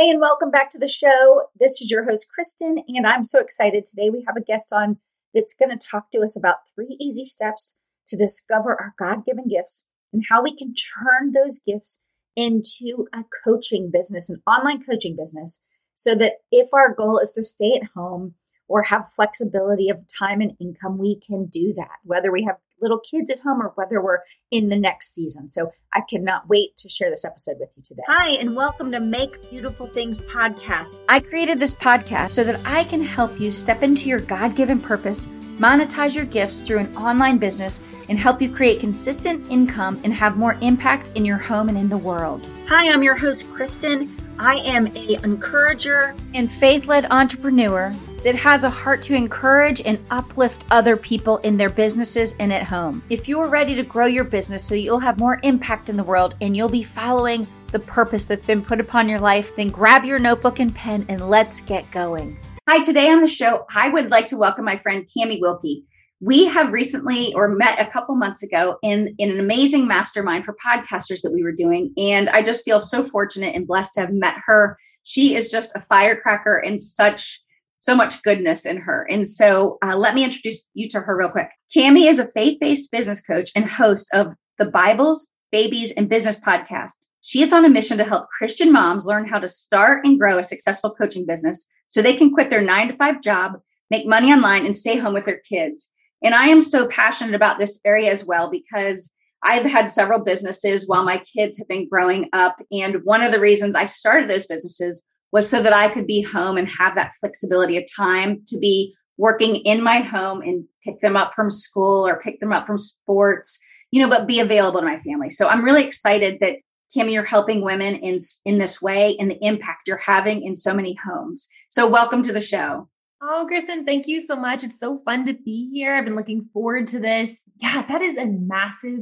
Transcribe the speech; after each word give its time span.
Hey, 0.00 0.08
and 0.08 0.18
welcome 0.18 0.50
back 0.50 0.70
to 0.70 0.78
the 0.78 0.88
show. 0.88 1.42
This 1.58 1.82
is 1.82 1.90
your 1.90 2.06
host, 2.06 2.26
Kristen, 2.34 2.82
and 2.88 3.06
I'm 3.06 3.22
so 3.22 3.38
excited. 3.38 3.84
Today 3.84 4.08
we 4.08 4.24
have 4.26 4.34
a 4.34 4.40
guest 4.40 4.72
on 4.72 4.96
that's 5.34 5.52
going 5.52 5.78
to 5.78 5.86
talk 5.90 6.10
to 6.12 6.20
us 6.20 6.34
about 6.34 6.64
three 6.74 6.96
easy 6.98 7.22
steps 7.22 7.76
to 8.06 8.16
discover 8.16 8.70
our 8.70 8.94
God 8.98 9.26
given 9.26 9.46
gifts 9.46 9.86
and 10.14 10.24
how 10.30 10.42
we 10.42 10.56
can 10.56 10.72
turn 10.72 11.32
those 11.32 11.60
gifts 11.60 12.02
into 12.34 13.08
a 13.12 13.24
coaching 13.44 13.90
business, 13.92 14.30
an 14.30 14.40
online 14.46 14.82
coaching 14.82 15.16
business, 15.16 15.60
so 15.92 16.14
that 16.14 16.36
if 16.50 16.72
our 16.72 16.94
goal 16.94 17.18
is 17.18 17.32
to 17.32 17.42
stay 17.42 17.78
at 17.78 17.90
home 17.94 18.36
or 18.68 18.84
have 18.84 19.12
flexibility 19.14 19.90
of 19.90 19.98
time 20.18 20.40
and 20.40 20.56
income, 20.58 20.96
we 20.96 21.20
can 21.20 21.44
do 21.44 21.74
that, 21.76 21.98
whether 22.04 22.32
we 22.32 22.42
have 22.44 22.56
little 22.80 22.98
kids 22.98 23.30
at 23.30 23.40
home 23.40 23.60
or 23.62 23.72
whether 23.74 24.02
we're 24.02 24.20
in 24.50 24.68
the 24.68 24.76
next 24.76 25.14
season. 25.14 25.50
So 25.50 25.72
I 25.92 26.00
cannot 26.08 26.48
wait 26.48 26.76
to 26.78 26.88
share 26.88 27.10
this 27.10 27.24
episode 27.24 27.56
with 27.60 27.74
you 27.76 27.82
today. 27.82 28.02
Hi, 28.08 28.30
and 28.32 28.56
welcome 28.56 28.90
to 28.92 29.00
Make 29.00 29.50
Beautiful 29.50 29.86
Things 29.86 30.20
podcast. 30.22 31.00
I 31.08 31.20
created 31.20 31.58
this 31.58 31.74
podcast 31.74 32.30
so 32.30 32.44
that 32.44 32.60
I 32.64 32.84
can 32.84 33.02
help 33.02 33.38
you 33.38 33.52
step 33.52 33.82
into 33.82 34.08
your 34.08 34.20
God 34.20 34.56
given 34.56 34.80
purpose, 34.80 35.26
monetize 35.58 36.16
your 36.16 36.24
gifts 36.24 36.60
through 36.60 36.78
an 36.78 36.96
online 36.96 37.38
business, 37.38 37.82
and 38.08 38.18
help 38.18 38.40
you 38.40 38.52
create 38.52 38.80
consistent 38.80 39.48
income 39.50 40.00
and 40.02 40.12
have 40.14 40.36
more 40.36 40.56
impact 40.62 41.10
in 41.14 41.24
your 41.24 41.38
home 41.38 41.68
and 41.68 41.78
in 41.78 41.88
the 41.88 41.98
world. 41.98 42.44
Hi, 42.66 42.90
I'm 42.92 43.02
your 43.02 43.16
host, 43.16 43.50
Kristen. 43.52 44.16
I 44.38 44.54
am 44.56 44.86
a 44.96 45.22
encourager 45.22 46.14
and 46.34 46.50
faith-led 46.50 47.06
entrepreneur 47.10 47.94
that 48.22 48.34
has 48.34 48.64
a 48.64 48.70
heart 48.70 49.00
to 49.02 49.14
encourage 49.14 49.80
and 49.82 49.98
uplift 50.10 50.66
other 50.70 50.96
people 50.96 51.38
in 51.38 51.56
their 51.56 51.70
businesses 51.70 52.34
and 52.38 52.52
at 52.52 52.64
home. 52.64 53.02
If 53.08 53.28
you're 53.28 53.48
ready 53.48 53.74
to 53.74 53.82
grow 53.82 54.06
your 54.06 54.24
business 54.24 54.64
so 54.64 54.74
you'll 54.74 54.98
have 54.98 55.18
more 55.18 55.40
impact 55.42 55.88
in 55.88 55.96
the 55.96 56.04
world 56.04 56.36
and 56.40 56.56
you'll 56.56 56.68
be 56.68 56.82
following 56.82 57.46
the 57.68 57.78
purpose 57.78 58.26
that's 58.26 58.44
been 58.44 58.62
put 58.62 58.80
upon 58.80 59.08
your 59.08 59.20
life, 59.20 59.54
then 59.56 59.68
grab 59.68 60.04
your 60.04 60.18
notebook 60.18 60.58
and 60.58 60.74
pen 60.74 61.06
and 61.08 61.28
let's 61.30 61.60
get 61.62 61.90
going. 61.92 62.36
Hi, 62.68 62.82
today 62.82 63.10
on 63.10 63.20
the 63.20 63.26
show, 63.26 63.64
I 63.74 63.88
would 63.88 64.10
like 64.10 64.26
to 64.28 64.36
welcome 64.36 64.64
my 64.64 64.78
friend 64.78 65.06
Cami 65.16 65.40
Wilkie. 65.40 65.84
We 66.20 66.44
have 66.44 66.72
recently 66.72 67.32
or 67.32 67.48
met 67.48 67.80
a 67.80 67.90
couple 67.90 68.14
months 68.14 68.42
ago 68.42 68.76
in, 68.82 69.14
in 69.16 69.30
an 69.30 69.40
amazing 69.40 69.88
mastermind 69.88 70.44
for 70.44 70.54
podcasters 70.64 71.22
that 71.22 71.32
we 71.32 71.42
were 71.42 71.52
doing. 71.52 71.94
And 71.96 72.28
I 72.28 72.42
just 72.42 72.64
feel 72.64 72.78
so 72.78 73.02
fortunate 73.02 73.54
and 73.56 73.66
blessed 73.66 73.94
to 73.94 74.00
have 74.00 74.12
met 74.12 74.34
her. 74.44 74.76
She 75.04 75.34
is 75.34 75.50
just 75.50 75.74
a 75.74 75.80
firecracker 75.80 76.58
and 76.58 76.80
such 76.80 77.42
so 77.80 77.96
much 77.96 78.22
goodness 78.22 78.66
in 78.66 78.76
her. 78.76 79.06
And 79.10 79.26
so 79.28 79.78
uh, 79.84 79.96
let 79.96 80.14
me 80.14 80.22
introduce 80.22 80.64
you 80.74 80.88
to 80.90 81.00
her 81.00 81.16
real 81.16 81.30
quick. 81.30 81.48
Cami 81.76 82.08
is 82.08 82.20
a 82.20 82.30
faith-based 82.30 82.90
business 82.92 83.20
coach 83.20 83.50
and 83.56 83.68
host 83.68 84.10
of 84.14 84.34
the 84.58 84.66
Bibles, 84.66 85.28
Babies, 85.50 85.92
and 85.92 86.08
Business 86.08 86.38
podcast. 86.38 86.92
She 87.22 87.42
is 87.42 87.52
on 87.52 87.64
a 87.64 87.70
mission 87.70 87.98
to 87.98 88.04
help 88.04 88.28
Christian 88.28 88.72
moms 88.72 89.06
learn 89.06 89.26
how 89.26 89.40
to 89.40 89.48
start 89.48 90.04
and 90.04 90.18
grow 90.18 90.38
a 90.38 90.42
successful 90.42 90.94
coaching 90.94 91.26
business 91.26 91.68
so 91.88 92.00
they 92.00 92.14
can 92.14 92.32
quit 92.32 92.50
their 92.50 92.62
nine 92.62 92.88
to 92.88 92.94
five 92.94 93.20
job, 93.20 93.60
make 93.90 94.06
money 94.06 94.32
online, 94.32 94.64
and 94.64 94.76
stay 94.76 94.96
home 94.96 95.14
with 95.14 95.24
their 95.24 95.40
kids. 95.40 95.90
And 96.22 96.34
I 96.34 96.48
am 96.48 96.62
so 96.62 96.86
passionate 96.86 97.34
about 97.34 97.58
this 97.58 97.80
area 97.84 98.10
as 98.10 98.24
well 98.24 98.50
because 98.50 99.12
I've 99.42 99.64
had 99.64 99.88
several 99.88 100.20
businesses 100.20 100.86
while 100.86 101.04
my 101.04 101.22
kids 101.36 101.58
have 101.58 101.68
been 101.68 101.88
growing 101.88 102.28
up. 102.32 102.56
And 102.70 103.04
one 103.04 103.22
of 103.22 103.32
the 103.32 103.40
reasons 103.40 103.74
I 103.74 103.86
started 103.86 104.28
those 104.28 104.46
businesses 104.46 105.02
was 105.32 105.48
so 105.48 105.62
that 105.62 105.72
I 105.72 105.92
could 105.92 106.06
be 106.06 106.22
home 106.22 106.56
and 106.56 106.68
have 106.68 106.94
that 106.96 107.12
flexibility 107.20 107.76
of 107.76 107.84
time 107.94 108.42
to 108.48 108.58
be 108.58 108.94
working 109.16 109.56
in 109.56 109.82
my 109.82 110.00
home 110.00 110.40
and 110.40 110.64
pick 110.84 110.98
them 111.00 111.16
up 111.16 111.34
from 111.34 111.50
school 111.50 112.06
or 112.06 112.20
pick 112.20 112.40
them 112.40 112.52
up 112.52 112.66
from 112.66 112.78
sports, 112.78 113.58
you 113.90 114.02
know, 114.02 114.08
but 114.08 114.26
be 114.26 114.40
available 114.40 114.80
to 114.80 114.86
my 114.86 114.98
family. 115.00 115.30
So 115.30 115.46
I'm 115.46 115.64
really 115.64 115.84
excited 115.84 116.38
that 116.40 116.56
Cami, 116.96 117.12
you're 117.12 117.22
helping 117.22 117.62
women 117.62 117.96
in 117.96 118.18
in 118.44 118.58
this 118.58 118.82
way 118.82 119.16
and 119.20 119.30
the 119.30 119.38
impact 119.46 119.86
you're 119.86 119.96
having 119.96 120.42
in 120.42 120.56
so 120.56 120.74
many 120.74 120.94
homes. 120.94 121.48
So 121.68 121.88
welcome 121.88 122.22
to 122.22 122.32
the 122.32 122.40
show. 122.40 122.88
Oh, 123.22 123.44
Kristen, 123.46 123.84
thank 123.84 124.08
you 124.08 124.18
so 124.18 124.34
much. 124.34 124.64
It's 124.64 124.80
so 124.80 125.00
fun 125.04 125.26
to 125.26 125.34
be 125.34 125.70
here. 125.72 125.94
I've 125.94 126.06
been 126.06 126.16
looking 126.16 126.48
forward 126.52 126.86
to 126.88 126.98
this. 126.98 127.48
Yeah, 127.58 127.82
that 127.86 128.00
is 128.00 128.16
a 128.16 128.26
massive 128.26 129.00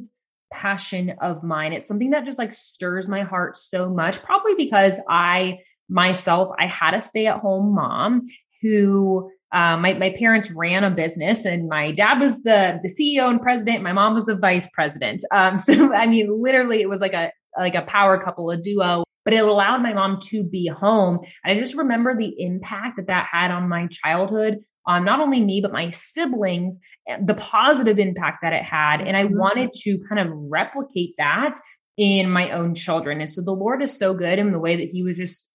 passion 0.53 1.15
of 1.21 1.43
mine. 1.43 1.73
It's 1.73 1.87
something 1.87 2.11
that 2.11 2.25
just 2.25 2.39
like 2.39 2.53
stirs 2.53 3.09
my 3.09 3.23
heart 3.23 3.57
so 3.57 3.89
much, 3.89 4.21
probably 4.21 4.55
because 4.57 4.99
I 5.09 5.61
myself, 5.89 6.51
I 6.59 6.67
had 6.67 6.95
a 6.95 7.01
stay 7.01 7.27
at 7.27 7.41
home 7.41 7.75
mom 7.75 8.23
who 8.63 9.31
uh, 9.53 9.77
my, 9.79 9.95
my 9.95 10.15
parents 10.19 10.51
ran 10.51 10.85
a 10.85 10.91
business 10.91 11.45
and 11.45 11.69
my 11.69 11.93
dad 11.93 12.21
was 12.21 12.43
the, 12.43 12.81
the 12.83 12.89
CEO 12.89 13.31
and 13.31 13.41
president. 13.41 13.83
My 13.83 13.93
mom 13.93 14.15
was 14.15 14.27
the 14.27 14.37
vice 14.37 14.69
president. 14.73 15.25
Um, 15.33 15.59
so, 15.59 15.95
I 15.95 16.07
mean, 16.07 16.43
literally 16.43 16.81
it 16.81 16.89
was 16.89 17.01
like 17.01 17.15
a, 17.15 17.33
like 17.57 17.75
a 17.75 17.83
power 17.83 18.23
couple, 18.23 18.51
a 18.51 18.57
duo, 18.57 19.05
but 19.25 19.35
it 19.35 19.45
allowed 19.45 19.83
my 19.83 19.95
mom 19.95 20.21
to 20.25 20.45
be 20.45 20.69
home. 20.69 21.21
And 21.45 21.57
I 21.57 21.61
just 21.61 21.77
remember 21.77 22.17
the 22.17 22.35
impact 22.39 22.97
that 22.97 23.07
that 23.07 23.29
had 23.31 23.51
on 23.51 23.69
my 23.69 23.89
childhood, 23.91 24.59
on 24.87 25.05
not 25.05 25.21
only 25.21 25.41
me, 25.41 25.61
but 25.61 25.73
my 25.73 25.91
siblings, 25.91 26.79
the 27.23 27.35
positive 27.35 27.99
impact 27.99 28.39
that 28.43 28.53
it 28.53 28.63
had. 28.63 29.01
And 29.01 29.17
I 29.17 29.25
mm-hmm. 29.25 29.39
wanted 29.39 29.73
to 29.83 29.99
kind 30.09 30.21
of 30.21 30.35
replicate 30.35 31.15
that 31.19 31.55
in 31.97 32.31
my 32.31 32.51
own 32.53 32.75
children. 32.75 33.21
And 33.21 33.29
so 33.29 33.43
the 33.43 33.53
Lord 33.53 33.83
is 33.83 33.97
so 33.97 34.15
good 34.15 34.39
in 34.39 34.53
the 34.53 34.59
way 34.59 34.77
that 34.77 34.89
he 34.89 35.03
was 35.03 35.17
just 35.17 35.53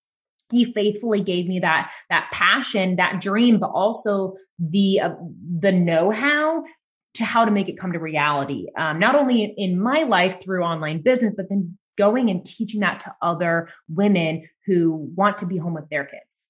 he 0.54 0.72
faithfully 0.72 1.22
gave 1.22 1.48
me 1.48 1.60
that 1.60 1.92
that 2.10 2.30
passion 2.32 2.96
that 2.96 3.20
dream 3.22 3.60
but 3.60 3.72
also 3.72 4.36
the 4.60 5.00
uh, 5.00 5.16
the 5.60 5.72
know-how 5.72 6.64
to 7.14 7.24
how 7.24 7.44
to 7.46 7.52
make 7.52 7.70
it 7.70 7.80
come 7.80 7.92
to 7.92 8.00
reality 8.00 8.68
um, 8.78 9.00
not 9.00 9.16
only 9.16 9.54
in 9.58 9.80
my 9.80 10.04
life 10.04 10.42
through 10.44 10.64
online 10.64 11.02
business 11.02 11.34
but 11.36 11.48
then 11.50 11.78
going 11.98 12.30
and 12.30 12.46
teaching 12.46 12.82
that 12.82 13.02
to 13.02 13.16
other 13.22 13.70
women 13.88 14.48
who 14.66 15.10
want 15.16 15.38
to 15.40 15.46
be 15.46 15.58
home 15.58 15.74
with 15.74 15.90
their 15.90 16.06
kids. 16.06 16.50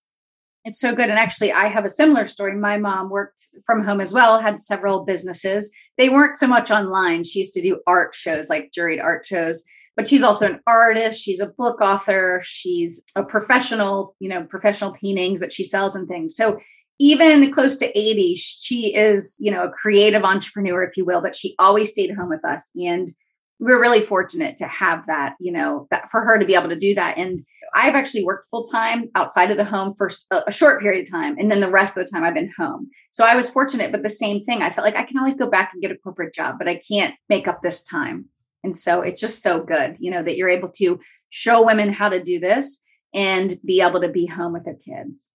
It's 0.65 0.79
so 0.79 0.95
good. 0.95 1.09
And 1.09 1.19
actually 1.19 1.51
i 1.51 1.67
have 1.67 1.85
a 1.85 1.89
similar 1.89 2.27
story. 2.27 2.55
My 2.55 2.77
mom 2.77 3.09
worked 3.09 3.49
from 3.65 3.83
home 3.83 3.99
as 3.99 4.13
well 4.13 4.39
had 4.39 4.59
several 4.59 5.03
businesses. 5.03 5.71
They 5.97 6.09
weren't 6.09 6.37
so 6.37 6.47
much 6.47 6.71
online. 6.71 7.23
She 7.23 7.39
used 7.39 7.53
to 7.53 7.61
do 7.61 7.81
art 7.85 8.15
shows 8.15 8.49
like 8.49 8.71
juried 8.71 9.03
art 9.03 9.25
shows 9.25 9.63
but 9.95 10.07
she's 10.07 10.23
also 10.23 10.45
an 10.47 10.59
artist. 10.65 11.21
She's 11.21 11.39
a 11.39 11.47
book 11.47 11.81
author. 11.81 12.41
She's 12.43 13.03
a 13.15 13.23
professional, 13.23 14.15
you 14.19 14.29
know, 14.29 14.43
professional 14.43 14.93
paintings 14.93 15.39
that 15.41 15.53
she 15.53 15.63
sells 15.63 15.95
and 15.95 16.07
things. 16.07 16.35
So 16.35 16.59
even 16.99 17.51
close 17.51 17.77
to 17.77 17.97
80, 17.97 18.35
she 18.35 18.95
is, 18.95 19.37
you 19.39 19.51
know, 19.51 19.65
a 19.65 19.71
creative 19.71 20.23
entrepreneur, 20.23 20.83
if 20.83 20.97
you 20.97 21.05
will, 21.05 21.21
but 21.21 21.35
she 21.35 21.55
always 21.59 21.91
stayed 21.91 22.15
home 22.15 22.29
with 22.29 22.45
us. 22.45 22.71
And 22.75 23.13
we're 23.59 23.79
really 23.79 24.01
fortunate 24.01 24.57
to 24.57 24.67
have 24.67 25.05
that, 25.07 25.35
you 25.39 25.51
know, 25.51 25.87
that 25.89 26.09
for 26.11 26.21
her 26.21 26.37
to 26.37 26.45
be 26.45 26.55
able 26.55 26.69
to 26.69 26.77
do 26.77 26.95
that. 26.95 27.17
And 27.17 27.45
I've 27.73 27.95
actually 27.95 28.25
worked 28.25 28.47
full 28.49 28.65
time 28.65 29.09
outside 29.15 29.51
of 29.51 29.57
the 29.57 29.65
home 29.65 29.95
for 29.97 30.09
a 30.31 30.51
short 30.51 30.81
period 30.81 31.07
of 31.07 31.11
time. 31.11 31.37
And 31.39 31.49
then 31.49 31.59
the 31.59 31.69
rest 31.69 31.97
of 31.97 32.05
the 32.05 32.11
time 32.11 32.23
I've 32.23 32.33
been 32.33 32.51
home. 32.57 32.89
So 33.11 33.25
I 33.25 33.35
was 33.35 33.49
fortunate, 33.49 33.91
but 33.91 34.03
the 34.03 34.09
same 34.09 34.43
thing, 34.43 34.61
I 34.61 34.69
felt 34.69 34.85
like 34.85 34.95
I 34.95 35.03
can 35.03 35.17
always 35.17 35.35
go 35.35 35.49
back 35.49 35.71
and 35.73 35.81
get 35.81 35.91
a 35.91 35.97
corporate 35.97 36.33
job, 36.33 36.55
but 36.59 36.67
I 36.67 36.75
can't 36.87 37.15
make 37.29 37.47
up 37.47 37.61
this 37.61 37.83
time. 37.83 38.25
And 38.63 38.75
so 38.75 39.01
it's 39.01 39.19
just 39.19 39.41
so 39.41 39.61
good, 39.61 39.97
you 39.99 40.11
know, 40.11 40.23
that 40.23 40.37
you're 40.37 40.49
able 40.49 40.69
to 40.69 40.99
show 41.29 41.65
women 41.65 41.91
how 41.91 42.09
to 42.09 42.23
do 42.23 42.39
this 42.39 42.81
and 43.13 43.53
be 43.65 43.81
able 43.81 44.01
to 44.01 44.09
be 44.09 44.25
home 44.25 44.53
with 44.53 44.65
their 44.65 44.75
kids. 44.75 45.33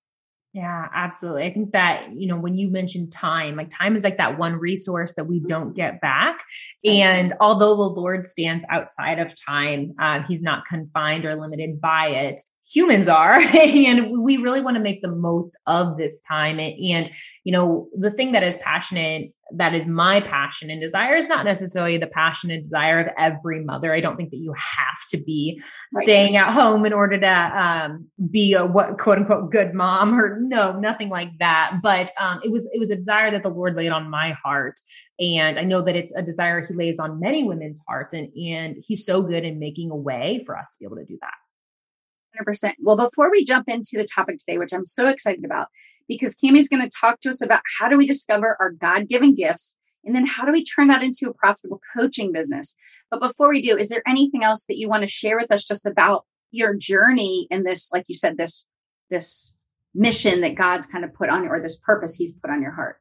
Yeah, 0.54 0.86
absolutely. 0.94 1.44
I 1.44 1.52
think 1.52 1.72
that, 1.72 2.12
you 2.14 2.26
know, 2.26 2.38
when 2.38 2.56
you 2.56 2.68
mentioned 2.70 3.12
time, 3.12 3.54
like 3.54 3.70
time 3.70 3.94
is 3.94 4.02
like 4.02 4.16
that 4.16 4.38
one 4.38 4.54
resource 4.54 5.14
that 5.14 5.26
we 5.26 5.40
don't 5.40 5.76
get 5.76 6.00
back. 6.00 6.42
And 6.84 7.34
although 7.38 7.76
the 7.76 7.82
Lord 7.82 8.26
stands 8.26 8.64
outside 8.70 9.18
of 9.18 9.34
time, 9.46 9.94
uh, 10.00 10.22
he's 10.22 10.42
not 10.42 10.64
confined 10.64 11.26
or 11.26 11.36
limited 11.36 11.80
by 11.80 12.08
it 12.08 12.40
humans 12.72 13.08
are 13.08 13.34
and 13.40 14.22
we 14.22 14.36
really 14.36 14.60
want 14.60 14.76
to 14.76 14.82
make 14.82 15.00
the 15.02 15.08
most 15.08 15.56
of 15.66 15.96
this 15.96 16.20
time 16.22 16.58
and, 16.58 16.74
and, 16.78 17.10
you 17.44 17.52
know 17.52 17.88
the 17.98 18.10
thing 18.10 18.32
that 18.32 18.42
is 18.42 18.58
passionate 18.58 19.32
that 19.56 19.72
is 19.72 19.86
my 19.86 20.20
passion 20.20 20.68
and 20.68 20.80
desire 20.80 21.14
is 21.14 21.28
not 21.28 21.44
necessarily 21.44 21.96
the 21.96 22.06
passion 22.06 22.50
and 22.50 22.62
desire 22.62 23.00
of 23.00 23.06
every 23.16 23.64
mother 23.64 23.94
i 23.94 24.00
don't 24.00 24.16
think 24.16 24.30
that 24.30 24.38
you 24.38 24.52
have 24.52 24.98
to 25.08 25.16
be 25.16 25.60
right. 25.94 26.02
staying 26.02 26.36
at 26.36 26.52
home 26.52 26.84
in 26.84 26.92
order 26.92 27.18
to 27.18 27.26
um, 27.26 28.06
be 28.30 28.52
a 28.52 28.66
what 28.66 28.98
quote 28.98 29.18
unquote 29.18 29.50
good 29.50 29.72
mom 29.72 30.18
or 30.18 30.38
no 30.40 30.78
nothing 30.78 31.08
like 31.08 31.30
that 31.38 31.78
but 31.82 32.10
um, 32.20 32.40
it 32.44 32.50
was 32.50 32.68
it 32.74 32.78
was 32.78 32.90
a 32.90 32.96
desire 32.96 33.30
that 33.30 33.42
the 33.42 33.48
lord 33.48 33.74
laid 33.74 33.90
on 33.90 34.10
my 34.10 34.34
heart 34.44 34.78
and 35.18 35.58
i 35.58 35.64
know 35.64 35.80
that 35.80 35.96
it's 35.96 36.14
a 36.14 36.22
desire 36.22 36.64
he 36.66 36.74
lays 36.74 36.98
on 36.98 37.18
many 37.18 37.44
women's 37.44 37.80
hearts 37.88 38.12
and 38.12 38.28
and 38.36 38.76
he's 38.86 39.06
so 39.06 39.22
good 39.22 39.44
in 39.44 39.58
making 39.58 39.90
a 39.90 39.96
way 39.96 40.42
for 40.44 40.58
us 40.58 40.72
to 40.72 40.80
be 40.80 40.84
able 40.84 40.96
to 40.96 41.06
do 41.06 41.16
that 41.22 41.34
100%. 42.46 42.74
Well, 42.80 42.96
before 42.96 43.30
we 43.30 43.44
jump 43.44 43.68
into 43.68 43.96
the 43.96 44.06
topic 44.06 44.38
today, 44.38 44.58
which 44.58 44.72
I'm 44.72 44.84
so 44.84 45.08
excited 45.08 45.44
about, 45.44 45.68
because 46.08 46.34
Cami's 46.34 46.68
going 46.68 46.82
to 46.82 46.98
talk 47.00 47.20
to 47.20 47.28
us 47.28 47.42
about 47.42 47.60
how 47.78 47.88
do 47.88 47.96
we 47.96 48.06
discover 48.06 48.56
our 48.60 48.70
God 48.70 49.08
given 49.08 49.34
gifts 49.34 49.76
and 50.04 50.14
then 50.14 50.26
how 50.26 50.44
do 50.44 50.52
we 50.52 50.64
turn 50.64 50.88
that 50.88 51.02
into 51.02 51.28
a 51.28 51.34
profitable 51.34 51.80
coaching 51.96 52.32
business. 52.32 52.74
But 53.10 53.20
before 53.20 53.48
we 53.48 53.60
do, 53.60 53.76
is 53.76 53.88
there 53.88 54.02
anything 54.06 54.42
else 54.42 54.64
that 54.66 54.78
you 54.78 54.88
want 54.88 55.02
to 55.02 55.08
share 55.08 55.36
with 55.36 55.50
us 55.50 55.64
just 55.64 55.86
about 55.86 56.24
your 56.50 56.74
journey 56.74 57.46
in 57.50 57.62
this, 57.62 57.92
like 57.92 58.04
you 58.08 58.14
said, 58.14 58.36
this, 58.36 58.66
this 59.10 59.56
mission 59.94 60.40
that 60.40 60.54
God's 60.54 60.86
kind 60.86 61.04
of 61.04 61.12
put 61.12 61.28
on 61.28 61.44
you 61.44 61.50
or 61.50 61.60
this 61.60 61.78
purpose 61.78 62.14
he's 62.14 62.34
put 62.34 62.50
on 62.50 62.62
your 62.62 62.72
heart? 62.72 62.96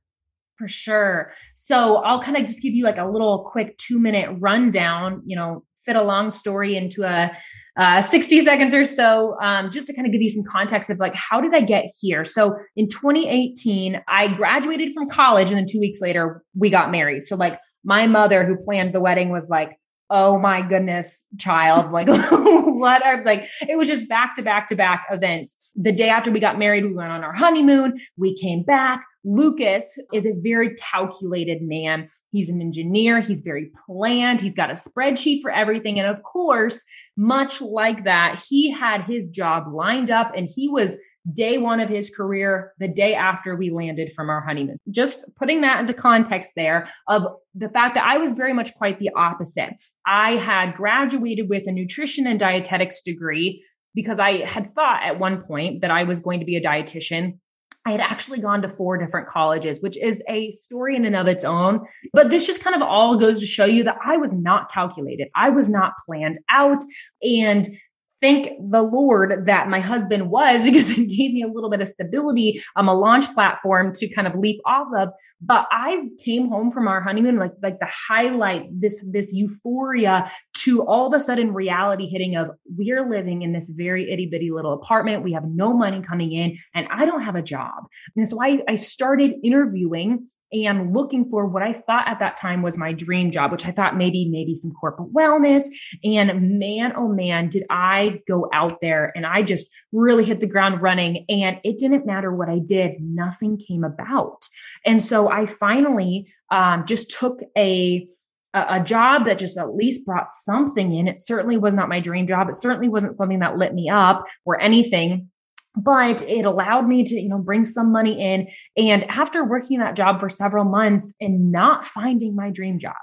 For 0.58 0.68
sure. 0.68 1.34
So 1.54 1.98
I'll 1.98 2.22
kind 2.22 2.36
of 2.36 2.46
just 2.46 2.62
give 2.62 2.74
you 2.74 2.84
like 2.84 2.98
a 2.98 3.06
little 3.06 3.48
quick 3.52 3.78
two 3.78 4.00
minute 4.00 4.36
rundown, 4.40 5.22
you 5.26 5.36
know, 5.36 5.64
fit 5.86 5.96
a 5.96 6.04
long 6.04 6.30
story 6.30 6.76
into 6.76 7.04
a 7.04 7.32
uh, 7.78 8.02
60 8.02 8.42
seconds 8.42 8.74
or 8.74 8.86
so, 8.86 9.38
um, 9.42 9.70
just 9.70 9.88
to 9.88 9.94
kind 9.94 10.08
of 10.08 10.12
give 10.12 10.22
you 10.22 10.30
some 10.30 10.44
context 10.52 10.90
of 10.90 10.98
like, 11.00 11.14
how 11.14 11.40
did 11.40 11.54
I 11.54 11.62
get 11.62 11.86
here? 12.02 12.26
So 12.26 12.56
in 12.76 12.90
2018, 12.90 14.02
I 14.08 14.34
graduated 14.34 14.92
from 14.94 15.08
college 15.08 15.50
and 15.50 15.58
then 15.58 15.68
two 15.70 15.80
weeks 15.80 16.02
later, 16.02 16.44
we 16.56 16.70
got 16.70 16.90
married. 16.92 17.26
So 17.26 17.36
like 17.36 17.60
my 17.84 18.08
mother 18.08 18.44
who 18.46 18.58
planned 18.58 18.94
the 18.94 19.00
wedding 19.00 19.30
was 19.30 19.48
like, 19.48 19.78
oh 20.10 20.40
my 20.40 20.62
goodness, 20.62 21.28
child, 21.38 21.92
like 21.92 22.08
what 22.32 23.06
are 23.06 23.24
like 23.24 23.48
it 23.68 23.78
was 23.78 23.88
just 23.88 24.08
back 24.10 24.36
to 24.38 24.42
back 24.42 24.68
to 24.70 24.76
back 24.76 25.06
events. 25.12 25.72
The 25.76 25.92
day 25.92 26.10
after 26.10 26.32
we 26.32 26.40
got 26.40 26.58
married, 26.58 26.86
we 26.86 26.94
went 26.94 27.12
on 27.12 27.24
our 27.24 27.34
honeymoon, 27.34 27.94
we 28.18 28.36
came 28.36 28.64
back. 28.64 29.06
Lucas 29.24 29.98
is 30.14 30.26
a 30.26 30.34
very 30.42 30.76
calculated 30.76 31.60
man. 31.62 32.10
He's 32.32 32.50
an 32.50 32.62
engineer, 32.62 33.20
he's 33.20 33.42
very 33.42 33.72
planned, 33.86 34.42
he's 34.42 34.56
got 34.56 34.70
a 34.70 34.74
spreadsheet 34.74 35.42
for 35.42 35.52
everything 35.52 36.00
and 36.00 36.08
of 36.08 36.24
course, 36.24 36.84
much 37.18 37.62
like 37.62 38.04
that, 38.06 38.42
he 38.48 38.72
had 38.72 39.04
his 39.04 39.30
job 39.30 39.74
lined 39.74 40.12
up 40.12 40.32
and 40.36 40.48
he 40.54 40.70
was 40.70 40.96
day 41.34 41.58
one 41.58 41.80
of 41.80 41.90
his 41.90 42.10
career, 42.10 42.74
the 42.80 42.88
day 42.88 43.14
after 43.14 43.56
we 43.56 43.70
landed 43.70 44.14
from 44.14 44.30
our 44.30 44.42
honeymoon. 44.42 44.78
Just 44.90 45.26
putting 45.36 45.62
that 45.62 45.80
into 45.80 45.94
context 45.94 46.54
there 46.56 46.90
of 47.08 47.24
the 47.54 47.70
fact 47.70 47.96
that 47.96 48.06
I 48.06 48.18
was 48.18 48.32
very 48.32 48.54
much 48.54 48.74
quite 48.76 49.00
the 49.00 49.10
opposite. 49.16 49.74
I 50.06 50.38
had 50.38 50.76
graduated 50.76 51.50
with 51.50 51.68
a 51.68 51.72
nutrition 51.72 52.28
and 52.28 52.40
dietetics 52.40 53.02
degree 53.02 53.64
because 53.94 54.20
I 54.20 54.46
had 54.46 54.68
thought 54.68 55.02
at 55.04 55.20
one 55.20 55.42
point 55.42 55.82
that 55.82 55.92
I 55.92 56.04
was 56.04 56.20
going 56.20 56.40
to 56.40 56.46
be 56.46 56.56
a 56.56 56.62
dietitian. 56.62 57.40
I 57.88 57.92
had 57.92 58.02
actually 58.02 58.42
gone 58.42 58.62
to 58.64 58.70
four 58.70 58.98
different 58.98 59.30
colleges, 59.30 59.80
which 59.80 59.96
is 59.96 60.22
a 60.28 60.52
story 60.52 60.98
in 60.98 61.06
and 61.06 61.16
of 61.16 61.26
its 61.28 61.46
own. 61.46 61.88
But 62.12 62.30
this 62.30 62.46
just 62.46 62.62
kind 62.62 62.76
of 62.76 62.82
all 62.82 63.18
goes 63.18 63.40
to 63.40 63.46
show 63.46 63.64
you 63.64 63.86
that 63.86 63.98
I 64.04 64.18
was 64.18 64.34
not 64.34 64.70
calculated. 64.70 65.30
I 65.34 65.52
was 65.52 65.70
not 65.70 65.94
planned 66.06 66.38
out. 66.50 66.84
And 67.24 67.80
thank 68.22 68.50
the 68.70 68.82
Lord 68.82 69.46
that 69.46 69.70
my 69.70 69.80
husband 69.80 70.30
was 70.30 70.64
because 70.66 70.92
it 70.92 71.08
gave 71.08 71.34
me 71.34 71.44
a 71.44 71.48
little 71.48 71.70
bit 71.70 71.82
of 71.82 71.88
stability, 71.88 72.62
um, 72.76 72.88
a 72.88 72.94
launch 72.94 73.32
platform 73.34 73.92
to 73.94 74.08
kind 74.14 74.28
of 74.28 74.36
leap 74.36 74.60
off 74.66 74.88
of. 74.98 75.10
But 75.42 75.68
I 75.72 76.10
came 76.24 76.50
home 76.50 76.72
from 76.72 76.88
our 76.88 77.02
honeymoon, 77.02 77.38
like, 77.38 77.54
like 77.62 77.80
the 77.80 77.88
highlight, 77.88 78.64
this, 78.72 79.04
this 79.12 79.34
euphoria 79.34 80.32
to 80.60 80.86
all 80.86 81.08
of 81.08 81.14
a 81.14 81.20
sudden 81.20 81.54
reality 81.54 82.08
hitting 82.10 82.36
of 82.36 82.50
we're 82.66 83.08
living 83.08 83.42
in 83.42 83.54
this 83.54 83.70
very 83.70 84.12
itty 84.12 84.26
bitty 84.26 84.52
little 84.52 84.74
apartment. 84.74 85.24
We 85.24 85.34
have 85.34 85.46
no 85.46 85.74
money 85.74 86.02
coming 86.02 86.32
in 86.32 86.58
and 86.74 86.88
I 86.92 87.06
don't 87.06 87.22
have 87.22 87.36
a 87.36 87.42
job. 87.42 87.86
And 88.16 88.28
so 88.28 88.42
I, 88.42 88.62
I 88.68 88.76
started 88.76 89.34
interviewing 89.44 90.28
and 90.52 90.94
looking 90.94 91.30
for 91.30 91.46
what 91.46 91.64
I 91.64 91.74
thought 91.74 92.08
at 92.08 92.20
that 92.20 92.38
time 92.38 92.62
was 92.62 92.78
my 92.78 92.94
dream 92.94 93.32
job, 93.32 93.52
which 93.52 93.66
I 93.66 93.72
thought 93.72 93.98
maybe, 93.98 94.30
maybe 94.30 94.56
some 94.56 94.72
corporate 94.72 95.14
wellness. 95.14 95.64
And 96.04 96.60
man, 96.60 96.94
oh 96.96 97.10
man, 97.10 97.50
did 97.50 97.64
I 97.70 98.22
go 98.28 98.50
out 98.54 98.80
there 98.82 99.12
and 99.16 99.26
I 99.26 99.44
just 99.44 99.68
really 99.92 100.24
hit 100.24 100.40
the 100.40 100.48
ground 100.48 100.82
running. 100.82 101.26
And 101.30 101.60
it 101.64 101.78
didn't 101.78 102.06
matter 102.06 102.34
what 102.34 102.50
I 102.50 102.60
did, 102.60 102.94
nothing 103.00 103.58
came 103.58 103.84
about. 103.84 104.48
And 104.86 105.04
so 105.04 105.30
I 105.30 105.48
finally 105.48 106.32
um, 106.50 106.86
just 106.86 107.12
took 107.12 107.40
a, 107.58 108.08
a 108.54 108.82
job 108.82 109.26
that 109.26 109.40
just 109.40 109.58
at 109.58 109.76
least 109.76 110.06
brought 110.06 110.30
something 110.32 110.94
in. 110.94 111.08
It 111.08 111.20
certainly 111.20 111.58
was 111.58 111.74
not 111.74 111.90
my 111.90 112.00
dream 112.00 112.28
job. 112.28 112.50
It 112.50 112.56
certainly 112.56 112.88
wasn't 112.88 113.16
something 113.16 113.40
that 113.40 113.58
lit 113.58 113.74
me 113.74 113.90
up 113.90 114.26
or 114.46 114.60
anything 114.60 115.30
but 115.78 116.22
it 116.24 116.46
allowed 116.46 116.88
me 116.88 117.04
to 117.04 117.16
you 117.16 117.30
know 117.30 117.38
bring 117.38 117.64
some 117.64 117.92
money 117.92 118.20
in. 118.20 118.48
And 118.76 119.10
after 119.10 119.46
working 119.46 119.80
that 119.80 119.96
job 119.96 120.20
for 120.20 120.30
several 120.30 120.66
months 120.66 121.16
and 121.22 121.52
not 121.52 121.86
finding 121.86 122.36
my 122.36 122.50
dream 122.50 122.80
job 122.80 122.96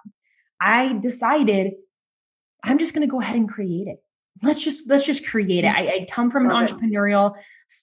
i 0.60 0.94
decided 1.00 1.72
i'm 2.64 2.78
just 2.78 2.94
going 2.94 3.06
to 3.06 3.10
go 3.10 3.20
ahead 3.20 3.36
and 3.36 3.48
create 3.48 3.86
it. 3.86 3.98
Let's 4.42 4.62
just 4.64 4.88
let's 4.88 5.04
just 5.04 5.26
create 5.26 5.64
it. 5.64 5.68
Mm-hmm. 5.68 5.88
I, 5.88 5.92
I 6.02 6.08
come 6.10 6.30
from 6.30 6.50
an 6.50 6.56
entrepreneurial 6.56 7.36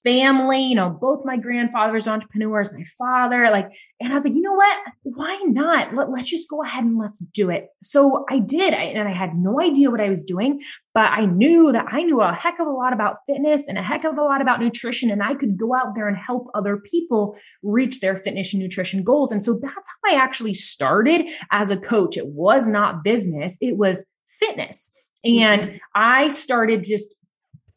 family, 0.04 0.62
you 0.62 0.76
know, 0.76 0.90
both 0.90 1.26
my 1.26 1.38
grandfathers 1.38 2.08
entrepreneurs, 2.08 2.74
my 2.74 2.84
father, 2.98 3.50
like, 3.52 3.72
and 4.00 4.12
I 4.12 4.16
was 4.16 4.24
like, 4.24 4.34
you 4.34 4.42
know 4.42 4.54
what? 4.54 4.78
Why 5.04 5.38
not? 5.46 5.94
Let, 5.94 6.10
us 6.10 6.28
just 6.28 6.50
go 6.50 6.64
ahead 6.64 6.84
and 6.84 6.98
let's 6.98 7.20
do 7.20 7.50
it. 7.50 7.68
So 7.84 8.26
I 8.30 8.40
did. 8.40 8.74
I, 8.74 8.84
and 8.84 9.08
I 9.08 9.14
had 9.14 9.36
no 9.36 9.62
idea 9.62 9.92
what 9.92 10.02
I 10.02 10.10
was 10.10 10.24
doing, 10.24 10.62
but 10.94 11.12
I 11.12 11.26
knew 11.26 11.72
that 11.72 11.86
I 11.92 12.02
knew 12.02 12.22
a 12.22 12.34
heck 12.34 12.60
of 12.60 12.68
a 12.68 12.72
lot 12.72 12.94
about 12.94 13.18
fitness 13.28 13.68
and 13.68 13.78
a 13.78 13.84
heck 13.84 14.04
of 14.04 14.18
a 14.18 14.24
lot 14.24 14.42
about 14.42 14.60
nutrition. 14.60 15.12
And 15.12 15.22
I 15.22 15.36
could 15.36 15.58
go 15.58 15.76
out 15.76 15.94
there 15.96 16.08
and 16.08 16.18
help 16.18 16.48
other 16.56 16.78
people 16.78 17.36
reach 17.62 18.00
their 18.00 18.18
fitness 18.18 18.54
and 18.54 18.62
nutrition 18.62 19.04
goals. 19.04 19.32
And 19.32 19.44
so 19.44 19.60
that's 19.62 19.90
how 20.04 20.16
I 20.16 20.16
actually 20.16 20.56
started 20.56 21.30
as 21.52 21.70
a 21.70 21.78
coach. 21.78 22.18
It 22.18 22.28
was 22.28 22.68
not 22.68 23.04
business. 23.04 23.58
It 23.62 23.78
was 23.78 24.06
fitness. 24.28 24.94
And 25.24 25.64
mm-hmm. 25.64 25.78
I 25.94 26.30
started 26.30 26.86
just 26.86 27.14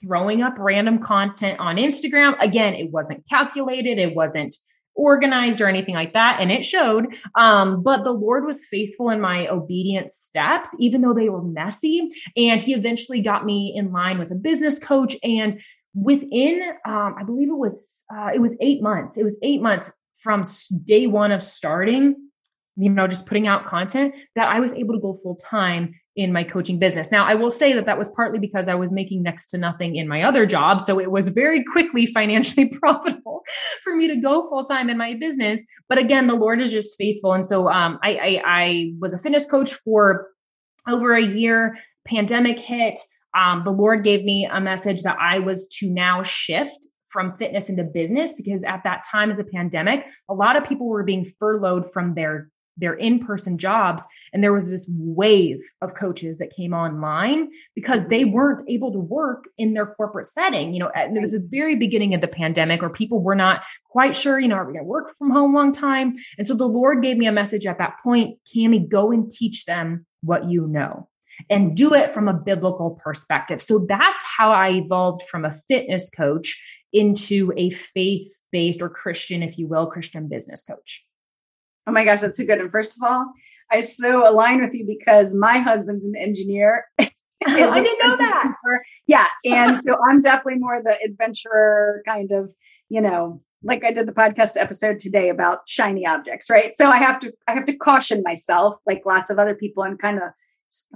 throwing 0.04 0.42
up 0.42 0.54
random 0.58 0.98
content 0.98 1.58
on 1.60 1.76
Instagram. 1.76 2.34
Again, 2.40 2.74
it 2.74 2.90
wasn't 2.90 3.26
calculated, 3.28 3.98
it 3.98 4.14
wasn't 4.14 4.56
organized 4.96 5.60
or 5.60 5.68
anything 5.68 5.94
like 5.94 6.12
that. 6.12 6.38
And 6.40 6.52
it 6.52 6.64
showed. 6.64 7.06
Um, 7.36 7.82
but 7.82 8.04
the 8.04 8.12
Lord 8.12 8.44
was 8.44 8.64
faithful 8.64 9.10
in 9.10 9.20
my 9.20 9.48
obedient 9.48 10.12
steps, 10.12 10.70
even 10.78 11.00
though 11.00 11.14
they 11.14 11.28
were 11.28 11.42
messy. 11.42 12.08
And 12.36 12.62
He 12.62 12.74
eventually 12.74 13.20
got 13.20 13.44
me 13.44 13.72
in 13.74 13.92
line 13.92 14.18
with 14.18 14.30
a 14.30 14.36
business 14.36 14.78
coach. 14.78 15.16
And 15.24 15.60
within, 15.94 16.62
um, 16.86 17.16
I 17.18 17.24
believe 17.24 17.48
it 17.48 17.56
was, 17.56 18.04
uh, 18.14 18.30
it 18.32 18.40
was 18.40 18.56
eight 18.60 18.82
months. 18.82 19.16
It 19.16 19.24
was 19.24 19.38
eight 19.42 19.60
months 19.60 19.92
from 20.20 20.42
day 20.84 21.06
one 21.06 21.32
of 21.32 21.42
starting 21.42 22.16
you 22.76 22.90
know, 22.90 23.06
just 23.06 23.26
putting 23.26 23.46
out 23.46 23.64
content 23.64 24.14
that 24.34 24.48
I 24.48 24.60
was 24.60 24.72
able 24.74 24.94
to 24.94 25.00
go 25.00 25.14
full 25.14 25.36
time 25.36 25.94
in 26.16 26.32
my 26.32 26.44
coaching 26.44 26.78
business. 26.78 27.10
Now, 27.10 27.26
I 27.26 27.34
will 27.34 27.50
say 27.50 27.72
that 27.72 27.86
that 27.86 27.98
was 27.98 28.10
partly 28.10 28.38
because 28.38 28.68
I 28.68 28.74
was 28.74 28.92
making 28.92 29.22
next 29.22 29.48
to 29.48 29.58
nothing 29.58 29.96
in 29.96 30.06
my 30.06 30.22
other 30.22 30.46
job. 30.46 30.80
So 30.80 31.00
it 31.00 31.10
was 31.10 31.28
very 31.28 31.64
quickly 31.64 32.06
financially 32.14 32.68
profitable 32.68 33.42
for 33.82 33.96
me 33.96 34.06
to 34.08 34.16
go 34.16 34.48
full 34.48 34.64
time 34.64 34.88
in 34.88 34.96
my 34.96 35.14
business. 35.14 35.64
But 35.88 35.98
again, 35.98 36.26
the 36.26 36.34
Lord 36.34 36.60
is 36.60 36.70
just 36.70 36.96
faithful. 36.96 37.32
And 37.32 37.46
so 37.46 37.68
um, 37.68 37.98
I, 38.02 38.14
I, 38.14 38.42
I 38.44 38.92
was 39.00 39.12
a 39.12 39.18
fitness 39.18 39.46
coach 39.46 39.74
for 39.74 40.28
over 40.88 41.14
a 41.14 41.22
year. 41.22 41.78
Pandemic 42.06 42.60
hit. 42.60 42.98
Um, 43.36 43.62
the 43.64 43.72
Lord 43.72 44.04
gave 44.04 44.24
me 44.24 44.48
a 44.50 44.60
message 44.60 45.02
that 45.02 45.16
I 45.20 45.40
was 45.40 45.68
to 45.80 45.90
now 45.90 46.22
shift 46.22 46.86
from 47.08 47.36
fitness 47.38 47.68
into 47.68 47.84
business 47.84 48.34
because 48.34 48.64
at 48.64 48.82
that 48.84 49.04
time 49.10 49.30
of 49.30 49.36
the 49.36 49.44
pandemic, 49.44 50.04
a 50.28 50.34
lot 50.34 50.56
of 50.56 50.64
people 50.64 50.88
were 50.88 51.04
being 51.04 51.24
furloughed 51.24 51.90
from 51.92 52.14
their 52.14 52.50
their 52.76 52.94
in-person 52.94 53.58
jobs 53.58 54.04
and 54.32 54.42
there 54.42 54.52
was 54.52 54.68
this 54.68 54.90
wave 54.94 55.60
of 55.80 55.94
coaches 55.94 56.38
that 56.38 56.54
came 56.54 56.72
online 56.72 57.50
because 57.74 58.00
mm-hmm. 58.00 58.10
they 58.10 58.24
weren't 58.24 58.68
able 58.68 58.92
to 58.92 58.98
work 58.98 59.44
in 59.58 59.74
their 59.74 59.86
corporate 59.86 60.26
setting. 60.26 60.72
You 60.72 60.80
know 60.80 60.90
there 60.94 61.20
was 61.20 61.32
the 61.32 61.46
very 61.50 61.76
beginning 61.76 62.14
of 62.14 62.20
the 62.20 62.28
pandemic 62.28 62.80
where 62.80 62.90
people 62.90 63.22
were 63.22 63.34
not 63.34 63.64
quite 63.88 64.16
sure 64.16 64.38
you 64.38 64.48
know 64.48 64.56
are 64.56 64.66
we 64.66 64.72
going 64.72 64.84
to 64.84 64.88
work 64.88 65.16
from 65.18 65.30
home 65.30 65.54
long 65.54 65.72
time? 65.72 66.14
And 66.38 66.46
so 66.46 66.54
the 66.54 66.66
lord 66.66 67.02
gave 67.02 67.16
me 67.16 67.26
a 67.26 67.32
message 67.32 67.66
at 67.66 67.78
that 67.78 67.96
point 68.02 68.38
cami 68.54 68.88
go 68.88 69.12
and 69.12 69.30
teach 69.30 69.64
them 69.64 70.06
what 70.22 70.48
you 70.48 70.66
know 70.66 71.08
and 71.50 71.76
do 71.76 71.94
it 71.94 72.14
from 72.14 72.28
a 72.28 72.32
biblical 72.32 72.98
perspective. 73.02 73.60
So 73.60 73.86
that's 73.88 74.22
how 74.24 74.52
i 74.52 74.70
evolved 74.70 75.22
from 75.22 75.44
a 75.44 75.52
fitness 75.52 76.10
coach 76.10 76.60
into 76.94 77.52
a 77.56 77.70
faith-based 77.70 78.80
or 78.80 78.88
christian 78.88 79.42
if 79.42 79.58
you 79.58 79.66
will 79.66 79.86
christian 79.88 80.28
business 80.28 80.62
coach 80.62 81.04
Oh 81.86 81.92
my 81.92 82.04
gosh, 82.04 82.20
that's 82.20 82.38
so 82.38 82.44
good. 82.44 82.60
And 82.60 82.70
first 82.70 82.96
of 82.96 83.02
all, 83.02 83.32
I 83.70 83.80
so 83.80 84.28
align 84.28 84.62
with 84.62 84.74
you 84.74 84.86
because 84.86 85.34
my 85.34 85.58
husband's 85.58 86.04
an 86.04 86.14
engineer. 86.16 86.86
I 87.46 87.74
didn't 87.74 87.98
know 88.02 88.16
that. 88.16 88.54
Yeah. 89.06 89.26
And 89.44 89.78
so 89.78 89.96
I'm 90.08 90.20
definitely 90.22 90.60
more 90.60 90.80
the 90.82 90.96
adventurer 91.04 92.02
kind 92.06 92.32
of, 92.32 92.50
you 92.88 93.02
know, 93.02 93.42
like 93.62 93.84
I 93.84 93.92
did 93.92 94.06
the 94.06 94.12
podcast 94.12 94.56
episode 94.56 94.98
today 94.98 95.30
about 95.30 95.60
shiny 95.66 96.06
objects, 96.06 96.48
right? 96.48 96.74
So 96.74 96.88
I 96.88 96.98
have 96.98 97.20
to 97.20 97.32
I 97.48 97.54
have 97.54 97.64
to 97.66 97.76
caution 97.76 98.22
myself, 98.24 98.76
like 98.86 99.02
lots 99.04 99.30
of 99.30 99.38
other 99.38 99.54
people, 99.54 99.82
and 99.82 99.98
kind 99.98 100.18
of 100.18 100.30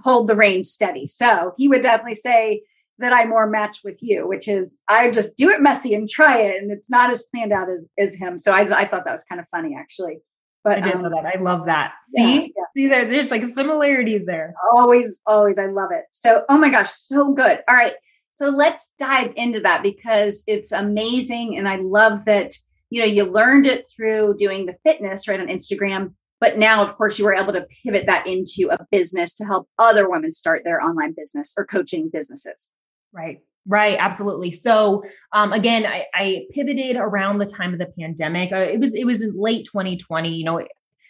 hold 0.03 0.27
the 0.27 0.35
reins 0.35 0.71
steady. 0.71 1.07
So 1.07 1.55
he 1.57 1.69
would 1.69 1.83
definitely 1.83 2.17
say 2.17 2.63
that 2.99 3.13
I 3.13 3.25
more 3.25 3.49
match 3.49 3.81
with 3.85 4.03
you, 4.03 4.27
which 4.29 4.49
is 4.49 4.77
I 4.89 5.11
just 5.11 5.37
do 5.37 5.51
it 5.51 5.61
messy 5.61 5.95
and 5.95 6.09
try 6.09 6.41
it, 6.43 6.63
and 6.63 6.71
it's 6.71 6.91
not 6.91 7.11
as 7.11 7.27
planned 7.35 7.53
out 7.53 7.71
as 7.71 7.87
as 7.99 8.15
him. 8.15 8.39
So 8.39 8.53
I 8.53 8.61
I 8.79 8.85
thought 8.85 9.05
that 9.05 9.13
was 9.13 9.25
kind 9.25 9.41
of 9.41 9.47
funny 9.51 9.77
actually. 9.79 10.19
But 10.65 10.79
I 10.79 10.81
didn't 10.81 10.97
um, 10.97 11.03
know 11.05 11.11
that. 11.11 11.33
I 11.35 11.41
love 11.41 11.67
that. 11.67 11.93
See, 12.07 12.35
yeah, 12.35 12.41
yeah. 12.41 12.65
see 12.75 12.87
there, 12.89 13.09
there's 13.09 13.31
like 13.31 13.45
similarities 13.45 14.27
there. 14.27 14.55
Always, 14.75 15.23
always. 15.27 15.59
I 15.59 15.67
love 15.67 15.91
it. 15.93 16.05
So, 16.11 16.45
oh 16.49 16.59
my 16.59 16.69
gosh, 16.69 16.91
so 16.91 17.33
good. 17.33 17.61
All 17.69 17.75
right. 17.75 17.95
So 18.33 18.51
let's 18.51 18.93
dive 18.99 19.33
into 19.37 19.61
that 19.61 19.83
because 19.83 20.45
it's 20.47 20.73
amazing. 20.73 21.57
And 21.59 21.69
I 21.69 21.77
love 21.77 22.25
that, 22.27 22.53
you 22.91 23.01
know, 23.01 23.07
you 23.07 23.25
learned 23.25 23.67
it 23.67 23.85
through 23.95 24.37
doing 24.39 24.67
the 24.67 24.77
fitness 24.85 25.27
right 25.27 25.41
on 25.41 25.47
Instagram. 25.47 26.15
But 26.41 26.57
now, 26.57 26.85
of 26.85 26.97
course, 26.97 27.19
you 27.19 27.25
were 27.25 27.35
able 27.35 27.53
to 27.53 27.67
pivot 27.83 28.07
that 28.07 28.27
into 28.27 28.69
a 28.71 28.79
business 28.93 29.35
to 29.35 29.45
help 29.45 29.69
other 29.79 30.09
women 30.09 30.31
start 30.31 30.63
their 30.65 30.81
online 30.81 31.15
business 31.17 31.53
or 31.57 31.67
coaching 31.67 32.11
businesses. 32.13 32.71
Right. 33.13 33.41
Right, 33.69 33.99
absolutely. 34.01 34.51
So 34.51 35.05
um, 35.35 35.53
again, 35.53 35.85
I, 35.85 36.07
I, 36.15 36.47
pivoted 36.53 36.97
around 36.97 37.37
the 37.37 37.45
time 37.45 37.75
of 37.75 37.79
the 37.79 37.93
pandemic. 38.01 38.51
Uh, 38.51 38.57
it 38.57 38.81
was 38.81 38.95
it 38.95 39.05
was 39.05 39.21
in 39.21 39.35
late 39.37 39.67
2020. 39.67 40.31
You 40.31 40.45
know, 40.45 40.67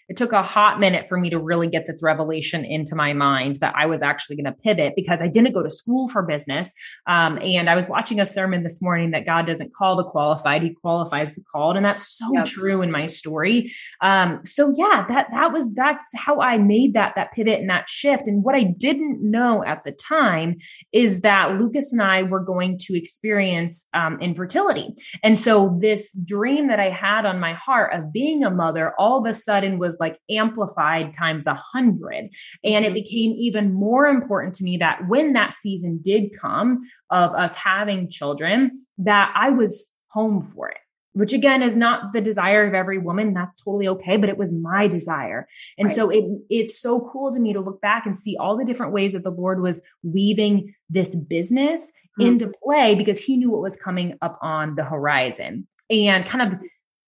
it 0.08 0.16
took 0.16 0.32
a 0.32 0.42
hot 0.42 0.80
minute 0.80 1.06
for 1.08 1.18
me 1.18 1.30
to 1.30 1.38
really 1.38 1.68
get 1.68 1.84
this 1.86 2.02
revelation 2.02 2.64
into 2.64 2.94
my 2.94 3.12
mind 3.12 3.56
that 3.56 3.74
I 3.76 3.86
was 3.86 4.02
actually 4.02 4.36
going 4.36 4.46
to 4.46 4.52
pivot 4.52 4.94
because 4.96 5.20
I 5.20 5.28
didn't 5.28 5.52
go 5.52 5.62
to 5.62 5.70
school 5.70 6.08
for 6.08 6.22
business. 6.22 6.72
Um, 7.06 7.38
and 7.38 7.68
I 7.68 7.74
was 7.74 7.86
watching 7.88 8.20
a 8.20 8.24
sermon 8.24 8.62
this 8.62 8.80
morning 8.80 9.10
that 9.10 9.26
God 9.26 9.46
doesn't 9.46 9.74
call 9.74 9.96
the 9.96 10.04
qualified, 10.04 10.62
He 10.62 10.74
qualifies 10.74 11.34
the 11.34 11.42
called. 11.52 11.76
And 11.76 11.84
that's 11.84 12.16
so 12.16 12.26
yep. 12.32 12.46
true 12.46 12.82
in 12.82 12.90
my 12.90 13.06
story. 13.06 13.72
Um, 14.00 14.40
so 14.44 14.72
yeah, 14.76 15.04
that 15.08 15.26
that 15.32 15.52
was 15.52 15.74
that's 15.74 16.06
how 16.16 16.40
I 16.40 16.58
made 16.58 16.94
that 16.94 17.12
that 17.16 17.32
pivot 17.32 17.60
and 17.60 17.68
that 17.68 17.90
shift. 17.90 18.26
And 18.26 18.42
what 18.42 18.54
I 18.54 18.64
didn't 18.64 19.18
know 19.20 19.62
at 19.64 19.84
the 19.84 19.92
time 19.92 20.56
is 20.92 21.20
that 21.20 21.58
Lucas 21.58 21.92
and 21.92 22.00
I 22.00 22.22
were 22.22 22.40
going 22.40 22.78
to 22.82 22.96
experience 22.96 23.88
um, 23.92 24.18
infertility. 24.20 24.94
And 25.22 25.38
so 25.38 25.78
this 25.80 26.18
dream 26.26 26.68
that 26.68 26.80
I 26.80 26.90
had 26.90 27.26
on 27.26 27.40
my 27.40 27.52
heart 27.54 27.92
of 27.92 28.12
being 28.12 28.44
a 28.44 28.50
mother 28.50 28.94
all 28.98 29.18
of 29.18 29.30
a 29.30 29.34
sudden 29.34 29.78
was 29.78 29.97
like 30.00 30.18
amplified 30.30 31.14
times 31.14 31.46
a 31.46 31.54
hundred. 31.54 32.30
And 32.64 32.84
it 32.84 32.88
mm-hmm. 32.88 32.94
became 32.94 33.32
even 33.38 33.72
more 33.72 34.06
important 34.06 34.54
to 34.56 34.64
me 34.64 34.76
that 34.78 35.08
when 35.08 35.32
that 35.34 35.54
season 35.54 36.00
did 36.02 36.30
come 36.40 36.80
of 37.10 37.32
us 37.32 37.54
having 37.54 38.10
children, 38.10 38.84
that 38.98 39.32
I 39.36 39.50
was 39.50 39.96
home 40.08 40.42
for 40.42 40.68
it 40.68 40.78
which 41.18 41.32
again 41.32 41.62
is 41.62 41.76
not 41.76 42.12
the 42.12 42.20
desire 42.20 42.64
of 42.66 42.74
every 42.74 42.96
woman 42.96 43.34
that's 43.34 43.62
totally 43.62 43.88
okay 43.88 44.16
but 44.16 44.28
it 44.28 44.38
was 44.38 44.52
my 44.52 44.86
desire 44.86 45.48
and 45.76 45.88
right. 45.88 45.96
so 45.96 46.10
it 46.10 46.24
it's 46.48 46.80
so 46.80 47.08
cool 47.12 47.32
to 47.32 47.40
me 47.40 47.52
to 47.52 47.60
look 47.60 47.80
back 47.80 48.06
and 48.06 48.16
see 48.16 48.36
all 48.38 48.56
the 48.56 48.64
different 48.64 48.92
ways 48.92 49.12
that 49.12 49.24
the 49.24 49.30
lord 49.30 49.60
was 49.60 49.82
weaving 50.02 50.74
this 50.88 51.14
business 51.14 51.92
mm-hmm. 52.18 52.28
into 52.28 52.52
play 52.62 52.94
because 52.94 53.18
he 53.18 53.36
knew 53.36 53.50
what 53.50 53.62
was 53.62 53.76
coming 53.76 54.16
up 54.22 54.38
on 54.42 54.74
the 54.76 54.84
horizon 54.84 55.66
and 55.90 56.24
kind 56.24 56.52
of 56.52 56.60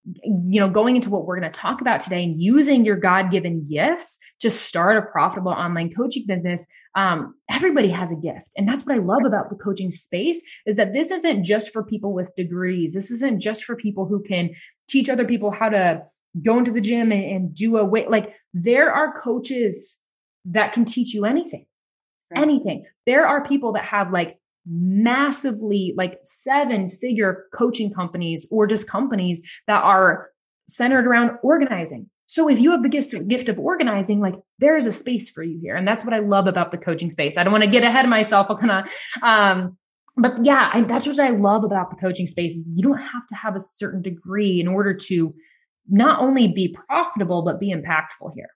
you 0.05 0.59
know, 0.59 0.69
going 0.69 0.95
into 0.95 1.09
what 1.09 1.25
we're 1.25 1.39
going 1.39 1.51
to 1.51 1.59
talk 1.59 1.79
about 1.79 2.01
today 2.01 2.23
and 2.23 2.41
using 2.41 2.85
your 2.85 2.95
God 2.95 3.31
given 3.31 3.67
gifts 3.69 4.17
to 4.39 4.49
start 4.49 4.97
a 4.97 5.01
profitable 5.03 5.51
online 5.51 5.93
coaching 5.93 6.25
business. 6.27 6.65
Um, 6.95 7.35
everybody 7.51 7.89
has 7.89 8.11
a 8.11 8.15
gift. 8.15 8.51
And 8.57 8.67
that's 8.67 8.85
what 8.85 8.95
I 8.95 8.99
love 8.99 9.25
about 9.25 9.49
the 9.49 9.55
coaching 9.55 9.91
space 9.91 10.41
is 10.65 10.75
that 10.75 10.93
this 10.93 11.11
isn't 11.11 11.43
just 11.43 11.71
for 11.71 11.83
people 11.83 12.13
with 12.13 12.35
degrees. 12.35 12.93
This 12.93 13.11
isn't 13.11 13.41
just 13.41 13.63
for 13.63 13.75
people 13.75 14.07
who 14.07 14.23
can 14.23 14.51
teach 14.89 15.07
other 15.07 15.25
people 15.25 15.51
how 15.51 15.69
to 15.69 16.01
go 16.41 16.57
into 16.57 16.71
the 16.71 16.81
gym 16.81 17.11
and, 17.11 17.23
and 17.23 17.55
do 17.55 17.77
a 17.77 17.85
weight. 17.85 18.09
Like 18.09 18.33
there 18.53 18.91
are 18.91 19.21
coaches 19.21 20.01
that 20.45 20.73
can 20.73 20.85
teach 20.85 21.13
you 21.13 21.25
anything, 21.25 21.65
right. 22.31 22.41
anything. 22.41 22.85
There 23.05 23.27
are 23.27 23.45
people 23.45 23.73
that 23.73 23.85
have 23.85 24.11
like 24.11 24.37
massively 24.65 25.93
like 25.97 26.19
seven 26.23 26.89
figure 26.89 27.45
coaching 27.53 27.91
companies 27.93 28.47
or 28.51 28.67
just 28.67 28.87
companies 28.87 29.41
that 29.67 29.83
are 29.83 30.29
centered 30.67 31.07
around 31.07 31.37
organizing. 31.43 32.09
So 32.27 32.49
if 32.49 32.59
you 32.59 32.71
have 32.71 32.81
the 32.81 32.89
gift, 32.89 33.13
gift 33.27 33.49
of 33.49 33.59
organizing, 33.59 34.21
like 34.21 34.35
there 34.59 34.77
is 34.77 34.87
a 34.87 34.93
space 34.93 35.29
for 35.29 35.43
you 35.43 35.59
here. 35.61 35.75
And 35.75 35.85
that's 35.85 36.05
what 36.05 36.13
I 36.13 36.19
love 36.19 36.47
about 36.47 36.71
the 36.71 36.77
coaching 36.77 37.09
space. 37.09 37.37
I 37.37 37.43
don't 37.43 37.51
want 37.51 37.65
to 37.65 37.69
get 37.69 37.83
ahead 37.83 38.05
of 38.05 38.09
myself. 38.09 38.47
I'm 38.49 38.57
gonna, 38.57 38.85
um, 39.21 39.77
but 40.15 40.43
yeah, 40.43 40.69
I, 40.73 40.81
that's 40.81 41.07
what 41.07 41.19
I 41.19 41.31
love 41.31 41.63
about 41.63 41.89
the 41.89 41.97
coaching 41.97 42.27
space 42.27 42.55
is 42.55 42.69
you 42.73 42.83
don't 42.83 42.99
have 42.99 43.27
to 43.27 43.35
have 43.35 43.55
a 43.55 43.59
certain 43.59 44.01
degree 44.01 44.61
in 44.61 44.67
order 44.67 44.93
to 44.93 45.33
not 45.89 46.21
only 46.21 46.47
be 46.47 46.75
profitable, 46.87 47.41
but 47.41 47.59
be 47.59 47.73
impactful 47.73 48.33
here. 48.35 48.51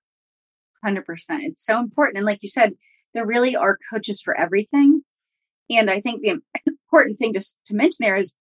100%. 0.85 1.03
It's 1.41 1.65
so 1.65 1.79
important. 1.79 2.17
And 2.17 2.25
like 2.25 2.43
you 2.43 2.49
said, 2.49 2.73
there 3.13 3.25
really 3.25 3.55
are 3.55 3.77
coaches 3.91 4.21
for 4.21 4.37
everything. 4.37 5.03
And 5.69 5.89
I 5.89 5.99
think 5.99 6.21
the 6.21 6.41
important 6.67 7.17
thing 7.17 7.33
just 7.33 7.59
to 7.65 7.75
mention 7.75 7.97
there 8.01 8.15
is 8.15 8.35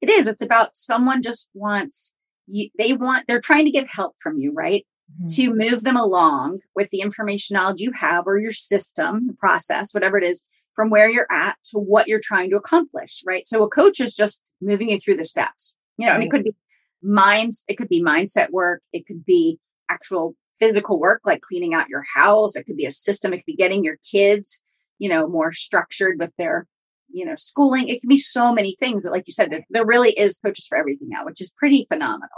it 0.00 0.08
is, 0.08 0.26
it's 0.26 0.42
about 0.42 0.76
someone 0.76 1.22
just 1.22 1.48
wants 1.54 2.14
you, 2.46 2.70
they 2.78 2.92
want, 2.92 3.24
they're 3.26 3.40
trying 3.40 3.66
to 3.66 3.70
get 3.70 3.86
help 3.86 4.14
from 4.18 4.38
you, 4.38 4.52
right? 4.52 4.86
Mm-hmm. 5.12 5.26
To 5.34 5.58
move 5.58 5.82
them 5.82 5.96
along 5.96 6.60
with 6.74 6.90
the 6.90 7.00
information 7.00 7.54
knowledge 7.54 7.80
you 7.80 7.92
have 7.92 8.26
or 8.26 8.38
your 8.38 8.52
system, 8.52 9.26
the 9.26 9.34
process, 9.34 9.92
whatever 9.92 10.16
it 10.16 10.24
is, 10.24 10.46
from 10.74 10.88
where 10.88 11.10
you're 11.10 11.30
at 11.30 11.56
to 11.64 11.78
what 11.78 12.08
you're 12.08 12.20
trying 12.22 12.48
to 12.50 12.56
accomplish, 12.56 13.22
right? 13.26 13.46
So 13.46 13.62
a 13.62 13.68
coach 13.68 14.00
is 14.00 14.14
just 14.14 14.52
moving 14.62 14.90
you 14.90 14.98
through 14.98 15.16
the 15.16 15.24
steps. 15.24 15.76
You 15.98 16.06
know, 16.06 16.16
it 16.18 16.30
could 16.30 16.44
be 16.44 16.54
minds, 17.02 17.64
it 17.68 17.76
could 17.76 17.88
be 17.88 18.02
mindset 18.02 18.50
work, 18.50 18.82
it 18.92 19.06
could 19.06 19.24
be 19.24 19.58
actual 19.90 20.34
physical 20.58 20.98
work 20.98 21.20
like 21.24 21.42
cleaning 21.42 21.74
out 21.74 21.88
your 21.88 22.04
house, 22.14 22.56
it 22.56 22.64
could 22.64 22.76
be 22.76 22.86
a 22.86 22.90
system, 22.90 23.32
it 23.32 23.38
could 23.38 23.46
be 23.46 23.56
getting 23.56 23.84
your 23.84 23.96
kids 24.10 24.62
you 25.00 25.08
know, 25.08 25.26
more 25.26 25.50
structured 25.50 26.20
with 26.20 26.30
their, 26.38 26.68
you 27.08 27.24
know, 27.24 27.34
schooling. 27.34 27.88
It 27.88 28.00
can 28.00 28.08
be 28.08 28.18
so 28.18 28.52
many 28.52 28.76
things 28.78 29.02
that, 29.02 29.10
like 29.10 29.24
you 29.26 29.32
said, 29.32 29.50
there, 29.50 29.66
there 29.70 29.86
really 29.86 30.10
is 30.10 30.38
coaches 30.38 30.66
for 30.68 30.78
everything 30.78 31.08
now, 31.08 31.24
which 31.24 31.40
is 31.40 31.52
pretty 31.58 31.86
phenomenal. 31.88 32.28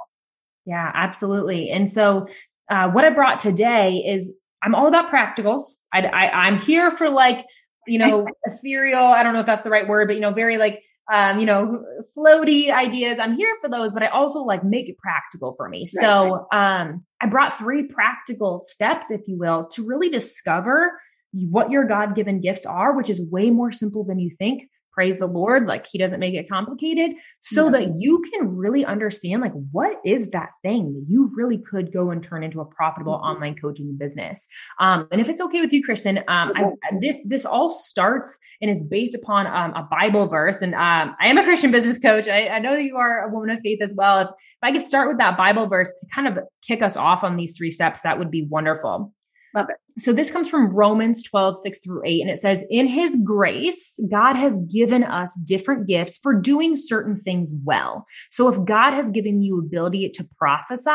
Yeah, 0.64 0.90
absolutely. 0.94 1.70
And 1.70 1.90
so, 1.90 2.28
uh, 2.70 2.88
what 2.90 3.04
I 3.04 3.10
brought 3.10 3.40
today 3.40 3.96
is 4.06 4.34
I'm 4.62 4.74
all 4.74 4.86
about 4.86 5.10
practicals. 5.10 5.62
I, 5.92 6.02
I, 6.02 6.46
I'm 6.46 6.58
here 6.58 6.92
for 6.92 7.10
like, 7.10 7.44
you 7.86 7.98
know, 7.98 8.28
ethereal. 8.44 9.02
I 9.02 9.24
don't 9.24 9.34
know 9.34 9.40
if 9.40 9.46
that's 9.46 9.62
the 9.62 9.70
right 9.70 9.86
word, 9.86 10.06
but 10.06 10.14
you 10.14 10.22
know, 10.22 10.32
very 10.32 10.56
like 10.56 10.82
um, 11.12 11.40
you 11.40 11.46
know, 11.46 11.84
floaty 12.16 12.70
ideas. 12.70 13.18
I'm 13.18 13.34
here 13.34 13.56
for 13.60 13.68
those, 13.68 13.92
but 13.92 14.04
I 14.04 14.06
also 14.06 14.44
like 14.44 14.62
make 14.64 14.88
it 14.88 14.96
practical 14.98 15.52
for 15.56 15.68
me. 15.68 15.80
Right. 15.80 15.88
So 15.88 16.46
um, 16.52 17.04
I 17.20 17.26
brought 17.28 17.58
three 17.58 17.82
practical 17.82 18.60
steps, 18.60 19.10
if 19.10 19.22
you 19.26 19.36
will, 19.36 19.66
to 19.72 19.84
really 19.84 20.08
discover 20.08 20.92
what 21.32 21.70
your 21.70 21.84
God 21.84 22.14
given 22.14 22.40
gifts 22.40 22.66
are, 22.66 22.96
which 22.96 23.10
is 23.10 23.26
way 23.30 23.50
more 23.50 23.72
simple 23.72 24.04
than 24.04 24.18
you 24.18 24.30
think. 24.30 24.64
Praise 24.92 25.18
the 25.18 25.26
Lord. 25.26 25.66
Like 25.66 25.86
he 25.86 25.96
doesn't 25.96 26.20
make 26.20 26.34
it 26.34 26.50
complicated 26.50 27.12
so 27.40 27.64
yeah. 27.64 27.70
that 27.70 27.94
you 27.98 28.22
can 28.30 28.54
really 28.54 28.84
understand 28.84 29.40
like 29.40 29.54
what 29.70 29.96
is 30.04 30.30
that 30.32 30.50
thing 30.60 30.92
that 30.92 31.06
you 31.08 31.30
really 31.34 31.56
could 31.56 31.94
go 31.94 32.10
and 32.10 32.22
turn 32.22 32.44
into 32.44 32.60
a 32.60 32.66
profitable 32.66 33.14
mm-hmm. 33.14 33.24
online 33.24 33.56
coaching 33.56 33.96
business. 33.96 34.46
Um, 34.80 35.08
and 35.10 35.18
if 35.18 35.30
it's 35.30 35.40
okay 35.40 35.62
with 35.62 35.72
you, 35.72 35.82
Kristen, 35.82 36.18
um, 36.28 36.52
I, 36.54 36.72
this, 37.00 37.16
this 37.26 37.46
all 37.46 37.70
starts 37.70 38.38
and 38.60 38.70
is 38.70 38.82
based 38.82 39.14
upon 39.14 39.46
um, 39.46 39.72
a 39.72 39.88
Bible 39.90 40.26
verse. 40.26 40.60
And 40.60 40.74
um, 40.74 41.16
I 41.18 41.28
am 41.28 41.38
a 41.38 41.44
Christian 41.44 41.70
business 41.70 41.98
coach. 41.98 42.28
I, 42.28 42.48
I 42.48 42.58
know 42.58 42.74
you 42.74 42.98
are 42.98 43.26
a 43.26 43.32
woman 43.32 43.48
of 43.48 43.60
faith 43.62 43.78
as 43.80 43.94
well. 43.96 44.18
If, 44.18 44.28
if 44.28 44.34
I 44.62 44.72
could 44.72 44.82
start 44.82 45.08
with 45.08 45.16
that 45.16 45.38
Bible 45.38 45.68
verse 45.68 45.88
to 45.88 46.06
kind 46.14 46.28
of 46.28 46.44
kick 46.60 46.82
us 46.82 46.98
off 46.98 47.24
on 47.24 47.38
these 47.38 47.56
three 47.56 47.70
steps, 47.70 48.02
that 48.02 48.18
would 48.18 48.30
be 48.30 48.44
wonderful. 48.44 49.14
Love 49.54 49.68
it. 49.68 49.76
So 49.98 50.12
this 50.12 50.30
comes 50.30 50.48
from 50.48 50.74
Romans 50.74 51.22
12, 51.22 51.58
6 51.58 51.78
through 51.80 52.02
8. 52.06 52.22
And 52.22 52.30
it 52.30 52.38
says, 52.38 52.64
In 52.70 52.86
his 52.86 53.16
grace, 53.22 54.00
God 54.10 54.34
has 54.36 54.58
given 54.72 55.04
us 55.04 55.38
different 55.44 55.86
gifts 55.86 56.16
for 56.16 56.32
doing 56.32 56.76
certain 56.76 57.16
things 57.16 57.50
well. 57.64 58.06
So 58.30 58.48
if 58.48 58.64
God 58.64 58.94
has 58.94 59.10
given 59.10 59.42
you 59.42 59.58
ability 59.58 60.08
to 60.10 60.28
prophesy, 60.38 60.90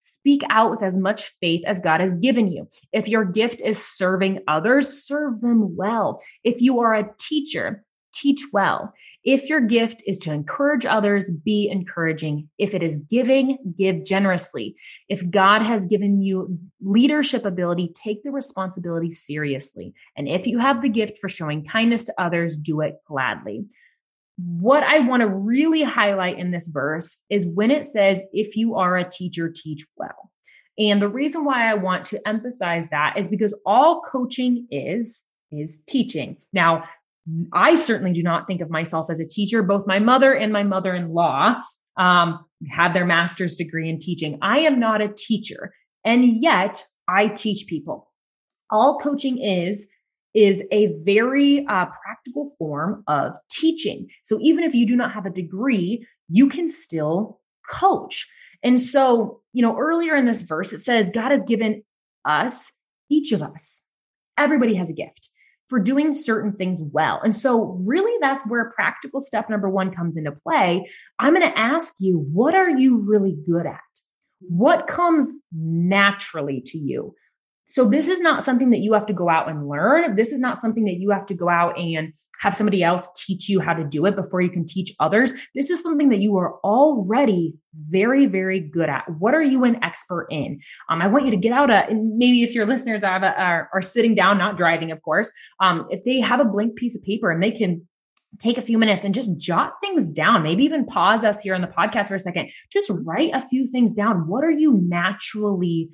speak 0.00 0.42
out 0.50 0.70
with 0.70 0.82
as 0.82 0.98
much 0.98 1.32
faith 1.40 1.62
as 1.66 1.80
God 1.80 2.00
has 2.00 2.12
given 2.14 2.52
you. 2.52 2.68
If 2.92 3.08
your 3.08 3.24
gift 3.24 3.62
is 3.62 3.82
serving 3.82 4.40
others, 4.46 5.04
serve 5.04 5.40
them 5.40 5.74
well. 5.74 6.22
If 6.44 6.60
you 6.60 6.80
are 6.80 6.94
a 6.94 7.10
teacher, 7.18 7.84
teach 8.22 8.40
well. 8.52 8.94
If 9.24 9.48
your 9.48 9.60
gift 9.60 10.02
is 10.06 10.18
to 10.20 10.32
encourage 10.32 10.84
others, 10.84 11.30
be 11.44 11.68
encouraging. 11.70 12.48
If 12.58 12.74
it 12.74 12.82
is 12.82 12.98
giving, 12.98 13.58
give 13.76 14.04
generously. 14.04 14.74
If 15.08 15.28
God 15.30 15.62
has 15.62 15.86
given 15.86 16.22
you 16.22 16.58
leadership 16.80 17.44
ability, 17.44 17.92
take 17.94 18.22
the 18.24 18.30
responsibility 18.30 19.10
seriously. 19.10 19.94
And 20.16 20.28
if 20.28 20.46
you 20.46 20.58
have 20.58 20.82
the 20.82 20.88
gift 20.88 21.18
for 21.18 21.28
showing 21.28 21.64
kindness 21.64 22.06
to 22.06 22.14
others, 22.18 22.56
do 22.56 22.80
it 22.80 22.96
gladly. 23.06 23.66
What 24.38 24.82
I 24.82 25.00
want 25.00 25.20
to 25.20 25.28
really 25.28 25.82
highlight 25.82 26.38
in 26.38 26.50
this 26.50 26.68
verse 26.68 27.24
is 27.30 27.46
when 27.46 27.70
it 27.70 27.84
says, 27.84 28.24
if 28.32 28.56
you 28.56 28.74
are 28.74 28.96
a 28.96 29.08
teacher, 29.08 29.52
teach 29.54 29.86
well. 29.96 30.30
And 30.78 31.00
the 31.00 31.08
reason 31.08 31.44
why 31.44 31.70
I 31.70 31.74
want 31.74 32.06
to 32.06 32.26
emphasize 32.26 32.88
that 32.90 33.18
is 33.18 33.28
because 33.28 33.54
all 33.66 34.00
coaching 34.00 34.66
is 34.70 35.28
is 35.52 35.84
teaching. 35.86 36.38
Now, 36.54 36.84
I 37.52 37.76
certainly 37.76 38.12
do 38.12 38.22
not 38.22 38.46
think 38.46 38.60
of 38.60 38.70
myself 38.70 39.08
as 39.10 39.20
a 39.20 39.28
teacher. 39.28 39.62
Both 39.62 39.86
my 39.86 39.98
mother 39.98 40.32
and 40.32 40.52
my 40.52 40.62
mother 40.62 40.94
in 40.94 41.12
law 41.12 41.56
um, 41.96 42.44
have 42.70 42.94
their 42.94 43.04
master's 43.04 43.56
degree 43.56 43.88
in 43.88 43.98
teaching. 43.98 44.38
I 44.42 44.60
am 44.60 44.80
not 44.80 45.00
a 45.00 45.08
teacher, 45.08 45.72
and 46.04 46.24
yet 46.24 46.84
I 47.08 47.28
teach 47.28 47.66
people. 47.68 48.10
All 48.70 48.98
coaching 48.98 49.38
is 49.38 49.88
is 50.34 50.64
a 50.72 50.94
very 51.04 51.66
uh, 51.66 51.84
practical 52.02 52.50
form 52.58 53.04
of 53.06 53.32
teaching. 53.50 54.08
So 54.24 54.38
even 54.40 54.64
if 54.64 54.74
you 54.74 54.86
do 54.86 54.96
not 54.96 55.12
have 55.12 55.26
a 55.26 55.30
degree, 55.30 56.06
you 56.28 56.48
can 56.48 56.68
still 56.68 57.38
coach. 57.68 58.26
And 58.62 58.80
so, 58.80 59.42
you 59.52 59.60
know, 59.60 59.76
earlier 59.76 60.16
in 60.16 60.24
this 60.24 60.40
verse, 60.40 60.72
it 60.72 60.78
says 60.78 61.10
God 61.10 61.32
has 61.32 61.44
given 61.44 61.82
us, 62.24 62.72
each 63.10 63.32
of 63.32 63.42
us, 63.42 63.86
everybody 64.38 64.74
has 64.74 64.88
a 64.88 64.94
gift 64.94 65.28
for 65.72 65.80
doing 65.80 66.12
certain 66.12 66.52
things 66.52 66.82
well. 66.92 67.18
And 67.24 67.34
so, 67.34 67.78
really, 67.86 68.12
that's 68.20 68.46
where 68.46 68.72
practical 68.72 69.20
step 69.20 69.48
number 69.48 69.70
one 69.70 69.90
comes 69.90 70.18
into 70.18 70.30
play. 70.30 70.86
I'm 71.18 71.32
going 71.32 71.50
to 71.50 71.58
ask 71.58 71.94
you, 71.98 72.18
what 72.30 72.54
are 72.54 72.68
you 72.68 72.98
really 72.98 73.38
good 73.48 73.64
at? 73.64 73.80
What 74.40 74.86
comes 74.86 75.32
naturally 75.50 76.60
to 76.66 76.76
you? 76.76 77.14
So, 77.64 77.88
this 77.88 78.08
is 78.08 78.20
not 78.20 78.44
something 78.44 78.68
that 78.68 78.80
you 78.80 78.92
have 78.92 79.06
to 79.06 79.14
go 79.14 79.30
out 79.30 79.48
and 79.48 79.66
learn. 79.66 80.14
This 80.14 80.30
is 80.30 80.40
not 80.40 80.58
something 80.58 80.84
that 80.84 81.00
you 81.00 81.08
have 81.08 81.24
to 81.24 81.34
go 81.34 81.48
out 81.48 81.78
and 81.78 82.12
have 82.42 82.56
somebody 82.56 82.82
else 82.82 83.08
teach 83.24 83.48
you 83.48 83.60
how 83.60 83.72
to 83.72 83.84
do 83.84 84.04
it 84.04 84.16
before 84.16 84.40
you 84.40 84.50
can 84.50 84.66
teach 84.66 84.92
others. 84.98 85.32
This 85.54 85.70
is 85.70 85.80
something 85.80 86.08
that 86.08 86.18
you 86.18 86.36
are 86.36 86.58
already 86.64 87.54
very, 87.88 88.26
very 88.26 88.58
good 88.58 88.88
at. 88.88 89.04
What 89.20 89.32
are 89.32 89.42
you 89.42 89.62
an 89.62 89.82
expert 89.82 90.26
in? 90.28 90.60
Um, 90.90 91.00
I 91.00 91.06
want 91.06 91.24
you 91.24 91.30
to 91.30 91.36
get 91.36 91.52
out 91.52 91.70
a, 91.70 91.86
and 91.88 92.18
maybe 92.18 92.42
if 92.42 92.52
your 92.52 92.66
listeners 92.66 93.04
are, 93.04 93.24
are, 93.24 93.70
are 93.72 93.82
sitting 93.82 94.16
down, 94.16 94.38
not 94.38 94.56
driving, 94.56 94.90
of 94.90 95.00
course, 95.02 95.30
um, 95.60 95.86
if 95.90 96.02
they 96.04 96.18
have 96.18 96.40
a 96.40 96.44
blank 96.44 96.74
piece 96.74 96.96
of 96.96 97.04
paper 97.04 97.30
and 97.30 97.40
they 97.40 97.52
can 97.52 97.86
take 98.38 98.58
a 98.58 98.62
few 98.62 98.76
minutes 98.76 99.04
and 99.04 99.14
just 99.14 99.38
jot 99.38 99.74
things 99.80 100.10
down. 100.10 100.42
Maybe 100.42 100.64
even 100.64 100.86
pause 100.86 101.22
us 101.22 101.40
here 101.40 101.54
on 101.54 101.60
the 101.60 101.66
podcast 101.66 102.08
for 102.08 102.16
a 102.16 102.20
second. 102.20 102.50
Just 102.72 102.90
write 103.06 103.30
a 103.34 103.46
few 103.46 103.68
things 103.68 103.94
down. 103.94 104.26
What 104.26 104.42
are 104.42 104.50
you 104.50 104.80
naturally 104.82 105.90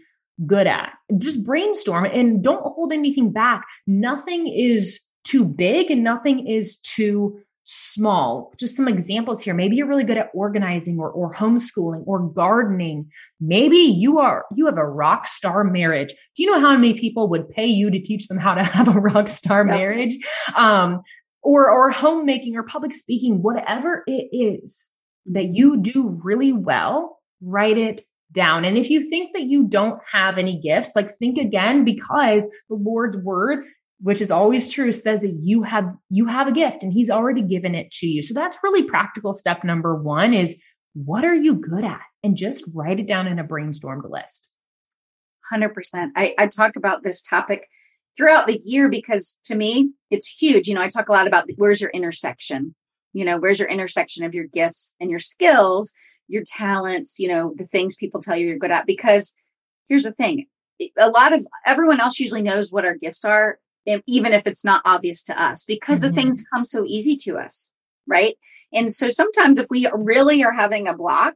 good 0.46 0.68
at? 0.68 0.92
Just 1.18 1.44
brainstorm 1.44 2.04
and 2.04 2.42
don't 2.42 2.62
hold 2.62 2.92
anything 2.92 3.32
back. 3.32 3.66
Nothing 3.88 4.46
is 4.46 5.00
too 5.28 5.46
big 5.46 5.90
and 5.90 6.02
nothing 6.02 6.46
is 6.46 6.78
too 6.78 7.40
small. 7.64 8.52
Just 8.58 8.76
some 8.76 8.88
examples 8.88 9.42
here. 9.42 9.52
Maybe 9.52 9.76
you're 9.76 9.86
really 9.86 10.04
good 10.04 10.16
at 10.16 10.30
organizing 10.32 10.98
or, 10.98 11.10
or 11.10 11.34
homeschooling 11.34 12.02
or 12.06 12.20
gardening. 12.20 13.10
Maybe 13.40 13.76
you 13.76 14.18
are, 14.18 14.46
you 14.56 14.64
have 14.66 14.78
a 14.78 14.86
rock 14.86 15.26
star 15.26 15.64
marriage. 15.64 16.08
Do 16.08 16.42
you 16.42 16.50
know 16.50 16.60
how 16.60 16.74
many 16.74 16.98
people 16.98 17.28
would 17.28 17.50
pay 17.50 17.66
you 17.66 17.90
to 17.90 18.00
teach 18.00 18.26
them 18.28 18.38
how 18.38 18.54
to 18.54 18.64
have 18.64 18.88
a 18.88 18.98
rock 18.98 19.28
star 19.28 19.66
yep. 19.66 19.76
marriage? 19.76 20.18
Um, 20.56 21.02
or 21.42 21.70
or 21.70 21.90
homemaking 21.90 22.56
or 22.56 22.62
public 22.62 22.92
speaking, 22.92 23.42
whatever 23.42 24.02
it 24.06 24.28
is 24.32 24.88
that 25.26 25.54
you 25.54 25.80
do 25.80 26.18
really 26.22 26.52
well, 26.52 27.18
write 27.40 27.78
it 27.78 28.02
down. 28.32 28.64
And 28.64 28.76
if 28.76 28.90
you 28.90 29.02
think 29.08 29.34
that 29.34 29.44
you 29.44 29.66
don't 29.66 30.00
have 30.12 30.36
any 30.38 30.60
gifts, 30.60 30.94
like 30.94 31.10
think 31.10 31.38
again 31.38 31.84
because 31.84 32.44
the 32.68 32.76
Lord's 32.76 33.16
word 33.18 33.64
which 34.00 34.20
is 34.20 34.30
always 34.30 34.68
true 34.68 34.92
says 34.92 35.20
that 35.20 35.38
you 35.42 35.62
have 35.62 35.92
you 36.08 36.26
have 36.26 36.46
a 36.46 36.52
gift 36.52 36.82
and 36.82 36.92
he's 36.92 37.10
already 37.10 37.42
given 37.42 37.74
it 37.74 37.90
to 37.90 38.06
you. 38.06 38.22
So 38.22 38.34
that's 38.34 38.58
really 38.62 38.84
practical 38.84 39.32
step 39.32 39.64
number 39.64 39.94
1 39.94 40.34
is 40.34 40.60
what 40.94 41.24
are 41.24 41.34
you 41.34 41.54
good 41.54 41.84
at 41.84 42.02
and 42.22 42.36
just 42.36 42.64
write 42.74 43.00
it 43.00 43.06
down 43.06 43.26
in 43.26 43.38
a 43.38 43.44
brainstormed 43.44 44.08
list. 44.08 44.52
100%. 45.52 46.10
I, 46.16 46.34
I 46.38 46.46
talk 46.46 46.76
about 46.76 47.02
this 47.02 47.22
topic 47.22 47.68
throughout 48.18 48.46
the 48.46 48.60
year 48.64 48.88
because 48.88 49.38
to 49.44 49.54
me 49.54 49.92
it's 50.10 50.26
huge 50.26 50.66
you 50.66 50.74
know 50.74 50.82
i 50.82 50.88
talk 50.88 51.08
a 51.08 51.12
lot 51.12 51.28
about 51.28 51.48
where's 51.56 51.80
your 51.80 51.90
intersection 51.90 52.74
you 53.12 53.24
know 53.24 53.38
where's 53.38 53.60
your 53.60 53.68
intersection 53.68 54.24
of 54.24 54.34
your 54.34 54.46
gifts 54.46 54.96
and 55.00 55.08
your 55.08 55.20
skills 55.20 55.94
your 56.26 56.42
talents 56.44 57.18
you 57.18 57.28
know 57.28 57.54
the 57.56 57.64
things 57.64 57.94
people 57.94 58.20
tell 58.20 58.36
you 58.36 58.48
you're 58.48 58.58
good 58.58 58.72
at 58.72 58.86
because 58.86 59.34
here's 59.88 60.02
the 60.02 60.12
thing 60.12 60.46
a 60.98 61.08
lot 61.08 61.32
of 61.32 61.46
everyone 61.64 62.00
else 62.00 62.18
usually 62.18 62.42
knows 62.42 62.72
what 62.72 62.84
our 62.84 62.96
gifts 62.96 63.24
are 63.24 63.58
even 64.06 64.32
if 64.32 64.46
it's 64.46 64.64
not 64.64 64.82
obvious 64.84 65.22
to 65.22 65.42
us 65.42 65.64
because 65.64 66.00
mm-hmm. 66.00 66.14
the 66.14 66.20
things 66.20 66.44
come 66.54 66.64
so 66.64 66.84
easy 66.86 67.16
to 67.16 67.36
us 67.36 67.70
right 68.06 68.36
and 68.72 68.92
so 68.92 69.08
sometimes 69.08 69.58
if 69.58 69.66
we 69.70 69.88
really 69.92 70.44
are 70.44 70.52
having 70.52 70.86
a 70.86 70.96
block 70.96 71.34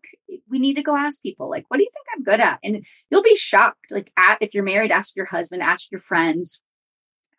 we 0.48 0.58
need 0.58 0.74
to 0.74 0.82
go 0.82 0.96
ask 0.96 1.22
people 1.22 1.48
like 1.48 1.64
what 1.68 1.78
do 1.78 1.82
you 1.82 1.90
think 1.92 2.06
i'm 2.14 2.22
good 2.22 2.40
at 2.40 2.58
and 2.62 2.84
you'll 3.10 3.22
be 3.22 3.36
shocked 3.36 3.90
like 3.90 4.10
at, 4.16 4.38
if 4.40 4.54
you're 4.54 4.64
married 4.64 4.90
ask 4.90 5.16
your 5.16 5.26
husband 5.26 5.62
ask 5.62 5.90
your 5.90 6.00
friends 6.00 6.62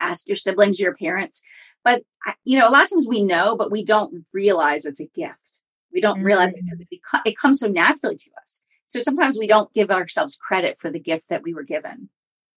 ask 0.03 0.27
your 0.27 0.36
siblings, 0.36 0.79
your 0.79 0.96
parents. 0.96 1.41
But, 1.84 2.03
you 2.43 2.60
know, 2.60 2.67
a 2.67 2.72
lot 2.72 2.84
of 2.84 2.89
times 2.91 3.08
we 3.08 3.24
know, 3.24 3.55
but 3.55 3.72
we 3.72 3.84
don't 3.84 4.25
realize 4.34 4.86
it's 4.86 5.00
a 5.00 5.08
gift. 5.08 5.62
We 5.91 6.01
don't 6.01 6.17
mm-hmm. 6.17 6.25
realize 6.25 6.53
it, 6.53 6.88
it, 6.89 7.00
it 7.25 7.38
comes 7.38 7.60
so 7.60 7.67
naturally 7.67 8.15
to 8.15 8.29
us. 8.41 8.63
So 8.86 9.00
sometimes 9.01 9.38
we 9.39 9.48
don't 9.48 9.74
give 9.74 9.89
ourselves 9.89 10.36
credit 10.36 10.77
for 10.77 10.91
the 10.91 11.00
gift 11.00 11.29
that 11.29 11.43
we 11.43 11.53
were 11.53 11.63
given. 11.63 12.10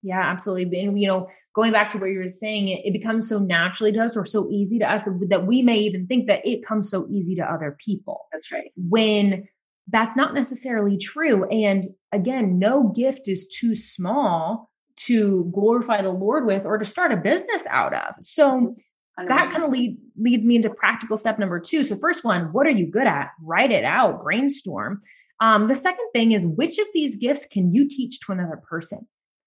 Yeah, 0.02 0.20
absolutely. 0.20 0.80
And, 0.80 1.00
you 1.00 1.08
know, 1.08 1.28
going 1.54 1.72
back 1.72 1.90
to 1.90 1.98
what 1.98 2.10
you 2.10 2.18
were 2.18 2.28
saying, 2.28 2.68
it, 2.68 2.82
it, 2.84 2.92
becomes 2.92 3.28
so 3.28 3.38
naturally 3.38 3.92
to 3.92 4.04
us 4.04 4.16
or 4.16 4.24
so 4.24 4.48
easy 4.50 4.78
to 4.78 4.90
us 4.90 5.04
that, 5.04 5.26
that 5.30 5.46
we 5.46 5.62
may 5.62 5.78
even 5.78 6.06
think 6.06 6.26
that 6.26 6.46
it 6.46 6.64
comes 6.64 6.90
so 6.90 7.06
easy 7.10 7.34
to 7.36 7.42
other 7.42 7.76
people. 7.84 8.26
That's 8.32 8.52
right. 8.52 8.70
When 8.76 9.48
that's 9.88 10.16
not 10.16 10.34
necessarily 10.34 10.98
true. 10.98 11.44
And 11.48 11.86
again, 12.12 12.58
no 12.58 12.92
gift 12.94 13.28
is 13.28 13.48
too 13.48 13.74
small 13.74 14.70
to 14.96 15.50
glorify 15.54 16.02
the 16.02 16.10
Lord 16.10 16.46
with 16.46 16.64
or 16.64 16.78
to 16.78 16.84
start 16.84 17.12
a 17.12 17.16
business 17.16 17.66
out 17.70 17.94
of. 17.94 18.14
So 18.20 18.74
100%. 19.18 19.28
that 19.28 19.44
kind 19.50 19.64
of 19.64 19.70
lead, 19.70 19.98
leads 20.16 20.44
me 20.44 20.56
into 20.56 20.70
practical 20.70 21.16
step 21.16 21.38
number 21.38 21.60
two. 21.60 21.84
So, 21.84 21.96
first 21.96 22.24
one, 22.24 22.52
what 22.52 22.66
are 22.66 22.70
you 22.70 22.90
good 22.90 23.06
at? 23.06 23.30
Write 23.42 23.70
it 23.70 23.84
out, 23.84 24.22
brainstorm. 24.22 25.00
Um, 25.40 25.68
the 25.68 25.74
second 25.74 26.08
thing 26.12 26.32
is, 26.32 26.46
which 26.46 26.78
of 26.78 26.86
these 26.94 27.16
gifts 27.16 27.46
can 27.46 27.72
you 27.72 27.88
teach 27.88 28.20
to 28.20 28.32
another 28.32 28.60
person? 28.68 29.06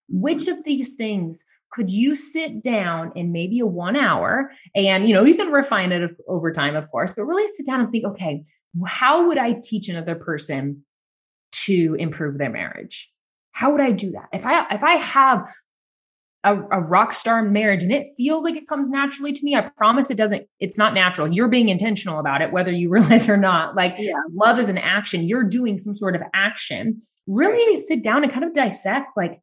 Which 0.09 0.47
of 0.47 0.63
these 0.63 0.95
things 0.95 1.43
could 1.71 1.91
you 1.91 2.15
sit 2.15 2.63
down 2.63 3.11
in 3.15 3.31
maybe 3.31 3.59
a 3.59 3.65
one 3.65 3.95
hour 3.95 4.51
and 4.73 5.07
you 5.07 5.13
know 5.13 5.23
you 5.23 5.35
can 5.35 5.51
refine 5.51 5.91
it 5.91 6.11
over 6.27 6.51
time 6.51 6.75
of 6.75 6.89
course 6.89 7.13
but 7.15 7.25
really 7.25 7.47
sit 7.47 7.65
down 7.67 7.79
and 7.79 7.91
think 7.91 8.05
okay 8.05 8.43
how 8.87 9.27
would 9.27 9.37
i 9.37 9.53
teach 9.61 9.87
another 9.87 10.15
person 10.15 10.83
to 11.51 11.95
improve 11.99 12.39
their 12.39 12.49
marriage 12.49 13.13
how 13.59 13.71
would 13.73 13.81
I 13.81 13.91
do 13.91 14.11
that? 14.11 14.29
If 14.31 14.45
I 14.45 14.73
if 14.73 14.83
I 14.85 14.93
have 14.93 15.53
a, 16.45 16.55
a, 16.71 16.79
rock 16.79 17.13
star 17.13 17.43
marriage 17.43 17.83
and 17.83 17.91
it 17.91 18.07
feels 18.15 18.45
like 18.45 18.55
it 18.55 18.69
comes 18.69 18.89
naturally 18.89 19.33
to 19.33 19.43
me, 19.43 19.53
I 19.53 19.69
promise 19.75 20.09
it 20.09 20.15
doesn't, 20.15 20.47
it's 20.61 20.77
not 20.77 20.93
natural. 20.93 21.27
You're 21.27 21.49
being 21.49 21.67
intentional 21.67 22.21
about 22.21 22.41
it, 22.41 22.53
whether 22.53 22.71
you 22.71 22.89
realize 22.89 23.27
or 23.27 23.35
not. 23.35 23.75
Like 23.75 23.95
yeah. 23.97 24.13
love 24.33 24.59
is 24.59 24.69
an 24.69 24.77
action. 24.77 25.27
You're 25.27 25.43
doing 25.43 25.77
some 25.77 25.93
sort 25.93 26.15
of 26.15 26.21
action. 26.33 27.01
Really 27.27 27.75
sit 27.75 28.01
down 28.01 28.23
and 28.23 28.31
kind 28.31 28.45
of 28.45 28.53
dissect 28.53 29.09
like, 29.17 29.41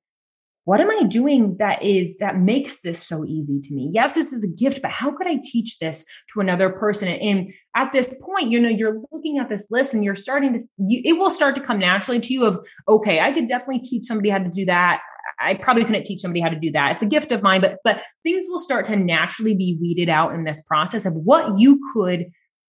what 0.66 0.80
am 0.80 0.90
I 0.90 1.04
doing 1.04 1.56
that 1.60 1.84
is 1.84 2.16
that 2.18 2.40
makes 2.40 2.80
this 2.80 3.00
so 3.00 3.24
easy 3.24 3.60
to 3.60 3.72
me? 3.72 3.88
Yes, 3.94 4.14
this 4.14 4.32
is 4.32 4.42
a 4.42 4.48
gift, 4.48 4.82
but 4.82 4.90
how 4.90 5.12
could 5.16 5.28
I 5.28 5.38
teach 5.44 5.78
this 5.78 6.04
to 6.32 6.40
another 6.40 6.70
person? 6.70 7.06
And 7.06 7.52
at 7.76 7.92
this 7.92 8.20
point, 8.20 8.50
you 8.50 8.60
know, 8.60 8.68
you're 8.68 9.00
looking 9.12 9.38
at 9.38 9.48
this 9.48 9.70
list 9.70 9.94
and 9.94 10.04
you're 10.04 10.16
starting 10.16 10.52
to, 10.54 10.58
you, 10.78 11.02
it 11.04 11.20
will 11.20 11.30
start 11.30 11.54
to 11.54 11.60
come 11.60 11.78
naturally 11.78 12.18
to 12.18 12.32
you 12.32 12.44
of, 12.44 12.58
okay, 12.88 13.20
I 13.20 13.30
could 13.30 13.46
definitely 13.46 13.78
teach 13.78 14.06
somebody 14.06 14.28
how 14.28 14.38
to 14.38 14.50
do 14.50 14.64
that. 14.64 15.02
I 15.38 15.54
probably 15.54 15.84
couldn't 15.84 16.04
teach 16.04 16.20
somebody 16.20 16.40
how 16.40 16.48
to 16.48 16.58
do 16.58 16.72
that. 16.72 16.94
It's 16.94 17.02
a 17.02 17.06
gift 17.06 17.30
of 17.30 17.44
mine, 17.44 17.60
but 17.60 17.78
but 17.84 18.02
things 18.24 18.46
will 18.48 18.58
start 18.58 18.86
to 18.86 18.96
naturally 18.96 19.54
be 19.54 19.78
weeded 19.80 20.08
out 20.08 20.34
in 20.34 20.42
this 20.42 20.64
process 20.64 21.06
of 21.06 21.12
what 21.12 21.60
you 21.60 21.78
could 21.92 22.24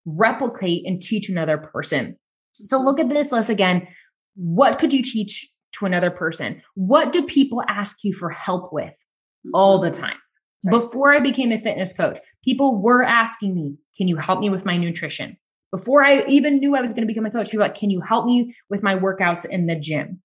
replicate 0.06 0.86
and 0.86 1.02
teach 1.02 1.30
another 1.30 1.58
person. 1.58 2.16
So 2.64 2.78
mm-hmm. 2.78 2.86
look 2.86 3.00
at 3.00 3.10
this 3.10 3.32
list 3.32 3.50
again. 3.50 3.88
What 4.36 4.78
could 4.78 4.94
you 4.94 5.02
teach 5.02 5.50
to 5.80 5.86
another 5.86 6.12
person? 6.12 6.62
What 6.76 7.12
do 7.12 7.26
people 7.26 7.64
ask 7.68 8.04
you 8.04 8.14
for 8.14 8.30
help 8.30 8.74
with 8.74 8.96
all 9.54 9.80
the 9.80 9.90
mm-hmm. 9.90 10.02
time? 10.02 10.18
Before 10.70 11.14
I 11.14 11.20
became 11.20 11.52
a 11.52 11.60
fitness 11.60 11.94
coach, 11.94 12.20
people 12.44 12.82
were 12.82 13.04
asking 13.04 13.56
me, 13.56 13.78
Can 13.98 14.08
you 14.08 14.18
help 14.18 14.40
me 14.40 14.50
with 14.50 14.66
my 14.66 14.78
nutrition? 14.78 15.38
Before 15.72 16.04
I 16.04 16.24
even 16.26 16.60
knew 16.60 16.76
I 16.76 16.82
was 16.82 16.94
going 16.94 17.04
to 17.04 17.14
become 17.14 17.26
a 17.26 17.32
coach, 17.32 17.52
people 17.52 17.60
were 17.60 17.68
like, 17.68 17.76
Can 17.76 17.90
you 17.90 18.02
help 18.02 18.26
me 18.26 18.56
with 18.70 18.84
my 18.84 18.96
workouts 18.96 19.46
in 19.46 19.68
the 19.68 19.76
gym? 19.76 20.22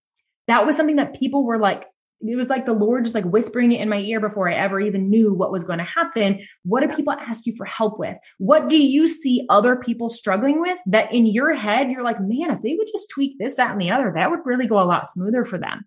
That 0.49 0.67
was 0.67 0.77
something 0.77 0.97
that 0.97 1.15
people 1.15 1.45
were 1.45 1.59
like, 1.59 1.85
it 2.23 2.37
was 2.37 2.49
like 2.49 2.67
the 2.67 2.73
Lord 2.73 3.05
just 3.05 3.15
like 3.15 3.25
whispering 3.25 3.73
it 3.73 3.81
in 3.81 3.89
my 3.89 3.99
ear 3.99 4.21
before 4.21 4.49
I 4.49 4.55
ever 4.55 4.81
even 4.81 5.11
knew 5.11 5.35
what 5.35 5.51
was 5.51 5.65
going 5.65 5.79
to 5.79 5.85
happen. 5.85 6.41
What 6.65 6.81
do 6.81 6.95
people 6.95 7.13
ask 7.13 7.47
you 7.47 7.55
for 7.57 7.67
help 7.67 7.99
with? 7.99 8.17
What 8.39 8.69
do 8.69 8.77
you 8.77 9.09
see 9.09 9.47
other 9.51 9.77
people 9.77 10.09
struggling 10.09 10.61
with 10.61 10.79
that 10.87 11.13
in 11.13 11.27
your 11.27 11.55
head 11.55 11.91
you're 11.91 12.05
like, 12.05 12.21
man, 12.21 12.51
if 12.51 12.63
they 12.63 12.75
would 12.75 12.89
just 12.91 13.11
tweak 13.11 13.39
this, 13.39 13.57
that, 13.57 13.73
and 13.73 13.81
the 13.81 13.91
other, 13.91 14.13
that 14.15 14.31
would 14.31 14.41
really 14.45 14.67
go 14.67 14.81
a 14.81 14.85
lot 14.85 15.11
smoother 15.11 15.45
for 15.45 15.59
them. 15.59 15.85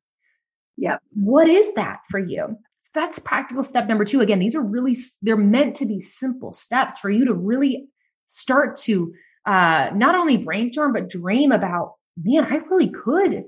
Yeah. 0.77 0.97
What 1.13 1.47
is 1.47 1.73
that 1.75 1.99
for 2.09 2.19
you? 2.19 2.57
So 2.81 2.91
that's 2.93 3.19
practical 3.19 3.63
step 3.63 3.87
number 3.87 4.05
two. 4.05 4.21
Again, 4.21 4.39
these 4.39 4.55
are 4.55 4.63
really, 4.63 4.95
they're 5.21 5.37
meant 5.37 5.75
to 5.77 5.85
be 5.85 5.99
simple 5.99 6.53
steps 6.53 6.97
for 6.97 7.09
you 7.09 7.25
to 7.25 7.33
really 7.33 7.87
start 8.27 8.75
to 8.77 9.13
uh, 9.45 9.89
not 9.95 10.15
only 10.15 10.37
brainstorm, 10.37 10.93
but 10.93 11.09
dream 11.09 11.51
about, 11.51 11.93
man, 12.21 12.45
I 12.45 12.57
really 12.57 12.89
could 12.89 13.45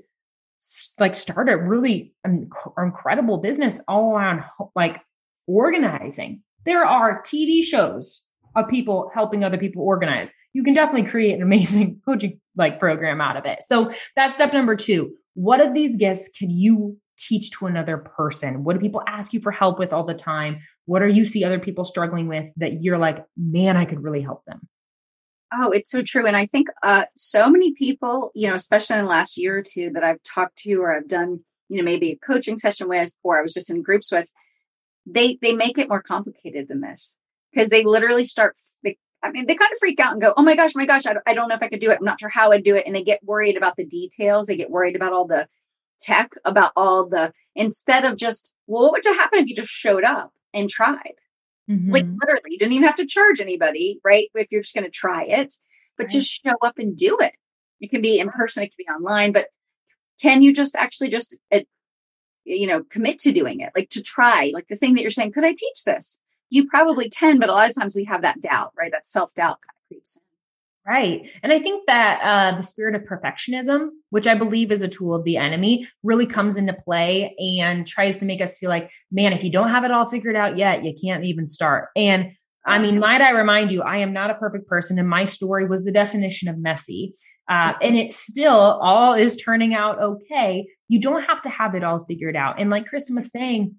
like 0.98 1.14
start 1.14 1.48
a 1.48 1.56
really 1.56 2.14
incredible 2.24 3.38
business 3.38 3.82
all 3.88 4.14
around 4.14 4.42
like 4.74 4.96
organizing. 5.46 6.42
There 6.64 6.84
are 6.84 7.22
TV 7.22 7.62
shows 7.62 8.24
of 8.56 8.68
people 8.68 9.10
helping 9.14 9.44
other 9.44 9.58
people 9.58 9.82
organize. 9.82 10.34
You 10.52 10.62
can 10.62 10.74
definitely 10.74 11.08
create 11.08 11.34
an 11.34 11.42
amazing 11.42 12.00
coaching 12.04 12.40
like 12.56 12.78
program 12.78 13.20
out 13.20 13.36
of 13.36 13.46
it. 13.46 13.62
So 13.62 13.90
that's 14.16 14.36
step 14.36 14.52
number 14.52 14.76
2. 14.76 15.10
What 15.34 15.60
of 15.60 15.74
these 15.74 15.96
gifts 15.96 16.30
can 16.36 16.50
you 16.50 16.98
teach 17.16 17.50
to 17.52 17.66
another 17.66 17.98
person? 17.98 18.64
What 18.64 18.74
do 18.74 18.80
people 18.80 19.02
ask 19.06 19.32
you 19.32 19.40
for 19.40 19.52
help 19.52 19.78
with 19.78 19.92
all 19.92 20.04
the 20.04 20.14
time? 20.14 20.60
What 20.86 21.02
are 21.02 21.08
you 21.08 21.24
see 21.24 21.44
other 21.44 21.58
people 21.58 21.84
struggling 21.84 22.28
with 22.28 22.46
that 22.56 22.82
you're 22.82 22.98
like, 22.98 23.24
"Man, 23.36 23.76
I 23.76 23.84
could 23.84 24.02
really 24.02 24.22
help 24.22 24.44
them." 24.46 24.68
Oh, 25.52 25.70
it's 25.70 25.90
so 25.90 26.02
true. 26.02 26.26
And 26.26 26.36
I 26.36 26.46
think 26.46 26.68
uh, 26.82 27.04
so 27.16 27.48
many 27.48 27.72
people, 27.72 28.30
you 28.34 28.48
know, 28.48 28.54
especially 28.54 28.98
in 28.98 29.04
the 29.04 29.10
last 29.10 29.38
year 29.38 29.58
or 29.58 29.62
two 29.62 29.90
that 29.94 30.04
I've 30.04 30.22
talked 30.22 30.58
to 30.58 30.74
or 30.74 30.94
I've 30.94 31.08
done, 31.08 31.40
you 31.68 31.78
know, 31.78 31.82
maybe 31.82 32.10
a 32.12 32.16
coaching 32.16 32.58
session 32.58 32.88
with, 32.88 33.14
or 33.22 33.38
I 33.38 33.42
was 33.42 33.54
just 33.54 33.70
in 33.70 33.82
groups 33.82 34.12
with, 34.12 34.30
they 35.06 35.38
they 35.40 35.54
make 35.56 35.78
it 35.78 35.88
more 35.88 36.02
complicated 36.02 36.68
than 36.68 36.82
this 36.82 37.16
because 37.50 37.70
they 37.70 37.82
literally 37.82 38.24
start. 38.26 38.56
They, 38.82 38.98
I 39.22 39.30
mean, 39.30 39.46
they 39.46 39.54
kind 39.54 39.72
of 39.72 39.78
freak 39.78 39.98
out 40.00 40.12
and 40.12 40.20
go, 40.20 40.34
"Oh 40.36 40.42
my 40.42 40.54
gosh, 40.54 40.74
my 40.74 40.84
gosh, 40.84 41.06
I 41.06 41.14
I 41.26 41.32
don't 41.32 41.48
know 41.48 41.54
if 41.54 41.62
I 41.62 41.68
could 41.68 41.80
do 41.80 41.90
it. 41.90 41.98
I'm 41.98 42.04
not 42.04 42.20
sure 42.20 42.28
how 42.28 42.52
I'd 42.52 42.62
do 42.62 42.76
it." 42.76 42.84
And 42.86 42.94
they 42.94 43.02
get 43.02 43.24
worried 43.24 43.56
about 43.56 43.76
the 43.76 43.86
details. 43.86 44.48
They 44.48 44.56
get 44.56 44.70
worried 44.70 44.96
about 44.96 45.14
all 45.14 45.26
the 45.26 45.48
tech, 45.98 46.34
about 46.44 46.72
all 46.76 47.08
the 47.08 47.32
instead 47.54 48.04
of 48.04 48.16
just, 48.16 48.54
well, 48.66 48.84
what 48.84 48.92
would 48.92 49.04
happen 49.16 49.38
if 49.40 49.48
you 49.48 49.56
just 49.56 49.70
showed 49.70 50.04
up 50.04 50.32
and 50.52 50.68
tried? 50.68 51.22
Mm-hmm. 51.68 51.92
Like 51.92 52.06
literally, 52.06 52.50
you 52.50 52.58
didn't 52.58 52.72
even 52.72 52.86
have 52.86 52.96
to 52.96 53.06
charge 53.06 53.40
anybody, 53.40 54.00
right? 54.04 54.28
If 54.34 54.50
you're 54.50 54.62
just 54.62 54.74
going 54.74 54.84
to 54.84 54.90
try 54.90 55.24
it, 55.24 55.54
but 55.96 56.04
right. 56.04 56.12
just 56.12 56.30
show 56.30 56.54
up 56.62 56.78
and 56.78 56.96
do 56.96 57.18
it. 57.20 57.34
It 57.80 57.90
can 57.90 58.00
be 58.00 58.18
in 58.18 58.30
person, 58.30 58.62
it 58.62 58.74
can 58.74 58.76
be 58.78 58.92
online, 58.92 59.32
but 59.32 59.48
can 60.20 60.42
you 60.42 60.52
just 60.52 60.74
actually 60.74 61.10
just, 61.10 61.38
uh, 61.52 61.60
you 62.44 62.66
know, 62.66 62.82
commit 62.82 63.18
to 63.20 63.32
doing 63.32 63.60
it? 63.60 63.70
Like 63.76 63.90
to 63.90 64.02
try, 64.02 64.50
like 64.52 64.68
the 64.68 64.76
thing 64.76 64.94
that 64.94 65.02
you're 65.02 65.10
saying, 65.10 65.32
could 65.32 65.44
I 65.44 65.52
teach 65.52 65.84
this? 65.84 66.20
You 66.50 66.66
probably 66.66 67.10
can, 67.10 67.38
but 67.38 67.50
a 67.50 67.52
lot 67.52 67.68
of 67.68 67.74
times 67.76 67.94
we 67.94 68.04
have 68.04 68.22
that 68.22 68.40
doubt, 68.40 68.72
right? 68.76 68.90
That 68.90 69.06
self 69.06 69.34
doubt 69.34 69.58
kind 69.60 69.76
of 69.76 69.88
creeps 69.88 70.16
in. 70.16 70.22
Right. 70.88 71.30
And 71.42 71.52
I 71.52 71.58
think 71.58 71.86
that 71.86 72.20
uh, 72.22 72.56
the 72.56 72.62
spirit 72.62 72.94
of 72.94 73.02
perfectionism, 73.02 73.88
which 74.08 74.26
I 74.26 74.34
believe 74.34 74.72
is 74.72 74.80
a 74.80 74.88
tool 74.88 75.14
of 75.14 75.22
the 75.24 75.36
enemy, 75.36 75.86
really 76.02 76.24
comes 76.24 76.56
into 76.56 76.72
play 76.72 77.36
and 77.38 77.86
tries 77.86 78.16
to 78.18 78.24
make 78.24 78.40
us 78.40 78.56
feel 78.56 78.70
like, 78.70 78.90
man, 79.12 79.34
if 79.34 79.44
you 79.44 79.52
don't 79.52 79.68
have 79.68 79.84
it 79.84 79.90
all 79.90 80.08
figured 80.08 80.34
out 80.34 80.56
yet, 80.56 80.84
you 80.84 80.94
can't 80.98 81.24
even 81.24 81.46
start. 81.46 81.88
And 81.94 82.32
I 82.64 82.78
mean, 82.78 83.00
might 83.00 83.20
I 83.20 83.30
remind 83.30 83.70
you, 83.70 83.82
I 83.82 83.98
am 83.98 84.14
not 84.14 84.30
a 84.30 84.34
perfect 84.34 84.66
person, 84.66 84.98
and 84.98 85.08
my 85.08 85.26
story 85.26 85.66
was 85.66 85.84
the 85.84 85.92
definition 85.92 86.48
of 86.48 86.58
messy. 86.58 87.14
Uh, 87.50 87.74
and 87.82 87.94
it 87.94 88.10
still 88.10 88.56
all 88.56 89.12
is 89.12 89.36
turning 89.36 89.74
out 89.74 90.00
okay. 90.00 90.68
You 90.88 91.00
don't 91.00 91.24
have 91.24 91.42
to 91.42 91.50
have 91.50 91.74
it 91.74 91.84
all 91.84 92.06
figured 92.06 92.36
out. 92.36 92.60
And 92.60 92.70
like 92.70 92.86
Kristen 92.86 93.16
was 93.16 93.30
saying, 93.30 93.74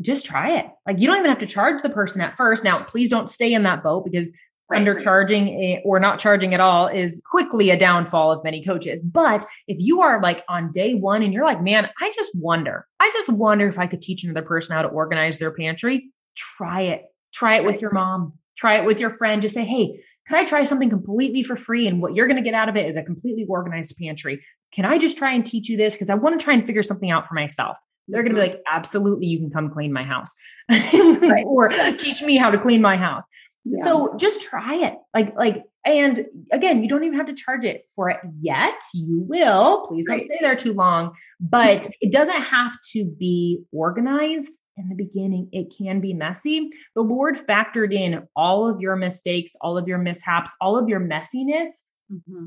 just 0.00 0.26
try 0.26 0.58
it. 0.58 0.66
Like 0.86 0.98
you 0.98 1.06
don't 1.06 1.18
even 1.18 1.30
have 1.30 1.40
to 1.40 1.46
charge 1.46 1.82
the 1.82 1.90
person 1.90 2.20
at 2.20 2.36
first. 2.36 2.64
Now, 2.64 2.82
please 2.82 3.08
don't 3.08 3.28
stay 3.28 3.52
in 3.52 3.62
that 3.64 3.82
boat 3.82 4.04
because 4.04 4.32
right. 4.70 4.86
undercharging 4.86 5.80
or 5.84 5.98
not 6.00 6.18
charging 6.18 6.54
at 6.54 6.60
all 6.60 6.86
is 6.86 7.22
quickly 7.30 7.70
a 7.70 7.78
downfall 7.78 8.32
of 8.32 8.44
many 8.44 8.64
coaches. 8.64 9.02
But 9.02 9.44
if 9.66 9.78
you 9.80 10.00
are 10.00 10.20
like 10.22 10.44
on 10.48 10.72
day 10.72 10.94
one 10.94 11.22
and 11.22 11.32
you're 11.32 11.44
like, 11.44 11.62
man, 11.62 11.88
I 12.00 12.12
just 12.14 12.30
wonder, 12.34 12.86
I 13.00 13.10
just 13.14 13.28
wonder 13.28 13.68
if 13.68 13.78
I 13.78 13.86
could 13.86 14.02
teach 14.02 14.24
another 14.24 14.46
person 14.46 14.74
how 14.74 14.82
to 14.82 14.88
organize 14.88 15.38
their 15.38 15.52
pantry, 15.52 16.10
try 16.36 16.82
it. 16.82 17.02
Try 17.32 17.56
it 17.56 17.64
with 17.64 17.80
your 17.80 17.92
mom. 17.92 18.32
Try 18.56 18.78
it 18.78 18.84
with 18.84 19.00
your 19.00 19.16
friend. 19.16 19.40
Just 19.40 19.54
say, 19.54 19.64
hey, 19.64 20.02
can 20.26 20.38
I 20.38 20.44
try 20.44 20.64
something 20.64 20.90
completely 20.90 21.42
for 21.42 21.56
free? 21.56 21.86
And 21.86 22.02
what 22.02 22.14
you're 22.14 22.26
going 22.26 22.36
to 22.36 22.42
get 22.42 22.54
out 22.54 22.68
of 22.68 22.76
it 22.76 22.88
is 22.88 22.96
a 22.96 23.02
completely 23.02 23.46
organized 23.48 23.96
pantry. 23.98 24.44
Can 24.72 24.84
I 24.84 24.98
just 24.98 25.16
try 25.16 25.32
and 25.32 25.44
teach 25.44 25.68
you 25.68 25.76
this? 25.76 25.94
Because 25.94 26.10
I 26.10 26.14
want 26.14 26.38
to 26.38 26.44
try 26.44 26.54
and 26.54 26.66
figure 26.66 26.82
something 26.82 27.10
out 27.10 27.26
for 27.26 27.34
myself. 27.34 27.76
They're 28.08 28.22
going 28.22 28.34
to 28.34 28.40
be 28.40 28.46
mm-hmm. 28.46 28.56
like, 28.56 28.62
absolutely, 28.70 29.26
you 29.26 29.38
can 29.38 29.50
come 29.50 29.70
clean 29.70 29.92
my 29.92 30.02
house 30.02 30.34
or 31.44 31.68
teach 31.96 32.22
me 32.22 32.36
how 32.36 32.50
to 32.50 32.58
clean 32.58 32.82
my 32.82 32.96
house. 32.96 33.28
Yeah. 33.64 33.84
So 33.84 34.16
just 34.16 34.42
try 34.42 34.76
it. 34.76 34.94
Like, 35.14 35.36
like, 35.36 35.64
and 35.84 36.26
again, 36.52 36.82
you 36.82 36.88
don't 36.88 37.04
even 37.04 37.18
have 37.18 37.26
to 37.26 37.34
charge 37.34 37.64
it 37.64 37.84
for 37.94 38.10
it 38.10 38.18
yet. 38.40 38.80
You 38.94 39.24
will. 39.28 39.86
Please 39.86 40.06
don't 40.06 40.16
right. 40.16 40.22
stay 40.22 40.38
there 40.40 40.56
too 40.56 40.72
long. 40.72 41.14
But 41.40 41.88
it 42.00 42.12
doesn't 42.12 42.42
have 42.42 42.72
to 42.92 43.04
be 43.04 43.62
organized 43.72 44.52
in 44.76 44.88
the 44.88 44.94
beginning. 44.94 45.48
It 45.52 45.74
can 45.76 46.00
be 46.00 46.14
messy. 46.14 46.70
The 46.94 47.02
Lord 47.02 47.36
factored 47.36 47.94
in 47.94 48.26
all 48.34 48.68
of 48.68 48.80
your 48.80 48.96
mistakes, 48.96 49.54
all 49.60 49.76
of 49.76 49.86
your 49.86 49.98
mishaps, 49.98 50.52
all 50.60 50.78
of 50.78 50.88
your 50.88 51.00
messiness. 51.00 51.68
Mm-hmm. 52.10 52.46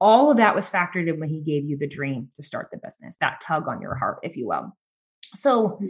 All 0.00 0.30
of 0.30 0.36
that 0.36 0.54
was 0.54 0.70
factored 0.70 1.08
in 1.08 1.18
when 1.18 1.28
He 1.28 1.40
gave 1.40 1.64
you 1.64 1.76
the 1.76 1.88
dream 1.88 2.28
to 2.36 2.42
start 2.44 2.68
the 2.70 2.78
business, 2.78 3.16
that 3.20 3.40
tug 3.40 3.66
on 3.66 3.82
your 3.82 3.96
heart, 3.96 4.18
if 4.22 4.36
you 4.36 4.46
will. 4.46 4.76
So, 5.34 5.70
mm-hmm 5.70 5.86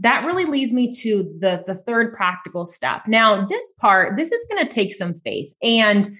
that 0.00 0.24
really 0.24 0.44
leads 0.44 0.72
me 0.72 0.92
to 0.92 1.22
the 1.40 1.62
the 1.66 1.74
third 1.74 2.14
practical 2.14 2.64
step 2.64 3.02
now 3.06 3.46
this 3.46 3.72
part 3.80 4.16
this 4.16 4.32
is 4.32 4.46
going 4.50 4.66
to 4.66 4.72
take 4.72 4.92
some 4.92 5.14
faith 5.14 5.52
and 5.62 6.10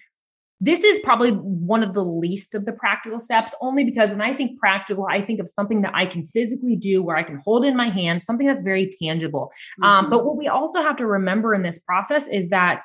this 0.60 0.84
is 0.84 1.00
probably 1.00 1.32
one 1.32 1.82
of 1.82 1.94
the 1.94 2.02
least 2.02 2.54
of 2.54 2.64
the 2.64 2.72
practical 2.72 3.18
steps 3.18 3.54
only 3.60 3.84
because 3.84 4.12
when 4.12 4.20
i 4.20 4.32
think 4.32 4.58
practical 4.58 5.06
i 5.10 5.20
think 5.20 5.40
of 5.40 5.48
something 5.48 5.82
that 5.82 5.94
i 5.94 6.06
can 6.06 6.26
physically 6.26 6.76
do 6.76 7.02
where 7.02 7.16
i 7.16 7.22
can 7.22 7.40
hold 7.44 7.64
in 7.64 7.76
my 7.76 7.88
hand 7.88 8.22
something 8.22 8.46
that's 8.46 8.62
very 8.62 8.90
tangible 9.02 9.50
um, 9.82 9.90
mm-hmm. 9.90 10.04
um, 10.04 10.10
but 10.10 10.24
what 10.24 10.36
we 10.36 10.48
also 10.48 10.82
have 10.82 10.96
to 10.96 11.06
remember 11.06 11.54
in 11.54 11.62
this 11.62 11.80
process 11.80 12.26
is 12.28 12.50
that 12.50 12.82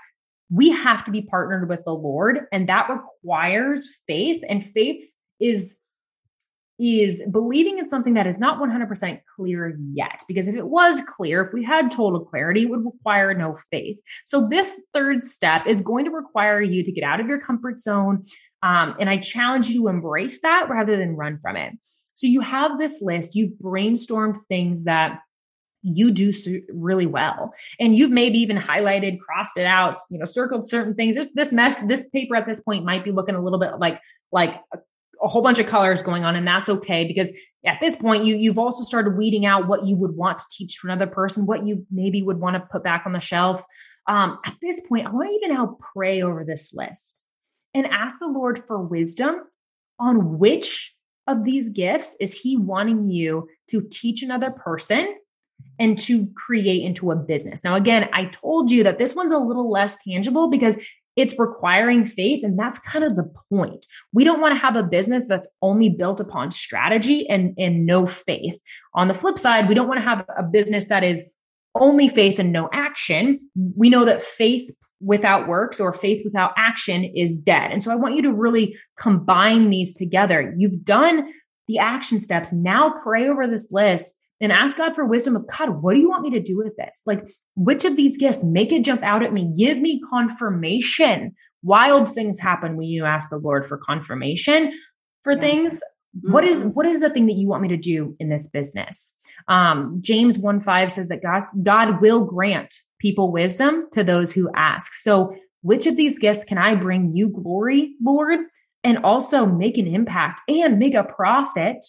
we 0.51 0.71
have 0.71 1.05
to 1.05 1.11
be 1.11 1.21
partnered 1.21 1.69
with 1.69 1.83
the 1.85 1.93
lord 1.93 2.39
and 2.51 2.67
that 2.67 2.89
requires 2.89 3.87
faith 4.07 4.41
and 4.49 4.65
faith 4.65 5.05
is 5.39 5.81
is 6.79 7.21
believing 7.31 7.77
in 7.77 7.89
something 7.89 8.13
that 8.13 8.25
is 8.25 8.39
not 8.39 8.59
100% 8.59 9.21
clear 9.35 9.77
yet. 9.93 10.23
Because 10.27 10.47
if 10.47 10.55
it 10.55 10.67
was 10.67 11.01
clear, 11.01 11.43
if 11.43 11.53
we 11.53 11.63
had 11.63 11.91
total 11.91 12.21
clarity, 12.21 12.63
it 12.63 12.69
would 12.69 12.85
require 12.85 13.33
no 13.33 13.57
faith. 13.69 13.97
So, 14.25 14.47
this 14.47 14.73
third 14.93 15.23
step 15.23 15.67
is 15.67 15.81
going 15.81 16.05
to 16.05 16.11
require 16.11 16.61
you 16.61 16.83
to 16.83 16.91
get 16.91 17.03
out 17.03 17.19
of 17.19 17.27
your 17.27 17.39
comfort 17.39 17.79
zone. 17.79 18.23
Um, 18.63 18.95
and 18.99 19.09
I 19.09 19.17
challenge 19.17 19.69
you 19.69 19.81
to 19.81 19.87
embrace 19.89 20.41
that 20.41 20.67
rather 20.69 20.97
than 20.97 21.15
run 21.15 21.39
from 21.41 21.57
it. 21.57 21.73
So, 22.13 22.27
you 22.27 22.41
have 22.41 22.79
this 22.79 23.01
list, 23.01 23.35
you've 23.35 23.53
brainstormed 23.61 24.37
things 24.47 24.85
that 24.85 25.19
you 25.81 26.11
do 26.11 26.33
really 26.73 27.05
well 27.05 27.53
and 27.79 27.95
you've 27.95 28.11
maybe 28.11 28.37
even 28.39 28.57
highlighted 28.57 29.17
crossed 29.17 29.57
it 29.57 29.65
out 29.65 29.95
you 30.09 30.19
know 30.19 30.25
circled 30.25 30.67
certain 30.67 30.93
things 30.93 31.15
There's 31.15 31.29
this 31.33 31.53
mess 31.53 31.73
this 31.87 32.09
paper 32.09 32.35
at 32.35 32.45
this 32.45 32.59
point 32.59 32.83
might 32.83 33.05
be 33.05 33.13
looking 33.13 33.33
a 33.33 33.41
little 33.41 33.59
bit 33.59 33.79
like 33.79 33.97
like 34.29 34.55
a 35.21 35.27
whole 35.27 35.41
bunch 35.41 35.59
of 35.59 35.67
colors 35.67 36.01
going 36.01 36.23
on 36.23 36.35
and 36.35 36.47
that's 36.47 36.69
okay 36.69 37.05
because 37.05 37.31
at 37.65 37.79
this 37.79 37.95
point 37.95 38.23
you 38.25 38.35
you've 38.35 38.57
also 38.57 38.83
started 38.83 39.17
weeding 39.17 39.45
out 39.45 39.67
what 39.67 39.85
you 39.85 39.95
would 39.95 40.15
want 40.15 40.39
to 40.39 40.45
teach 40.51 40.79
to 40.79 40.87
another 40.87 41.07
person 41.07 41.45
what 41.45 41.65
you 41.65 41.85
maybe 41.91 42.21
would 42.21 42.39
want 42.39 42.55
to 42.55 42.59
put 42.71 42.83
back 42.83 43.03
on 43.05 43.13
the 43.13 43.19
shelf 43.19 43.63
um, 44.07 44.39
at 44.45 44.55
this 44.61 44.85
point 44.87 45.05
i 45.05 45.11
want 45.11 45.31
you 45.31 45.47
to 45.47 45.53
now 45.53 45.77
pray 45.93 46.21
over 46.21 46.43
this 46.43 46.73
list 46.73 47.25
and 47.73 47.85
ask 47.87 48.19
the 48.19 48.27
lord 48.27 48.63
for 48.67 48.81
wisdom 48.81 49.43
on 49.99 50.39
which 50.39 50.95
of 51.27 51.43
these 51.43 51.69
gifts 51.69 52.15
is 52.19 52.33
he 52.33 52.57
wanting 52.57 53.09
you 53.09 53.47
to 53.67 53.85
teach 53.91 54.23
another 54.23 54.49
person 54.49 55.15
and 55.77 55.97
to 55.97 56.27
create 56.35 56.83
into 56.83 57.11
a 57.11 57.15
business. 57.15 57.63
Now, 57.63 57.75
again, 57.75 58.09
I 58.13 58.25
told 58.25 58.71
you 58.71 58.83
that 58.83 58.97
this 58.97 59.15
one's 59.15 59.31
a 59.31 59.37
little 59.37 59.69
less 59.69 59.97
tangible 60.03 60.49
because 60.49 60.77
it's 61.15 61.37
requiring 61.37 62.05
faith. 62.05 62.43
And 62.43 62.57
that's 62.57 62.79
kind 62.79 63.03
of 63.03 63.15
the 63.15 63.31
point. 63.49 63.85
We 64.13 64.23
don't 64.23 64.41
want 64.41 64.53
to 64.53 64.59
have 64.59 64.75
a 64.75 64.83
business 64.83 65.27
that's 65.27 65.47
only 65.61 65.89
built 65.89 66.19
upon 66.19 66.51
strategy 66.51 67.27
and, 67.29 67.53
and 67.57 67.85
no 67.85 68.05
faith. 68.05 68.59
On 68.93 69.07
the 69.07 69.13
flip 69.13 69.37
side, 69.37 69.67
we 69.67 69.75
don't 69.75 69.87
want 69.87 69.99
to 69.99 70.05
have 70.05 70.25
a 70.37 70.43
business 70.43 70.87
that 70.89 71.03
is 71.03 71.29
only 71.75 72.07
faith 72.07 72.39
and 72.39 72.51
no 72.51 72.69
action. 72.73 73.39
We 73.75 73.89
know 73.89 74.05
that 74.05 74.21
faith 74.21 74.69
without 75.01 75.47
works 75.47 75.79
or 75.79 75.93
faith 75.93 76.21
without 76.25 76.51
action 76.57 77.03
is 77.03 77.37
dead. 77.37 77.71
And 77.71 77.83
so 77.83 77.91
I 77.91 77.95
want 77.95 78.15
you 78.15 78.21
to 78.23 78.33
really 78.33 78.75
combine 78.97 79.69
these 79.69 79.95
together. 79.95 80.53
You've 80.57 80.83
done 80.83 81.31
the 81.67 81.77
action 81.77 82.19
steps. 82.19 82.51
Now 82.51 82.95
pray 83.03 83.27
over 83.27 83.47
this 83.47 83.71
list 83.71 84.18
and 84.41 84.51
ask 84.51 84.77
God 84.77 84.95
for 84.95 85.05
wisdom 85.05 85.35
of 85.35 85.45
God, 85.47 85.81
what 85.81 85.93
do 85.93 85.99
you 85.99 86.09
want 86.09 86.23
me 86.23 86.31
to 86.31 86.41
do 86.41 86.57
with 86.57 86.75
this? 86.77 87.01
Like, 87.05 87.27
which 87.55 87.85
of 87.85 87.95
these 87.95 88.17
gifts 88.17 88.43
make 88.43 88.71
it 88.71 88.85
jump 88.85 89.03
out 89.03 89.23
at 89.23 89.33
me? 89.33 89.53
Give 89.57 89.77
me 89.77 90.01
confirmation. 90.09 91.35
Wild 91.61 92.13
things 92.13 92.39
happen 92.39 92.77
when 92.77 92.87
you 92.87 93.05
ask 93.05 93.29
the 93.29 93.37
Lord 93.37 93.65
for 93.65 93.77
confirmation 93.77 94.71
for 95.23 95.33
yeah. 95.33 95.39
things. 95.39 95.81
What 96.21 96.43
is 96.43 96.59
mm-hmm. 96.59 96.69
what 96.69 96.87
is 96.87 97.01
the 97.01 97.09
thing 97.09 97.27
that 97.27 97.35
you 97.35 97.47
want 97.47 97.61
me 97.61 97.67
to 97.69 97.77
do 97.77 98.15
in 98.19 98.29
this 98.29 98.47
business? 98.47 99.15
Um, 99.47 99.99
James 100.01 100.39
1 100.39 100.61
5 100.61 100.91
says 100.91 101.07
that 101.09 101.21
God, 101.21 101.43
God 101.61 102.01
will 102.01 102.25
grant 102.25 102.73
people 102.99 103.31
wisdom 103.31 103.87
to 103.91 104.03
those 104.03 104.31
who 104.31 104.49
ask. 104.55 104.93
So, 104.95 105.35
which 105.61 105.85
of 105.85 105.97
these 105.97 106.17
gifts 106.17 106.45
can 106.45 106.57
I 106.57 106.73
bring 106.75 107.15
you 107.15 107.29
glory, 107.29 107.93
Lord, 108.01 108.39
and 108.83 108.99
also 108.99 109.45
make 109.45 109.77
an 109.77 109.87
impact 109.87 110.41
and 110.47 110.79
make 110.79 110.95
a 110.95 111.03
profit 111.03 111.85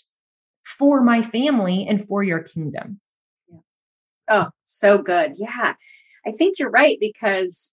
for 0.64 1.02
my 1.02 1.22
family 1.22 1.86
and 1.88 2.06
for 2.06 2.22
your 2.22 2.40
kingdom. 2.40 3.00
Oh, 4.28 4.48
so 4.64 4.98
good. 4.98 5.34
Yeah. 5.36 5.74
I 6.24 6.32
think 6.32 6.58
you're 6.58 6.70
right 6.70 6.98
because 7.00 7.72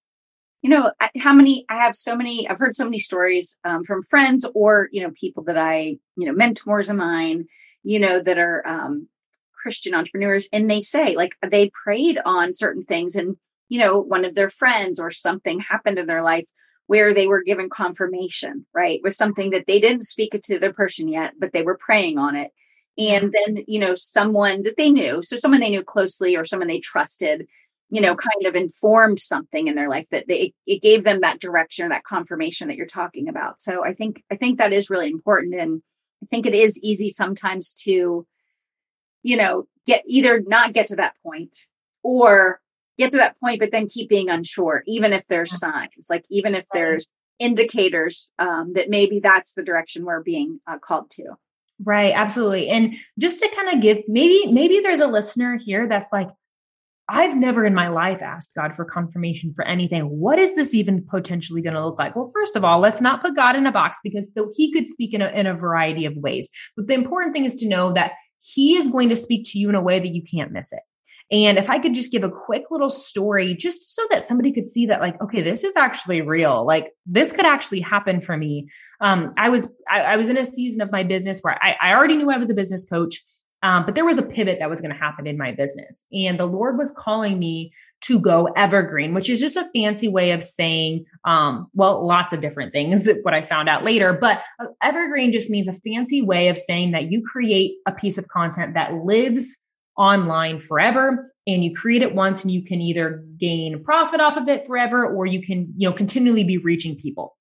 you 0.62 0.69
know 0.69 0.91
how 1.17 1.34
many 1.34 1.65
i 1.69 1.76
have 1.76 1.95
so 1.95 2.15
many 2.15 2.47
i've 2.50 2.60
heard 2.60 2.76
so 2.76 2.84
many 2.84 3.00
stories 3.00 3.60
um, 3.63 3.84
from 3.84 4.04
friends 4.04 4.45
or 4.54 4.89
you 4.91 5.02
know 5.02 5.12
people 5.12 5.43
that 5.43 5.58
i 5.58 5.97
you 6.15 6.26
know 6.26 6.34
mentors 6.34 6.89
of 6.89 6.95
mine 6.95 7.45
you 7.84 8.00
know 8.00 8.19
that 8.19 8.38
are 8.38 8.65
um, 8.67 9.08
christian 9.54 9.93
entrepreneurs 9.93 10.47
and 10.52 10.69
they 10.69 10.82
say 10.82 11.15
like 11.15 11.36
they 11.47 11.71
prayed 11.84 12.19
on 12.26 12.54
certain 12.54 12.84
things 12.84 13.15
and 13.15 13.38
you 13.69 13.80
know 13.80 14.00
one 14.00 14.26
of 14.26 14.36
their 14.36 14.50
friends 14.50 15.00
or 15.00 15.12
something 15.12 15.60
happened 15.60 16.00
in 16.00 16.08
their 16.08 16.23
life 16.23 16.47
where 16.88 17.13
they 17.13 17.28
were 17.28 17.43
given 17.43 17.69
confirmation 17.69 18.65
right 18.73 19.00
with 19.04 19.13
something 19.13 19.52
that 19.52 19.67
they 19.67 19.80
didn't 19.80 20.04
speak 20.04 20.34
it 20.34 20.43
to 20.43 20.60
the 20.60 20.73
person 20.73 21.08
yet 21.08 21.34
but 21.39 21.54
they 21.54 21.62
were 21.62 21.78
praying 21.78 22.17
on 22.17 22.36
it 22.36 22.52
and 22.98 23.34
then 23.34 23.64
you 23.68 23.80
know 23.80 23.94
someone 23.96 24.64
that 24.64 24.78
they 24.78 24.90
knew 24.90 25.22
so 25.22 25.36
someone 25.36 25.60
they 25.60 25.70
knew 25.70 25.84
closely 25.84 26.36
or 26.36 26.46
someone 26.46 26.68
they 26.68 26.80
trusted 26.80 27.48
you 27.90 28.02
know 28.02 28.16
kind 28.16 28.46
of 28.46 28.56
informed 28.56 29.20
something 29.20 29.68
in 29.68 29.76
their 29.76 29.90
life 29.90 30.08
that 30.10 30.28
they 30.28 30.54
it 30.66 30.82
gave 30.82 31.04
them 31.04 31.22
that 31.22 31.40
direction 31.40 31.86
or 31.86 31.90
that 31.90 32.04
confirmation 32.04 32.68
that 32.68 32.78
you're 32.78 32.86
talking 32.86 33.28
about. 33.30 33.60
So 33.60 33.86
i 33.86 33.94
think 33.94 34.24
i 34.32 34.36
think 34.36 34.58
that 34.58 34.74
is 34.74 34.90
really 34.90 35.10
important 35.10 35.56
and 35.56 35.82
i 36.24 36.26
think 36.28 36.46
it 36.46 36.56
is 36.56 36.82
easy 36.84 37.10
sometimes 37.10 37.74
to 37.86 38.26
you 39.24 39.38
know 39.38 39.68
get 39.86 40.04
either 40.08 40.42
not 40.46 40.74
get 40.74 40.88
to 40.88 40.96
that 40.98 41.16
point 41.24 41.56
or 42.04 42.60
get 42.98 43.12
to 43.12 43.18
that 43.18 43.40
point 43.40 43.60
but 43.60 43.72
then 43.72 43.88
keep 43.88 44.10
being 44.10 44.30
unsure 44.30 44.84
even 44.86 45.14
if 45.14 45.26
there's 45.28 45.58
signs 45.58 46.08
like 46.10 46.26
even 46.30 46.56
if 46.56 46.66
there's 46.74 47.08
indicators 47.40 48.32
um, 48.40 48.74
that 48.74 48.90
maybe 48.90 49.20
that's 49.20 49.54
the 49.54 49.64
direction 49.64 50.06
we're 50.06 50.24
being 50.24 50.60
uh, 50.68 50.80
called 50.80 51.10
to 51.12 51.38
Right, 51.84 52.13
absolutely. 52.16 52.70
And 52.70 52.96
just 53.20 53.40
to 53.40 53.50
kind 53.56 53.70
of 53.70 53.82
give 53.82 54.00
maybe 54.08 54.52
maybe 54.52 54.80
there's 54.80 55.00
a 55.00 55.08
listener 55.08 55.58
here 55.58 55.88
that's 55.88 56.12
like 56.12 56.30
I've 57.10 57.38
never 57.38 57.66
in 57.66 57.74
my 57.74 57.88
life 57.88 58.22
asked 58.22 58.56
God 58.56 58.76
for 58.76 58.84
confirmation 58.84 59.54
for 59.54 59.63
anything. 59.63 60.04
What 60.10 60.40
is 60.40 60.56
this 60.56 60.74
even 60.74 61.06
potentially 61.06 61.62
going 61.62 61.76
to 61.76 61.86
look 61.86 61.98
like? 61.98 62.16
Well, 62.16 62.32
first 62.34 62.58
of 62.58 62.66
all, 62.66 62.80
let's 62.80 63.00
not 63.00 63.22
put 63.22 63.36
God 63.36 63.56
in 63.56 63.66
a 63.66 63.72
box 63.72 64.00
because 64.04 64.34
though 64.34 64.52
he 64.56 64.74
could 64.74 64.90
speak 64.90 65.13
in 65.13 65.22
a, 65.22 65.30
in 65.30 65.48
a 65.48 65.54
variety 65.54 66.06
of 66.06 66.18
ways. 66.18 66.50
But 66.76 66.88
the 66.88 66.96
important 66.96 67.34
thing 67.34 67.46
is 67.46 67.56
to 67.56 67.70
know 67.70 67.94
that 67.94 68.12
he 68.44 68.76
is 68.76 68.90
going 68.90 69.10
to 69.10 69.16
speak 69.16 69.46
to 69.52 69.60
you 69.60 69.70
in 69.70 69.76
a 69.76 69.82
way 69.82 70.00
that 70.00 70.10
you 70.10 70.22
can't 70.22 70.52
miss 70.52 70.74
it. 70.74 70.82
And 71.30 71.58
if 71.58 71.70
I 71.70 71.80
could 71.80 71.94
just 71.94 72.12
give 72.12 72.24
a 72.24 72.30
quick 72.30 72.63
little 72.72 72.90
story, 72.90 73.54
just 73.54 73.96
so 73.96 74.02
that 74.12 74.24
somebody 74.24 74.54
could 74.54 74.66
see 74.66 74.86
that, 74.86 75.02
like, 75.02 75.22
okay, 75.22 75.42
this 75.42 75.63
is 75.63 75.76
actually 75.76 76.22
real. 76.22 76.66
Like, 76.66 76.94
this 77.06 77.32
could 77.32 77.46
actually 77.46 77.82
happen 77.82 78.22
for 78.22 78.38
me. 78.38 78.70
Um, 79.02 79.34
I 79.38 79.50
was 79.50 79.82
I, 79.90 80.02
I 80.02 80.16
was 80.16 80.30
in 80.30 80.38
a 80.38 80.46
season 80.46 80.82
of 80.82 80.92
my 80.92 81.04
business 81.04 81.40
where 81.42 81.62
I, 81.62 81.76
I 81.82 81.94
already 81.94 82.16
knew 82.16 82.32
I 82.32 82.38
was 82.38 82.50
a 82.50 82.54
business 82.54 82.88
coach. 82.90 83.24
Um, 83.63 83.86
but 83.86 83.96
there 83.96 84.06
was 84.06 84.20
a 84.20 84.24
pivot 84.24 84.60
that 84.60 84.70
was 84.70 84.82
going 84.82 84.94
to 84.94 84.98
happen 84.98 85.26
in 85.26 85.36
my 85.36 85.52
business. 85.52 86.06
And 86.13 86.40
the 86.40 86.46
Lord 86.46 86.78
was 86.78 86.92
calling 86.96 87.40
me 87.40 87.74
to 88.02 88.20
go 88.20 88.46
evergreen, 88.56 89.13
which 89.13 89.30
is 89.30 89.40
just 89.40 89.58
a 89.58 89.68
fancy 89.74 90.08
way 90.08 90.32
of 90.32 90.44
saying, 90.44 91.06
um, 91.26 91.68
well, 91.74 92.06
lots 92.06 92.34
of 92.34 92.42
different 92.42 92.72
things, 92.72 93.10
what 93.24 93.34
I 93.34 93.42
found 93.42 93.68
out 93.68 93.84
later. 93.84 94.13
But 94.13 94.40
uh, 94.62 94.68
evergreen 94.84 95.32
just 95.32 95.50
means 95.50 95.68
a 95.68 95.74
fancy 95.74 96.22
way 96.22 96.50
of 96.50 96.58
saying 96.58 96.92
that 96.92 97.12
you 97.12 97.24
create 97.24 97.74
a 97.88 97.92
piece 97.92 98.18
of 98.18 98.28
content 98.28 98.76
that 98.76 98.94
lives 98.94 99.67
online 99.98 100.60
forever 100.60 101.34
and 101.48 101.64
you 101.64 101.74
create 101.74 102.02
it 102.02 102.14
once 102.14 102.44
and 102.44 102.52
you 102.52 102.62
can 102.62 102.82
either 102.82 103.24
gain 103.40 103.84
profit 103.84 104.20
off 104.20 104.38
of 104.38 104.48
it 104.50 104.68
forever 104.68 105.06
or 105.06 105.26
you 105.26 105.42
can, 105.42 105.74
you 105.78 105.88
know, 105.88 105.94
continually 105.94 106.44
be 106.44 106.58
reaching 106.58 106.96
people. 106.96 107.37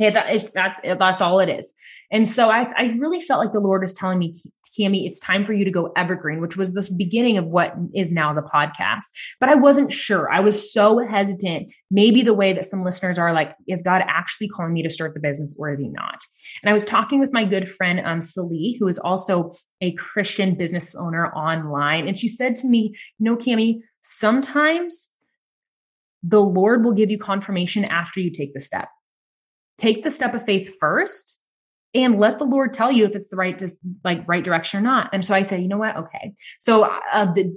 Okay, 0.00 0.10
that 0.10 0.34
is 0.34 0.48
that's 0.54 0.80
that's 0.82 1.20
all 1.20 1.38
it 1.38 1.50
is. 1.50 1.74
And 2.10 2.26
so 2.26 2.48
I 2.50 2.72
I 2.76 2.84
really 2.98 3.20
felt 3.20 3.40
like 3.40 3.52
the 3.52 3.60
Lord 3.60 3.82
was 3.82 3.92
telling 3.92 4.18
me, 4.18 4.34
Cami, 4.78 5.06
it's 5.06 5.20
time 5.20 5.44
for 5.44 5.52
you 5.52 5.66
to 5.66 5.70
go 5.70 5.92
evergreen, 5.96 6.40
which 6.40 6.56
was 6.56 6.72
the 6.72 6.88
beginning 6.96 7.36
of 7.36 7.44
what 7.44 7.74
is 7.94 8.10
now 8.10 8.32
the 8.32 8.40
podcast. 8.40 9.04
But 9.38 9.50
I 9.50 9.54
wasn't 9.54 9.92
sure. 9.92 10.32
I 10.32 10.40
was 10.40 10.72
so 10.72 11.06
hesitant. 11.06 11.74
Maybe 11.90 12.22
the 12.22 12.32
way 12.32 12.54
that 12.54 12.64
some 12.64 12.82
listeners 12.82 13.18
are 13.18 13.34
like, 13.34 13.54
is 13.68 13.82
God 13.82 14.02
actually 14.06 14.48
calling 14.48 14.72
me 14.72 14.82
to 14.82 14.88
start 14.88 15.12
the 15.12 15.20
business 15.20 15.54
or 15.58 15.70
is 15.70 15.78
he 15.78 15.88
not? 15.88 16.22
And 16.62 16.70
I 16.70 16.72
was 16.72 16.86
talking 16.86 17.20
with 17.20 17.32
my 17.34 17.44
good 17.44 17.68
friend 17.68 18.00
um 18.00 18.22
Sali, 18.22 18.76
who 18.80 18.88
is 18.88 18.98
also 18.98 19.52
a 19.82 19.92
Christian 19.92 20.54
business 20.54 20.94
owner 20.94 21.26
online, 21.34 22.08
and 22.08 22.18
she 22.18 22.28
said 22.28 22.56
to 22.56 22.66
me, 22.66 22.94
you 23.18 23.24
know, 23.24 23.36
Cami, 23.36 23.80
sometimes 24.00 25.14
the 26.22 26.40
Lord 26.40 26.82
will 26.82 26.92
give 26.92 27.10
you 27.10 27.18
confirmation 27.18 27.84
after 27.84 28.20
you 28.20 28.30
take 28.30 28.54
the 28.54 28.60
step 28.60 28.88
take 29.82 30.02
the 30.04 30.10
step 30.10 30.32
of 30.34 30.44
faith 30.44 30.76
first 30.78 31.40
and 31.94 32.18
let 32.18 32.38
the 32.38 32.44
Lord 32.44 32.72
tell 32.72 32.90
you 32.90 33.04
if 33.04 33.14
it's 33.14 33.28
the 33.28 33.36
right, 33.36 33.60
like 34.04 34.26
right 34.26 34.42
direction 34.42 34.80
or 34.80 34.82
not. 34.82 35.10
And 35.12 35.24
so 35.24 35.34
I 35.34 35.42
said, 35.42 35.60
you 35.60 35.68
know 35.68 35.76
what? 35.76 35.96
Okay. 35.96 36.32
So 36.58 36.84
uh, 36.84 37.32
the, 37.34 37.52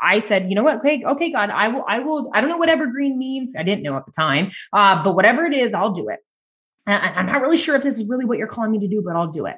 I 0.00 0.20
said, 0.20 0.48
you 0.48 0.54
know 0.54 0.62
what? 0.62 0.78
Okay, 0.78 1.02
okay, 1.04 1.32
God, 1.32 1.50
I 1.50 1.68
will, 1.68 1.84
I 1.86 1.98
will. 1.98 2.30
I 2.32 2.40
don't 2.40 2.50
know 2.50 2.56
what 2.56 2.68
evergreen 2.68 3.18
means. 3.18 3.54
I 3.58 3.62
didn't 3.62 3.82
know 3.82 3.96
at 3.96 4.06
the 4.06 4.12
time, 4.12 4.52
uh, 4.72 5.02
but 5.02 5.14
whatever 5.14 5.44
it 5.44 5.52
is, 5.52 5.74
I'll 5.74 5.92
do 5.92 6.08
it. 6.08 6.20
And 6.86 7.16
I'm 7.16 7.26
not 7.26 7.40
really 7.40 7.56
sure 7.56 7.74
if 7.74 7.82
this 7.82 7.98
is 7.98 8.08
really 8.08 8.24
what 8.24 8.38
you're 8.38 8.46
calling 8.46 8.70
me 8.70 8.80
to 8.80 8.88
do, 8.88 9.02
but 9.04 9.16
I'll 9.16 9.32
do 9.32 9.46
it. 9.46 9.56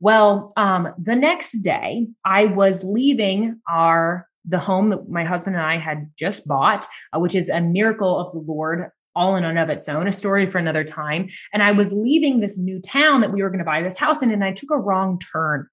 Well, 0.00 0.52
um, 0.56 0.94
the 1.02 1.16
next 1.16 1.60
day, 1.62 2.06
I 2.24 2.46
was 2.46 2.84
leaving 2.84 3.60
our 3.68 4.28
the 4.44 4.58
home 4.58 4.90
that 4.90 5.08
my 5.08 5.24
husband 5.24 5.56
and 5.56 5.64
I 5.64 5.78
had 5.78 6.10
just 6.18 6.46
bought, 6.46 6.86
uh, 7.12 7.18
which 7.18 7.34
is 7.34 7.48
a 7.48 7.60
miracle 7.60 8.18
of 8.18 8.32
the 8.32 8.38
Lord 8.40 8.90
all 9.18 9.34
in 9.34 9.44
and 9.44 9.58
of 9.58 9.68
its 9.68 9.88
own, 9.88 10.06
a 10.06 10.12
story 10.12 10.46
for 10.46 10.58
another 10.58 10.84
time. 10.84 11.28
And 11.52 11.62
I 11.62 11.72
was 11.72 11.92
leaving 11.92 12.38
this 12.38 12.56
new 12.56 12.80
town 12.80 13.20
that 13.22 13.32
we 13.32 13.42
were 13.42 13.50
going 13.50 13.58
to 13.58 13.64
buy 13.64 13.82
this 13.82 13.98
house 13.98 14.22
in, 14.22 14.30
and 14.30 14.44
I 14.44 14.52
took 14.52 14.70
a 14.70 14.78
wrong 14.78 15.18
turn. 15.18 15.66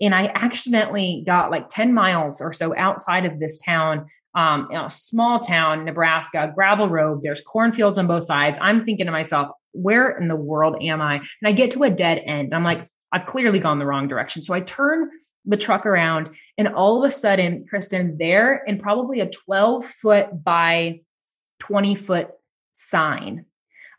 And 0.00 0.14
I 0.14 0.30
accidentally 0.34 1.22
got 1.26 1.50
like 1.50 1.68
10 1.68 1.92
miles 1.92 2.40
or 2.40 2.52
so 2.52 2.76
outside 2.76 3.26
of 3.26 3.40
this 3.40 3.58
town, 3.58 4.06
um, 4.34 4.68
in 4.70 4.78
a 4.78 4.88
small 4.88 5.40
town, 5.40 5.84
Nebraska, 5.84 6.50
gravel 6.54 6.88
road. 6.88 7.20
There's 7.22 7.40
cornfields 7.40 7.98
on 7.98 8.06
both 8.06 8.24
sides. 8.24 8.58
I'm 8.62 8.84
thinking 8.84 9.06
to 9.06 9.12
myself, 9.12 9.48
where 9.72 10.16
in 10.16 10.28
the 10.28 10.36
world 10.36 10.76
am 10.80 11.02
I? 11.02 11.16
And 11.16 11.46
I 11.46 11.52
get 11.52 11.72
to 11.72 11.82
a 11.82 11.90
dead 11.90 12.22
end. 12.24 12.54
I'm 12.54 12.64
like, 12.64 12.88
I've 13.12 13.26
clearly 13.26 13.58
gone 13.58 13.78
the 13.78 13.86
wrong 13.86 14.08
direction. 14.08 14.42
So 14.42 14.54
I 14.54 14.60
turn 14.60 15.10
the 15.44 15.56
truck 15.56 15.86
around, 15.86 16.30
and 16.56 16.68
all 16.68 17.02
of 17.02 17.08
a 17.08 17.12
sudden, 17.12 17.66
Kristen, 17.68 18.16
there 18.16 18.62
in 18.64 18.78
probably 18.78 19.20
a 19.20 19.28
12 19.28 19.84
foot 19.84 20.44
by 20.44 21.00
20 21.58 21.96
foot 21.96 22.28
sign. 22.72 23.44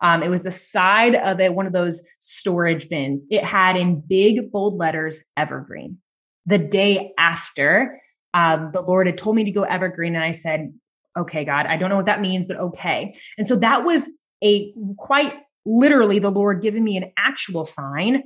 Um, 0.02 0.22
it 0.22 0.30
was 0.30 0.44
the 0.44 0.52
side 0.52 1.16
of 1.16 1.40
it, 1.40 1.54
one 1.54 1.66
of 1.66 1.74
those 1.74 2.06
storage 2.20 2.90
bins. 2.90 3.26
It 3.30 3.44
had 3.44 3.78
in 3.78 4.02
big 4.02 4.52
bold 4.52 4.78
letters 4.78 5.24
evergreen. 5.38 5.98
The 6.46 6.58
day 6.58 7.14
after, 7.18 8.02
um, 8.34 8.72
the 8.74 8.82
Lord 8.82 9.08
had 9.08 9.18
told 9.18 9.36
me 9.36 9.46
to 9.46 9.52
go 9.52 9.64
evergreen, 9.64 10.16
and 10.16 10.24
I 10.24 10.32
said, 10.32 10.74
"Okay, 11.18 11.46
God, 11.46 11.68
I 11.68 11.78
don't 11.78 11.90
know 11.90 11.96
what 11.96 12.08
that 12.08 12.20
means, 12.20 12.48
but 12.48 12.58
okay." 12.58 13.16
And 13.38 13.48
so 13.48 13.56
that 13.58 13.86
was 13.86 14.10
a 14.44 14.74
quite 14.98 15.34
literally 15.66 16.20
the 16.20 16.32
Lord 16.32 16.62
giving 16.62 16.84
me 16.84 16.98
an 16.98 17.12
actual 17.18 17.64
sign 17.64 18.24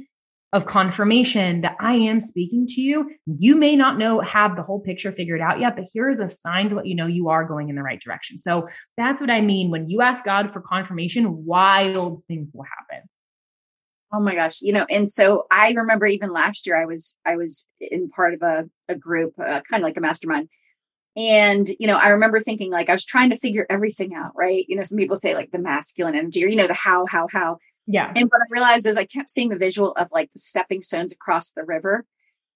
of 0.53 0.65
confirmation 0.65 1.61
that 1.61 1.75
I 1.79 1.93
am 1.93 2.21
speaking 2.21 2.65
to 2.67 2.81
you. 2.81 3.11
You 3.25 3.55
may 3.55 3.75
not 3.75 3.97
know, 3.97 4.21
have 4.21 4.55
the 4.55 4.63
whole 4.63 4.79
picture 4.79 5.11
figured 5.11 5.41
out 5.41 5.59
yet, 5.59 5.75
but 5.75 5.85
here 5.91 6.09
is 6.09 6.21
a 6.21 6.29
sign 6.29 6.69
to 6.69 6.75
let 6.75 6.87
you 6.87 6.95
know 6.95 7.05
you 7.05 7.27
are 7.29 7.45
going 7.45 7.69
in 7.69 7.75
the 7.75 7.83
right 7.83 7.99
direction. 7.99 8.37
So 8.37 8.67
that's 8.95 9.19
what 9.19 9.29
I 9.29 9.41
mean. 9.41 9.71
When 9.71 9.89
you 9.89 10.01
ask 10.01 10.23
God 10.23 10.51
for 10.51 10.61
confirmation, 10.61 11.45
wild 11.45 12.23
things 12.27 12.51
will 12.53 12.63
happen. 12.63 13.09
Oh 14.13 14.21
my 14.21 14.35
gosh. 14.35 14.61
You 14.61 14.71
know, 14.71 14.85
and 14.89 15.09
so 15.09 15.47
I 15.51 15.71
remember 15.71 16.05
even 16.05 16.31
last 16.31 16.65
year 16.65 16.81
I 16.81 16.85
was, 16.85 17.17
I 17.25 17.35
was 17.35 17.67
in 17.81 18.09
part 18.09 18.33
of 18.33 18.41
a, 18.41 18.69
a 18.87 18.95
group, 18.95 19.33
uh, 19.37 19.61
kind 19.69 19.81
of 19.81 19.83
like 19.83 19.97
a 19.97 20.01
mastermind. 20.01 20.47
And, 21.17 21.67
you 21.79 21.87
know, 21.87 21.97
I 21.97 22.09
remember 22.09 22.39
thinking 22.39 22.71
like 22.71 22.89
I 22.89 22.93
was 22.93 23.03
trying 23.03 23.31
to 23.31 23.35
figure 23.35 23.65
everything 23.69 24.13
out, 24.13 24.31
right? 24.35 24.63
You 24.69 24.77
know, 24.77 24.83
some 24.83 24.97
people 24.99 25.17
say 25.17 25.33
like 25.33 25.51
the 25.51 25.57
masculine 25.57 26.15
energy 26.15 26.45
or, 26.45 26.47
you 26.47 26.55
know, 26.55 26.67
the 26.67 26.73
how, 26.73 27.05
how, 27.05 27.27
how. 27.33 27.57
Yeah. 27.87 28.11
And 28.15 28.29
what 28.29 28.41
I 28.41 28.45
realized 28.49 28.85
is 28.85 28.97
I 28.97 29.05
kept 29.05 29.31
seeing 29.31 29.49
the 29.49 29.55
visual 29.55 29.93
of 29.93 30.09
like 30.11 30.31
the 30.33 30.39
stepping 30.39 30.81
stones 30.81 31.13
across 31.13 31.53
the 31.53 31.63
river, 31.63 32.05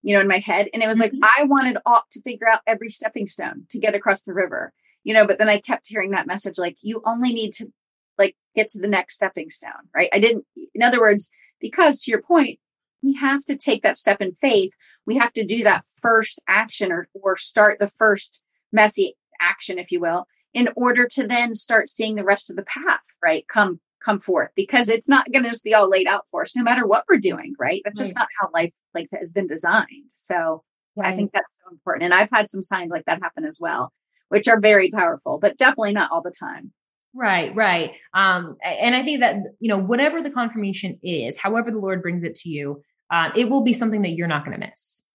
you 0.03 0.13
know, 0.13 0.19
in 0.19 0.27
my 0.27 0.39
head. 0.39 0.67
And 0.73 0.83
it 0.83 0.87
was 0.87 0.99
mm-hmm. 0.99 1.15
like 1.21 1.31
I 1.39 1.43
wanted 1.43 1.77
all 1.85 2.03
to 2.11 2.21
figure 2.21 2.49
out 2.49 2.59
every 2.67 2.89
stepping 2.89 3.27
stone 3.27 3.65
to 3.69 3.79
get 3.79 3.95
across 3.95 4.23
the 4.23 4.33
river, 4.33 4.73
you 5.03 5.13
know, 5.13 5.25
but 5.25 5.39
then 5.39 5.49
I 5.49 5.59
kept 5.59 5.87
hearing 5.87 6.11
that 6.11 6.27
message 6.27 6.59
like 6.59 6.77
you 6.81 7.01
only 7.05 7.33
need 7.33 7.53
to 7.53 7.71
like 8.17 8.35
get 8.55 8.67
to 8.69 8.79
the 8.79 8.89
next 8.89 9.15
stepping 9.15 9.49
stone, 9.49 9.87
right? 9.95 10.09
I 10.11 10.19
didn't, 10.19 10.45
in 10.75 10.83
other 10.83 10.99
words, 10.99 11.31
because 11.61 11.99
to 12.01 12.11
your 12.11 12.21
point, 12.21 12.59
we 13.01 13.13
have 13.13 13.43
to 13.45 13.55
take 13.55 13.83
that 13.83 13.97
step 13.97 14.21
in 14.21 14.33
faith. 14.33 14.73
We 15.05 15.17
have 15.17 15.33
to 15.33 15.45
do 15.45 15.63
that 15.63 15.85
first 16.01 16.41
action 16.47 16.91
or, 16.91 17.07
or 17.13 17.37
start 17.37 17.79
the 17.79 17.87
first 17.87 18.43
messy 18.71 19.15
action, 19.39 19.79
if 19.79 19.91
you 19.91 19.99
will, 19.99 20.27
in 20.53 20.69
order 20.75 21.07
to 21.13 21.25
then 21.25 21.53
start 21.53 21.89
seeing 21.89 22.15
the 22.15 22.23
rest 22.23 22.49
of 22.49 22.57
the 22.57 22.63
path, 22.63 23.01
right? 23.23 23.47
Come 23.47 23.79
come 24.03 24.19
forth 24.19 24.49
because 24.55 24.89
it's 24.89 25.09
not 25.09 25.31
going 25.31 25.43
to 25.43 25.49
just 25.49 25.63
be 25.63 25.73
all 25.73 25.89
laid 25.89 26.07
out 26.07 26.25
for 26.29 26.41
us 26.41 26.55
no 26.55 26.63
matter 26.63 26.85
what 26.85 27.03
we're 27.09 27.17
doing 27.17 27.53
right 27.59 27.81
that's 27.83 27.99
right. 27.99 28.05
just 28.05 28.17
not 28.17 28.27
how 28.39 28.49
life 28.53 28.73
like 28.93 29.07
has 29.13 29.31
been 29.31 29.47
designed 29.47 30.09
so 30.13 30.63
right. 30.95 31.13
i 31.13 31.15
think 31.15 31.31
that's 31.31 31.57
so 31.63 31.71
important 31.71 32.03
and 32.03 32.13
i've 32.13 32.29
had 32.31 32.49
some 32.49 32.61
signs 32.61 32.91
like 32.91 33.05
that 33.05 33.21
happen 33.21 33.45
as 33.45 33.59
well 33.59 33.91
which 34.29 34.47
are 34.47 34.59
very 34.59 34.89
powerful 34.91 35.37
but 35.39 35.57
definitely 35.57 35.93
not 35.93 36.11
all 36.11 36.21
the 36.21 36.31
time 36.31 36.71
right 37.13 37.53
right 37.55 37.91
um 38.13 38.57
and 38.63 38.95
i 38.95 39.03
think 39.03 39.19
that 39.19 39.35
you 39.59 39.67
know 39.67 39.77
whatever 39.77 40.21
the 40.21 40.31
confirmation 40.31 40.97
is 41.03 41.37
however 41.37 41.71
the 41.71 41.79
lord 41.79 42.01
brings 42.01 42.23
it 42.23 42.35
to 42.35 42.49
you 42.49 42.81
uh, 43.11 43.29
it 43.35 43.49
will 43.49 43.61
be 43.61 43.73
something 43.73 44.03
that 44.03 44.11
you're 44.11 44.27
not 44.27 44.45
going 44.45 44.57
to 44.57 44.65
miss 44.65 45.05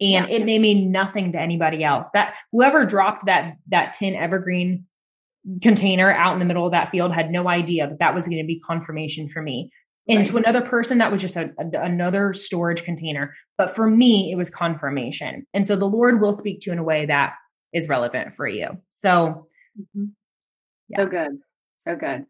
and 0.00 0.28
yeah. 0.28 0.36
it 0.36 0.44
may 0.44 0.58
mean 0.58 0.92
nothing 0.92 1.32
to 1.32 1.40
anybody 1.40 1.82
else 1.82 2.08
that 2.14 2.34
whoever 2.52 2.86
dropped 2.86 3.26
that 3.26 3.54
that 3.68 3.92
tin 3.92 4.14
evergreen 4.14 4.86
container 5.60 6.12
out 6.12 6.34
in 6.34 6.38
the 6.38 6.44
middle 6.44 6.66
of 6.66 6.72
that 6.72 6.90
field 6.90 7.12
had 7.12 7.30
no 7.30 7.48
idea 7.48 7.88
that 7.88 7.98
that 7.98 8.14
was 8.14 8.26
going 8.26 8.38
to 8.38 8.46
be 8.46 8.60
confirmation 8.60 9.28
for 9.28 9.42
me. 9.42 9.70
And 10.08 10.18
right. 10.18 10.26
to 10.26 10.36
another 10.36 10.62
person 10.62 10.98
that 10.98 11.12
was 11.12 11.20
just 11.20 11.36
a, 11.36 11.50
a, 11.58 11.80
another 11.80 12.34
storage 12.34 12.84
container. 12.84 13.34
But 13.56 13.74
for 13.74 13.88
me 13.88 14.30
it 14.32 14.36
was 14.36 14.50
confirmation. 14.50 15.46
And 15.54 15.66
so 15.66 15.76
the 15.76 15.88
lord 15.88 16.20
will 16.20 16.32
speak 16.32 16.60
to 16.60 16.70
you 16.70 16.72
in 16.72 16.78
a 16.78 16.84
way 16.84 17.06
that 17.06 17.34
is 17.72 17.88
relevant 17.88 18.34
for 18.34 18.46
you. 18.46 18.68
So 18.92 19.48
mm-hmm. 19.78 20.06
yeah. 20.88 20.98
so 20.98 21.06
good. 21.06 21.38
So 21.76 21.96
good. 21.96 22.24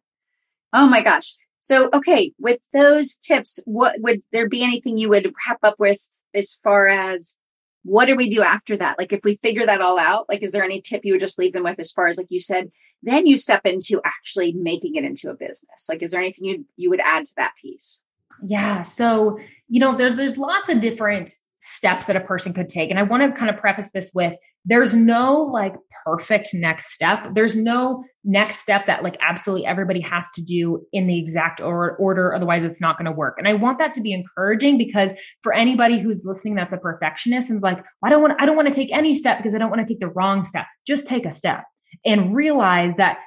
Oh 0.72 0.86
my 0.86 1.02
gosh. 1.02 1.34
So 1.60 1.88
okay 1.94 2.32
with 2.38 2.60
those 2.72 3.16
tips 3.16 3.60
what 3.64 3.96
would 4.00 4.22
there 4.32 4.48
be 4.48 4.62
anything 4.62 4.98
you 4.98 5.08
would 5.08 5.32
wrap 5.46 5.58
up 5.62 5.76
with 5.78 6.00
as 6.34 6.54
far 6.54 6.88
as 6.88 7.36
what 7.84 8.06
do 8.06 8.16
we 8.16 8.28
do 8.28 8.42
after 8.42 8.76
that? 8.76 8.98
Like, 8.98 9.12
if 9.12 9.24
we 9.24 9.36
figure 9.36 9.66
that 9.66 9.80
all 9.80 9.98
out, 9.98 10.26
like, 10.28 10.42
is 10.42 10.52
there 10.52 10.62
any 10.62 10.80
tip 10.80 11.04
you 11.04 11.14
would 11.14 11.20
just 11.20 11.38
leave 11.38 11.52
them 11.52 11.64
with 11.64 11.80
as 11.80 11.90
far 11.90 12.06
as, 12.06 12.16
like 12.16 12.30
you 12.30 12.40
said, 12.40 12.70
then 13.02 13.26
you 13.26 13.36
step 13.36 13.62
into 13.64 14.00
actually 14.04 14.52
making 14.52 14.94
it 14.94 15.04
into 15.04 15.30
a 15.30 15.34
business? 15.34 15.88
Like, 15.88 16.02
is 16.02 16.12
there 16.12 16.20
anything 16.20 16.44
you 16.44 16.66
you 16.76 16.90
would 16.90 17.00
add 17.00 17.24
to 17.24 17.32
that 17.36 17.54
piece? 17.60 18.02
Yeah. 18.42 18.82
So, 18.82 19.38
you 19.68 19.80
know, 19.80 19.96
there's 19.96 20.16
there's 20.16 20.38
lots 20.38 20.68
of 20.68 20.80
different 20.80 21.34
steps 21.58 22.06
that 22.06 22.16
a 22.16 22.20
person 22.20 22.52
could 22.52 22.68
take. 22.68 22.90
And 22.90 22.98
I 22.98 23.04
want 23.04 23.22
to 23.22 23.38
kind 23.38 23.50
of 23.50 23.60
preface 23.60 23.90
this 23.92 24.12
with 24.14 24.34
there's 24.64 24.94
no 24.94 25.38
like 25.52 25.74
perfect 26.04 26.50
next 26.54 26.92
step. 26.92 27.18
There's 27.34 27.56
no 27.56 28.04
next 28.24 28.60
step 28.60 28.86
that 28.86 29.02
like 29.02 29.16
absolutely 29.20 29.66
everybody 29.66 30.00
has 30.00 30.30
to 30.36 30.42
do 30.42 30.86
in 30.92 31.08
the 31.08 31.18
exact 31.18 31.60
or- 31.60 31.96
order. 31.96 32.32
Otherwise, 32.32 32.62
it's 32.62 32.80
not 32.80 32.96
going 32.96 33.06
to 33.06 33.12
work. 33.12 33.34
And 33.38 33.48
I 33.48 33.54
want 33.54 33.78
that 33.78 33.90
to 33.92 34.00
be 34.00 34.12
encouraging 34.12 34.78
because 34.78 35.14
for 35.42 35.52
anybody 35.52 35.98
who's 35.98 36.20
listening 36.24 36.54
that's 36.54 36.72
a 36.72 36.78
perfectionist 36.78 37.50
and 37.50 37.56
is 37.56 37.62
like, 37.62 37.82
I 38.04 38.08
don't 38.08 38.22
want, 38.22 38.40
I 38.40 38.46
don't 38.46 38.54
want 38.56 38.68
to 38.68 38.74
take 38.74 38.92
any 38.92 39.16
step 39.16 39.38
because 39.38 39.54
I 39.54 39.58
don't 39.58 39.70
want 39.70 39.86
to 39.86 39.92
take 39.92 40.00
the 40.00 40.10
wrong 40.10 40.44
step. 40.44 40.66
Just 40.86 41.08
take 41.08 41.26
a 41.26 41.32
step. 41.32 41.64
and 42.04 42.34
realize 42.34 42.96
that 42.96 43.18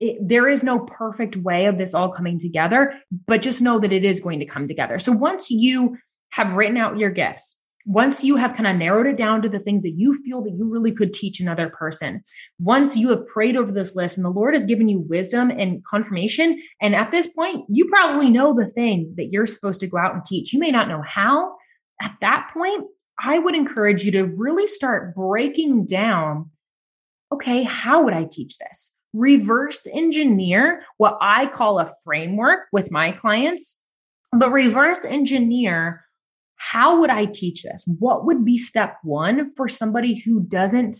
it, 0.00 0.16
there 0.20 0.48
is 0.48 0.62
no 0.62 0.80
perfect 0.80 1.36
way 1.36 1.66
of 1.66 1.78
this 1.78 1.94
all 1.94 2.10
coming 2.10 2.38
together, 2.38 2.94
but 3.26 3.42
just 3.42 3.62
know 3.62 3.78
that 3.80 3.92
it 3.92 4.04
is 4.04 4.20
going 4.20 4.40
to 4.40 4.46
come 4.46 4.68
together. 4.68 4.98
So 4.98 5.12
once 5.12 5.50
you 5.50 5.96
have 6.30 6.52
written 6.52 6.76
out 6.76 6.98
your 6.98 7.10
gifts, 7.10 7.62
once 7.86 8.24
you 8.24 8.34
have 8.34 8.54
kind 8.54 8.66
of 8.66 8.76
narrowed 8.76 9.06
it 9.06 9.16
down 9.16 9.40
to 9.40 9.48
the 9.48 9.60
things 9.60 9.82
that 9.82 9.94
you 9.96 10.20
feel 10.24 10.42
that 10.42 10.54
you 10.58 10.68
really 10.68 10.90
could 10.90 11.14
teach 11.14 11.38
another 11.38 11.70
person, 11.70 12.20
once 12.58 12.96
you 12.96 13.08
have 13.10 13.26
prayed 13.28 13.56
over 13.56 13.70
this 13.70 13.94
list 13.94 14.18
and 14.18 14.24
the 14.24 14.30
Lord 14.30 14.54
has 14.54 14.66
given 14.66 14.88
you 14.88 14.98
wisdom 15.08 15.50
and 15.50 15.84
confirmation, 15.84 16.58
and 16.82 16.96
at 16.96 17.12
this 17.12 17.28
point, 17.28 17.64
you 17.68 17.86
probably 17.86 18.28
know 18.28 18.54
the 18.54 18.68
thing 18.68 19.14
that 19.16 19.28
you're 19.30 19.46
supposed 19.46 19.80
to 19.80 19.86
go 19.86 19.98
out 19.98 20.14
and 20.14 20.24
teach. 20.24 20.52
You 20.52 20.58
may 20.58 20.72
not 20.72 20.88
know 20.88 21.02
how. 21.06 21.54
At 22.02 22.16
that 22.20 22.50
point, 22.52 22.84
I 23.18 23.38
would 23.38 23.54
encourage 23.54 24.04
you 24.04 24.10
to 24.12 24.24
really 24.24 24.66
start 24.66 25.14
breaking 25.14 25.86
down 25.86 26.50
okay, 27.32 27.64
how 27.64 28.04
would 28.04 28.14
I 28.14 28.24
teach 28.30 28.56
this? 28.58 28.96
Reverse 29.12 29.86
engineer 29.92 30.82
what 30.96 31.18
I 31.20 31.48
call 31.48 31.80
a 31.80 31.92
framework 32.04 32.60
with 32.72 32.92
my 32.92 33.12
clients, 33.12 33.82
but 34.32 34.52
reverse 34.52 35.04
engineer 35.04 36.05
how 36.56 37.00
would 37.00 37.10
I 37.10 37.26
teach 37.26 37.62
this? 37.62 37.84
What 37.86 38.26
would 38.26 38.44
be 38.44 38.58
step 38.58 38.96
one 39.02 39.52
for 39.54 39.68
somebody 39.68 40.18
who 40.18 40.42
doesn't 40.42 40.98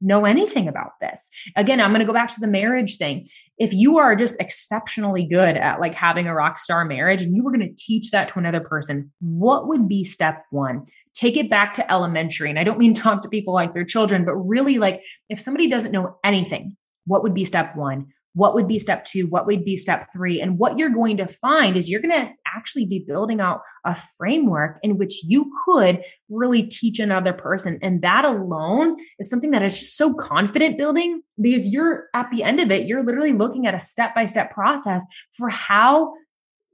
know 0.00 0.24
anything 0.24 0.68
about 0.68 0.92
this? 1.00 1.30
Again, 1.56 1.80
I'm 1.80 1.90
going 1.90 2.00
to 2.00 2.06
go 2.06 2.12
back 2.12 2.32
to 2.34 2.40
the 2.40 2.46
marriage 2.46 2.96
thing. 2.96 3.26
If 3.58 3.72
you 3.72 3.98
are 3.98 4.16
just 4.16 4.40
exceptionally 4.40 5.26
good 5.26 5.56
at 5.56 5.80
like 5.80 5.94
having 5.94 6.26
a 6.26 6.34
rock 6.34 6.58
star 6.58 6.84
marriage 6.84 7.22
and 7.22 7.34
you 7.34 7.44
were 7.44 7.52
going 7.52 7.68
to 7.68 7.82
teach 7.82 8.10
that 8.10 8.28
to 8.28 8.38
another 8.38 8.60
person, 8.60 9.12
what 9.20 9.68
would 9.68 9.88
be 9.88 10.04
step 10.04 10.44
one? 10.50 10.86
Take 11.14 11.36
it 11.36 11.50
back 11.50 11.74
to 11.74 11.92
elementary. 11.92 12.50
And 12.50 12.58
I 12.58 12.64
don't 12.64 12.78
mean 12.78 12.94
talk 12.94 13.22
to 13.22 13.28
people 13.28 13.54
like 13.54 13.74
their 13.74 13.84
children, 13.84 14.24
but 14.24 14.34
really 14.34 14.78
like 14.78 15.02
if 15.28 15.40
somebody 15.40 15.68
doesn't 15.68 15.92
know 15.92 16.16
anything, 16.24 16.76
what 17.06 17.22
would 17.22 17.34
be 17.34 17.44
step 17.44 17.76
one? 17.76 18.08
What 18.34 18.54
would 18.54 18.68
be 18.68 18.78
step 18.78 19.04
two 19.04 19.26
what 19.26 19.46
would 19.46 19.64
be 19.64 19.76
step 19.76 20.08
three 20.12 20.40
and 20.40 20.58
what 20.58 20.78
you're 20.78 20.90
going 20.90 21.16
to 21.16 21.26
find 21.26 21.76
is 21.76 21.90
you're 21.90 22.00
going 22.00 22.14
to 22.14 22.30
actually 22.56 22.86
be 22.86 23.04
building 23.06 23.40
out 23.40 23.62
a 23.84 23.94
framework 23.94 24.78
in 24.82 24.98
which 24.98 25.22
you 25.24 25.52
could 25.64 26.02
really 26.28 26.62
teach 26.62 26.98
another 26.98 27.32
person. 27.32 27.78
And 27.82 28.02
that 28.02 28.24
alone 28.24 28.96
is 29.18 29.30
something 29.30 29.50
that 29.52 29.62
is 29.62 29.78
just 29.78 29.96
so 29.96 30.14
confident 30.14 30.78
building 30.78 31.22
because 31.40 31.66
you're 31.66 32.04
at 32.14 32.28
the 32.30 32.42
end 32.42 32.60
of 32.60 32.70
it 32.70 32.86
you're 32.86 33.04
literally 33.04 33.32
looking 33.32 33.66
at 33.66 33.74
a 33.74 33.80
step 33.80 34.14
by 34.14 34.26
step 34.26 34.52
process 34.52 35.02
for 35.32 35.48
how 35.48 36.12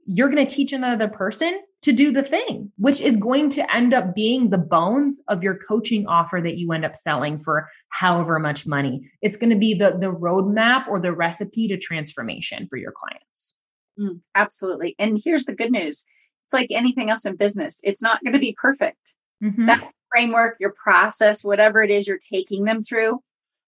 you're 0.05 0.29
going 0.29 0.45
to 0.45 0.55
teach 0.55 0.73
another 0.73 1.07
person 1.07 1.61
to 1.83 1.91
do 1.91 2.11
the 2.11 2.23
thing, 2.23 2.71
which 2.77 2.99
is 2.99 3.17
going 3.17 3.49
to 3.51 3.75
end 3.75 3.93
up 3.93 4.15
being 4.15 4.49
the 4.49 4.57
bones 4.57 5.21
of 5.27 5.43
your 5.43 5.59
coaching 5.67 6.07
offer 6.07 6.41
that 6.41 6.57
you 6.57 6.71
end 6.71 6.85
up 6.85 6.95
selling 6.95 7.39
for 7.39 7.69
however 7.89 8.39
much 8.39 8.65
money. 8.65 9.09
It's 9.21 9.37
going 9.37 9.51
to 9.51 9.55
be 9.57 9.73
the, 9.73 9.91
the 9.91 10.11
roadmap 10.11 10.87
or 10.87 10.99
the 10.99 11.13
recipe 11.13 11.67
to 11.67 11.77
transformation 11.77 12.67
for 12.69 12.77
your 12.77 12.91
clients. 12.91 13.59
Mm, 13.99 14.21
absolutely. 14.35 14.95
And 14.97 15.21
here's 15.23 15.45
the 15.45 15.55
good 15.55 15.71
news 15.71 16.05
it's 16.45 16.53
like 16.53 16.71
anything 16.71 17.09
else 17.09 17.25
in 17.25 17.35
business, 17.35 17.81
it's 17.83 18.01
not 18.01 18.23
going 18.23 18.33
to 18.33 18.39
be 18.39 18.55
perfect. 18.59 19.15
Mm-hmm. 19.43 19.65
That 19.65 19.91
framework, 20.09 20.57
your 20.59 20.73
process, 20.81 21.43
whatever 21.43 21.83
it 21.83 21.91
is 21.91 22.07
you're 22.07 22.17
taking 22.17 22.63
them 22.63 22.81
through, 22.81 23.19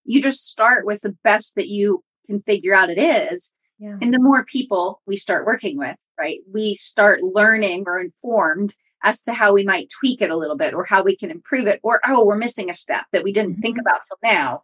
you 0.06 0.22
just 0.22 0.48
start 0.48 0.86
with 0.86 1.02
the 1.02 1.16
best 1.24 1.56
that 1.56 1.68
you 1.68 2.04
can 2.26 2.40
figure 2.40 2.74
out 2.74 2.90
it 2.90 2.98
is. 2.98 3.54
Yeah. 3.80 3.98
And 4.02 4.14
the 4.14 4.20
more 4.20 4.44
people 4.44 5.02
we 5.06 5.16
start 5.16 5.46
working 5.46 5.78
with, 5.78 5.98
right, 6.20 6.40
we 6.52 6.76
start 6.76 7.24
learning 7.24 7.86
or 7.88 8.00
informed 8.00 8.76
as 9.02 9.22
to 9.22 9.34
how 9.34 9.54
we 9.54 9.64
might 9.64 9.90
tweak 9.90 10.22
it 10.22 10.30
a 10.30 10.36
little 10.36 10.58
bit 10.58 10.74
or 10.74 10.84
how 10.84 11.02
we 11.02 11.16
can 11.16 11.32
improve 11.32 11.66
it 11.66 11.80
or, 11.82 12.02
oh, 12.06 12.26
we're 12.26 12.36
missing 12.36 12.70
a 12.70 12.74
step 12.74 13.06
that 13.14 13.24
we 13.24 13.32
didn't 13.32 13.54
mm-hmm. 13.54 13.62
think 13.62 13.78
about 13.80 14.02
till 14.06 14.18
now. 14.22 14.64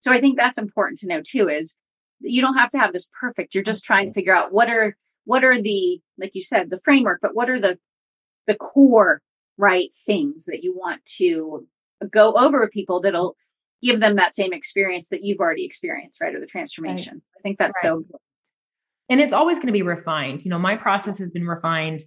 So 0.00 0.10
I 0.10 0.20
think 0.20 0.38
that's 0.38 0.56
important 0.56 0.98
to 0.98 1.06
know 1.06 1.20
too 1.22 1.48
is 1.48 1.76
you 2.20 2.40
don't 2.40 2.56
have 2.56 2.70
to 2.70 2.78
have 2.78 2.94
this 2.94 3.10
perfect. 3.20 3.54
You're 3.54 3.62
just 3.62 3.84
trying 3.84 4.06
to 4.06 4.14
figure 4.14 4.34
out 4.34 4.52
what 4.52 4.70
are, 4.70 4.96
what 5.26 5.44
are 5.44 5.60
the, 5.60 6.00
like 6.18 6.34
you 6.34 6.42
said, 6.42 6.70
the 6.70 6.78
framework, 6.78 7.20
but 7.20 7.34
what 7.34 7.50
are 7.50 7.60
the, 7.60 7.78
the 8.46 8.54
core, 8.54 9.20
right, 9.58 9.90
things 10.06 10.46
that 10.46 10.62
you 10.62 10.74
want 10.74 11.04
to 11.18 11.66
go 12.10 12.32
over 12.32 12.60
with 12.60 12.70
people 12.70 13.02
that'll 13.02 13.36
give 13.82 14.00
them 14.00 14.16
that 14.16 14.34
same 14.34 14.54
experience 14.54 15.10
that 15.10 15.22
you've 15.24 15.40
already 15.40 15.66
experienced, 15.66 16.22
right? 16.22 16.34
Or 16.34 16.40
the 16.40 16.46
transformation. 16.46 17.14
Right. 17.14 17.38
I 17.38 17.40
think 17.42 17.58
that's 17.58 17.76
right. 17.84 17.90
so 17.90 17.96
important 17.98 18.22
and 19.08 19.20
it's 19.20 19.32
always 19.32 19.58
going 19.58 19.68
to 19.68 19.72
be 19.72 19.82
refined. 19.82 20.44
You 20.44 20.50
know, 20.50 20.58
my 20.58 20.76
process 20.76 21.18
has 21.18 21.30
been 21.30 21.46
refined 21.46 22.00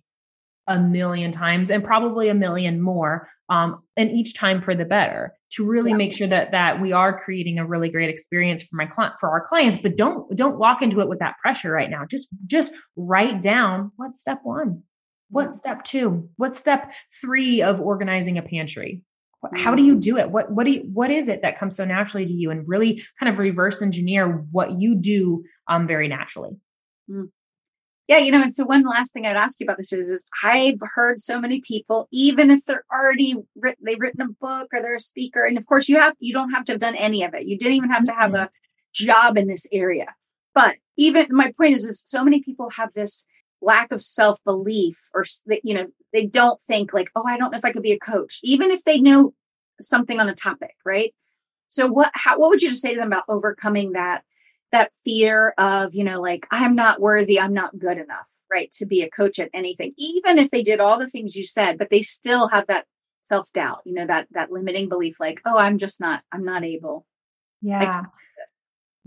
a 0.67 0.79
million 0.79 1.31
times 1.31 1.71
and 1.71 1.83
probably 1.83 2.29
a 2.29 2.33
million 2.33 2.79
more 2.79 3.27
um, 3.49 3.81
and 3.97 4.11
each 4.11 4.35
time 4.35 4.61
for 4.61 4.75
the 4.75 4.85
better 4.85 5.33
to 5.51 5.65
really 5.65 5.89
yeah. 5.89 5.97
make 5.97 6.15
sure 6.15 6.27
that 6.27 6.51
that 6.51 6.79
we 6.79 6.91
are 6.91 7.19
creating 7.19 7.57
a 7.57 7.65
really 7.65 7.89
great 7.89 8.09
experience 8.09 8.61
for 8.61 8.75
my 8.75 8.85
client 8.85 9.15
for 9.19 9.29
our 9.29 9.45
clients. 9.45 9.79
But 9.79 9.97
don't 9.97 10.35
don't 10.37 10.59
walk 10.59 10.83
into 10.83 11.01
it 11.01 11.09
with 11.09 11.19
that 11.19 11.35
pressure 11.41 11.71
right 11.71 11.89
now. 11.89 12.05
Just 12.05 12.27
just 12.45 12.73
write 12.95 13.41
down 13.41 13.91
what's 13.95 14.21
step 14.21 14.41
one 14.43 14.83
what's 15.31 15.57
step 15.57 15.83
two 15.83 16.29
what's 16.37 16.59
step 16.59 16.91
three 17.19 17.61
of 17.63 17.81
organizing 17.81 18.37
a 18.37 18.43
pantry. 18.43 19.01
How 19.55 19.73
do 19.73 19.81
you 19.81 19.95
mm. 19.95 20.01
do 20.01 20.17
it? 20.17 20.29
What 20.29 20.51
what 20.51 20.65
do 20.65 20.71
you, 20.71 20.89
what 20.93 21.09
is 21.09 21.27
it 21.27 21.41
that 21.41 21.57
comes 21.57 21.75
so 21.75 21.85
naturally 21.85 22.27
to 22.27 22.33
you? 22.33 22.51
And 22.51 22.67
really 22.67 23.03
kind 23.19 23.31
of 23.31 23.39
reverse 23.39 23.81
engineer 23.81 24.45
what 24.51 24.79
you 24.79 24.95
do 24.95 25.43
um, 25.67 25.87
very 25.87 26.07
naturally 26.07 26.59
Mm. 27.09 27.29
Yeah, 28.07 28.17
you 28.17 28.31
know, 28.31 28.41
and 28.41 28.53
so 28.53 28.65
one 28.65 28.83
last 28.83 29.13
thing 29.13 29.27
I'd 29.27 29.35
ask 29.35 29.59
you 29.59 29.65
about 29.65 29.77
this 29.77 29.93
is, 29.93 30.09
is 30.09 30.25
I've 30.43 30.79
heard 30.95 31.21
so 31.21 31.39
many 31.39 31.61
people, 31.61 32.07
even 32.11 32.49
if 32.49 32.65
they're 32.65 32.83
already 32.91 33.35
written, 33.55 33.85
they've 33.85 33.99
written 33.99 34.21
a 34.21 34.29
book 34.29 34.69
or 34.73 34.81
they're 34.81 34.95
a 34.95 34.99
speaker, 34.99 35.45
and 35.45 35.57
of 35.59 35.67
course 35.67 35.87
you 35.87 35.99
have, 35.99 36.15
you 36.19 36.33
don't 36.33 36.49
have 36.49 36.65
to 36.65 36.71
have 36.71 36.79
done 36.79 36.95
any 36.95 37.23
of 37.23 37.35
it. 37.35 37.45
You 37.45 37.55
didn't 37.55 37.75
even 37.75 37.91
have 37.91 38.05
to 38.05 38.13
have 38.13 38.31
mm-hmm. 38.31 38.45
a 38.45 38.49
job 38.93 39.37
in 39.37 39.47
this 39.47 39.67
area. 39.71 40.07
But 40.55 40.77
even 40.97 41.27
my 41.29 41.53
point 41.55 41.75
is, 41.75 41.85
is 41.85 42.01
so 42.03 42.23
many 42.23 42.41
people 42.41 42.71
have 42.71 42.93
this 42.93 43.25
lack 43.61 43.91
of 43.91 44.01
self 44.01 44.43
belief, 44.43 45.09
or 45.13 45.23
you 45.63 45.75
know, 45.75 45.87
they 46.11 46.25
don't 46.25 46.59
think 46.59 46.93
like, 46.93 47.11
oh, 47.15 47.23
I 47.27 47.37
don't 47.37 47.51
know 47.51 47.59
if 47.59 47.65
I 47.65 47.71
could 47.71 47.83
be 47.83 47.91
a 47.91 47.99
coach, 47.99 48.39
even 48.43 48.71
if 48.71 48.83
they 48.83 48.99
know 48.99 49.33
something 49.81 50.19
on 50.19 50.29
a 50.29 50.35
topic, 50.35 50.75
right? 50.83 51.13
So 51.67 51.87
what, 51.87 52.09
how, 52.15 52.39
what 52.39 52.49
would 52.49 52.63
you 52.63 52.69
just 52.69 52.81
say 52.81 52.95
to 52.95 52.99
them 52.99 53.09
about 53.09 53.25
overcoming 53.29 53.91
that 53.91 54.23
that 54.71 54.91
fear 55.03 55.53
of, 55.57 55.95
you 55.95 56.03
know, 56.03 56.21
like, 56.21 56.47
I'm 56.51 56.75
not 56.75 57.01
worthy, 57.01 57.39
I'm 57.39 57.53
not 57.53 57.77
good 57.77 57.97
enough, 57.97 58.29
right, 58.51 58.71
to 58.73 58.85
be 58.85 59.01
a 59.01 59.09
coach 59.09 59.39
at 59.39 59.49
anything, 59.53 59.93
even 59.97 60.37
if 60.37 60.51
they 60.51 60.61
did 60.61 60.79
all 60.79 60.99
the 60.99 61.07
things 61.07 61.35
you 61.35 61.43
said, 61.43 61.77
but 61.77 61.89
they 61.89 62.01
still 62.01 62.47
have 62.49 62.67
that 62.67 62.85
self 63.21 63.51
doubt, 63.53 63.81
you 63.85 63.93
know, 63.93 64.05
that 64.05 64.27
that 64.31 64.51
limiting 64.51 64.89
belief, 64.89 65.19
like, 65.19 65.41
oh, 65.45 65.57
I'm 65.57 65.77
just 65.77 66.01
not, 66.01 66.23
I'm 66.31 66.43
not 66.43 66.63
able. 66.63 67.05
Yeah. 67.61 68.03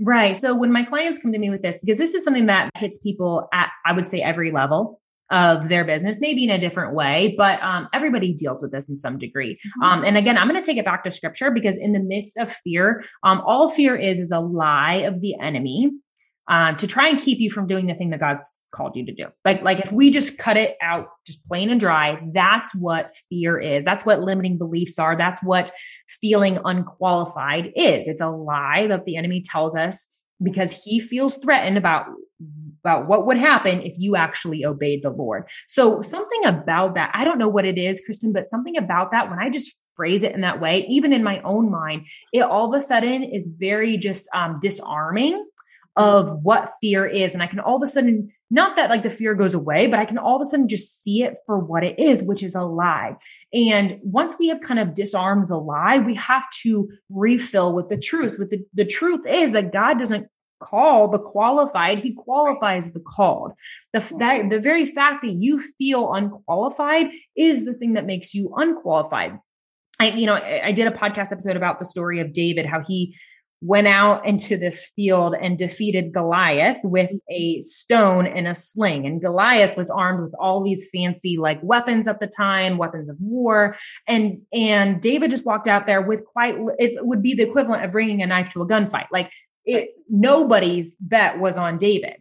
Right. 0.01 0.37
So 0.37 0.57
when 0.57 0.73
my 0.73 0.85
clients 0.85 1.21
come 1.21 1.33
to 1.33 1.39
me 1.39 1.51
with 1.51 1.63
this, 1.63 1.79
because 1.79 1.99
this 1.99 2.15
is 2.15 2.25
something 2.25 2.47
that 2.47 2.71
hits 2.77 2.99
people 2.99 3.49
at, 3.53 3.71
I 3.87 3.93
would 3.93 4.07
say, 4.07 4.21
every 4.21 4.51
level 4.51 5.01
of 5.33 5.71
their 5.71 5.85
business, 5.85 6.19
maybe 6.21 6.45
in 6.45 6.51
a 6.51 6.59
different 6.59 6.95
way, 6.95 7.35
but 7.39 7.61
um, 7.63 7.89
everybody 7.95 8.35
deals 8.35 8.63
with 8.63 8.71
this 8.71 8.89
in 8.89 8.95
some 8.95 9.19
degree. 9.19 9.55
Mm-hmm. 9.55 9.83
Um, 9.83 10.05
and 10.05 10.19
again, 10.19 10.37
I'm 10.37 10.47
going 10.47 10.63
to 10.63 10.67
take 10.67 10.77
it 10.77 10.85
back 10.85 11.05
to 11.05 11.11
scripture 11.11 11.51
because 11.51 11.79
in 11.79 11.93
the 11.93 12.01
midst 12.01 12.37
of 12.37 12.53
fear, 12.53 13.03
um, 13.25 13.43
all 13.47 13.71
fear 13.71 13.97
is 13.97 14.21
is 14.21 14.31
a 14.31 14.41
lie 14.41 14.97
of 15.07 15.21
the 15.21 15.35
enemy. 15.41 15.91
Uh, 16.49 16.75
to 16.75 16.89
try 16.89 17.09
and 17.09 17.21
keep 17.21 17.39
you 17.39 17.49
from 17.49 17.69
doing 17.69 17.87
the 17.87 17.95
thing 17.95 18.11
that 18.11 18.19
God's 18.19 18.63
called 18.75 18.97
you 18.97 19.07
to 19.07 19.15
do. 19.15 19.27
Like, 19.45 19.63
like 19.63 19.79
if 19.79 19.93
we 19.93 20.11
just 20.11 20.39
cut 20.39 20.57
it 20.57 20.77
out, 20.83 21.07
just 21.25 21.43
plain 21.45 21.71
and 21.71 21.79
dry, 21.79 22.21
that's 22.35 22.75
what 22.75 23.13
fear 23.31 23.61
is. 23.61 23.85
That's 23.85 24.05
what 24.05 24.21
limiting 24.21 24.59
beliefs 24.59 24.99
are. 24.99 25.17
That's 25.17 25.41
what 25.45 25.71
feeling 26.21 26.59
unqualified 26.65 27.71
is. 27.77 28.09
It's 28.09 28.21
a 28.21 28.29
lie 28.29 28.89
that 28.89 29.05
the 29.05 29.17
enemy 29.17 29.41
tells 29.41 29.77
us 29.77 30.21
because 30.43 30.83
he 30.83 30.99
feels 30.99 31.37
threatened 31.39 31.79
about 31.79 32.07
about 32.85 33.07
what 33.07 33.27
would 33.27 33.39
happen 33.39 33.81
if 33.81 33.95
you 33.97 34.17
actually 34.17 34.65
obeyed 34.65 35.03
the 35.03 35.11
Lord. 35.11 35.49
So 35.69 36.03
something 36.03 36.45
about 36.45 36.95
that, 36.95 37.11
I 37.15 37.25
don't 37.25 37.39
know 37.39 37.49
what 37.49 37.65
it 37.65 37.79
is, 37.79 38.03
Kristen, 38.05 38.33
but 38.33 38.49
something 38.49 38.77
about 38.77 39.13
that 39.13 39.31
when 39.31 39.39
I 39.39 39.51
just 39.51 39.73
phrase 39.95 40.23
it 40.23 40.35
in 40.35 40.41
that 40.41 40.61
way, 40.61 40.87
even 40.89 41.13
in 41.13 41.23
my 41.23 41.41
own 41.43 41.71
mind, 41.71 42.07
it 42.33 42.41
all 42.41 42.73
of 42.73 42.77
a 42.77 42.85
sudden 42.85 43.23
is 43.23 43.57
very 43.59 43.97
just 43.97 44.29
um, 44.35 44.59
disarming 44.61 45.45
of 45.95 46.43
what 46.43 46.73
fear 46.81 47.07
is. 47.07 47.35
And 47.35 47.43
I 47.43 47.47
can 47.47 47.61
all 47.61 47.77
of 47.77 47.83
a 47.83 47.87
sudden, 47.87 48.33
not 48.51 48.77
that 48.77 48.91
like 48.91 49.03
the 49.03 49.11
fear 49.11 49.35
goes 49.35 49.55
away, 49.55 49.87
but 49.87 49.99
I 49.99 50.07
can 50.07 50.19
all 50.19 50.37
of 50.37 50.43
a 50.43 50.45
sudden 50.47 50.69
just 50.69 51.03
see 51.03 51.23
it 51.23 51.37
for 51.47 51.59
what 51.59 51.85
it 51.85 51.99
is, 51.99 52.23
which 52.23 52.43
is 52.43 52.55
a 52.55 52.63
lie. 52.63 53.17
And 53.53 53.99
once 54.03 54.37
we 54.39 54.49
have 54.49 54.61
kind 54.61 54.81
of 54.81 54.95
disarmed 54.95 55.49
the 55.49 55.59
lie, 55.59 55.99
we 55.99 56.15
have 56.15 56.45
to 56.63 56.91
refill 57.11 57.75
with 57.75 57.91
the 57.91 57.99
truth. 57.99 58.39
With 58.39 58.51
the, 58.51 58.65
the 58.75 58.87
truth 58.87 59.27
is 59.27 59.53
that 59.53 59.73
God 59.73 59.99
doesn't 59.99 60.29
call 60.63 61.09
the 61.09 61.19
qualified, 61.19 61.99
he 61.99 62.15
qualifies 62.15 62.93
the 62.93 63.01
called. 63.01 63.53
The, 63.93 64.01
that, 64.19 64.41
mm-hmm. 64.41 64.49
the 64.49 64.61
very 64.61 64.87
fact 64.87 65.23
that 65.23 65.33
you 65.33 65.61
feel 65.79 66.13
unqualified 66.13 67.09
is 67.37 67.65
the 67.65 67.75
thing 67.75 67.95
that 67.95 68.07
makes 68.07 68.35
you 68.35 68.53
unqualified. 68.57 69.39
I, 70.01 70.11
you 70.11 70.27
know, 70.27 70.35
I, 70.35 70.69
I 70.69 70.73
did 70.73 70.87
a 70.87 70.91
podcast 70.91 71.33
episode 71.33 71.57
about 71.57 71.79
the 71.79 71.85
story 71.85 72.21
of 72.21 72.33
David, 72.33 72.67
how 72.67 72.83
he 72.87 73.17
went 73.65 73.87
out 73.87 74.27
into 74.27 74.57
this 74.57 74.91
field 74.97 75.37
and 75.41 75.57
defeated 75.57 76.13
Goliath 76.13 76.81
with 76.83 77.13
a 77.31 77.55
mm-hmm. 77.55 77.61
stone 77.61 78.27
and 78.27 78.49
a 78.49 78.57
sling. 78.57 79.07
And 79.07 79.21
Goliath 79.21 79.77
was 79.77 79.89
armed 79.89 80.21
with 80.21 80.35
all 80.41 80.65
these 80.65 80.91
fancy 80.93 81.37
like 81.39 81.61
weapons 81.63 82.09
at 82.09 82.19
the 82.19 82.27
time, 82.27 82.77
weapons 82.77 83.09
of 83.09 83.17
war. 83.21 83.77
And, 84.09 84.43
and 84.53 85.01
David 85.01 85.31
just 85.31 85.47
walked 85.47 85.69
out 85.69 85.87
there 85.87 86.03
with 86.03 86.25
quite, 86.25 86.57
it 86.79 87.07
would 87.07 87.23
be 87.23 87.35
the 87.35 87.45
equivalent 87.45 87.85
of 87.85 87.93
bringing 87.93 88.21
a 88.21 88.27
knife 88.27 88.51
to 88.51 88.63
a 88.63 88.67
gunfight. 88.67 89.07
Like 89.13 89.31
it, 89.65 89.91
nobody's 90.09 90.97
bet 90.97 91.39
was 91.39 91.57
on 91.57 91.79
David. 91.79 92.17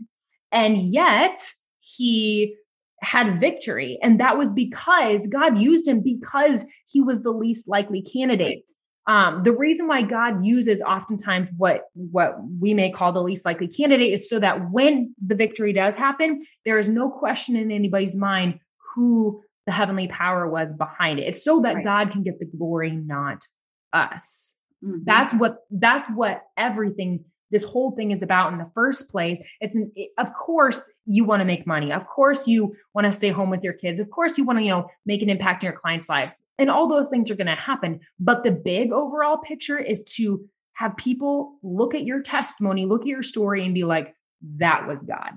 And 0.52 0.78
yet 0.78 1.38
he 1.80 2.56
had 3.02 3.39
victory. 3.39 3.98
And 4.02 4.20
that 4.20 4.38
was 4.38 4.52
because 4.52 5.28
God 5.28 5.60
used 5.60 5.88
him 5.88 6.02
because 6.02 6.66
he 6.88 7.02
was 7.02 7.24
the 7.24 7.32
least 7.32 7.68
likely 7.68 8.02
candidate. 8.02 8.64
Um, 9.08 9.42
the 9.44 9.52
reason 9.52 9.88
why 9.88 10.04
God 10.04 10.46
uses 10.46 10.82
oftentimes 10.82 11.52
what 11.58 11.86
what 11.96 12.36
we 12.60 12.76
may 12.76 12.92
call 12.92 13.12
the 13.12 13.24
least 13.24 13.46
likely 13.46 13.68
candidate 13.68 14.14
is 14.14 14.30
so 14.30 14.39
that 14.39 14.72
when 14.72 15.16
the 15.26 15.34
victory 15.34 15.74
does 15.74 15.96
happen, 15.96 16.44
there 16.66 16.78
is 16.78 16.88
no 16.88 17.10
question 17.10 17.56
in 17.56 17.72
anybody's 17.72 18.16
mind 18.16 18.60
who 18.94 19.42
the 19.66 19.72
heavenly 19.72 20.08
power 20.08 20.48
was 20.48 20.76
behind 20.76 21.20
it. 21.20 21.24
It's 21.24 21.44
so 21.44 21.62
that 21.62 21.76
right. 21.76 21.84
God 21.84 22.12
can 22.12 22.22
get 22.22 22.39
the 22.39 22.46
glory, 22.46 22.92
not 22.92 23.44
us. 23.92 24.61
Mm-hmm. 24.84 24.99
That's 25.03 25.34
what 25.36 25.65
that's 25.69 26.09
what 26.09 26.43
everything 26.57 27.25
this 27.51 27.63
whole 27.63 27.91
thing 27.91 28.11
is 28.11 28.21
about 28.21 28.53
in 28.53 28.59
the 28.59 28.71
first 28.73 29.11
place. 29.11 29.45
It's 29.59 29.75
an, 29.75 29.91
it, 29.95 30.11
of 30.17 30.34
course 30.34 30.89
you 31.05 31.25
want 31.25 31.41
to 31.41 31.45
make 31.45 31.67
money. 31.67 31.91
Of 31.91 32.07
course 32.07 32.47
you 32.47 32.75
want 32.93 33.05
to 33.05 33.11
stay 33.11 33.29
home 33.29 33.49
with 33.49 33.61
your 33.61 33.73
kids. 33.73 33.99
Of 33.99 34.09
course 34.09 34.38
you 34.38 34.45
want 34.45 34.59
to, 34.59 34.63
you 34.63 34.69
know, 34.69 34.89
make 35.05 35.21
an 35.21 35.29
impact 35.29 35.63
in 35.63 35.67
your 35.67 35.77
clients' 35.77 36.09
lives. 36.09 36.34
And 36.57 36.69
all 36.69 36.88
those 36.88 37.09
things 37.09 37.29
are 37.29 37.36
going 37.36 37.47
to 37.47 37.55
happen. 37.55 37.99
But 38.19 38.43
the 38.43 38.51
big 38.51 38.91
overall 38.91 39.38
picture 39.38 39.77
is 39.77 40.03
to 40.15 40.47
have 40.73 40.95
people 40.95 41.59
look 41.61 41.93
at 41.93 42.03
your 42.03 42.21
testimony, 42.21 42.86
look 42.86 43.01
at 43.01 43.07
your 43.07 43.23
story 43.23 43.65
and 43.65 43.73
be 43.73 43.84
like, 43.84 44.15
that 44.57 44.88
was 44.88 45.03
God. 45.03 45.32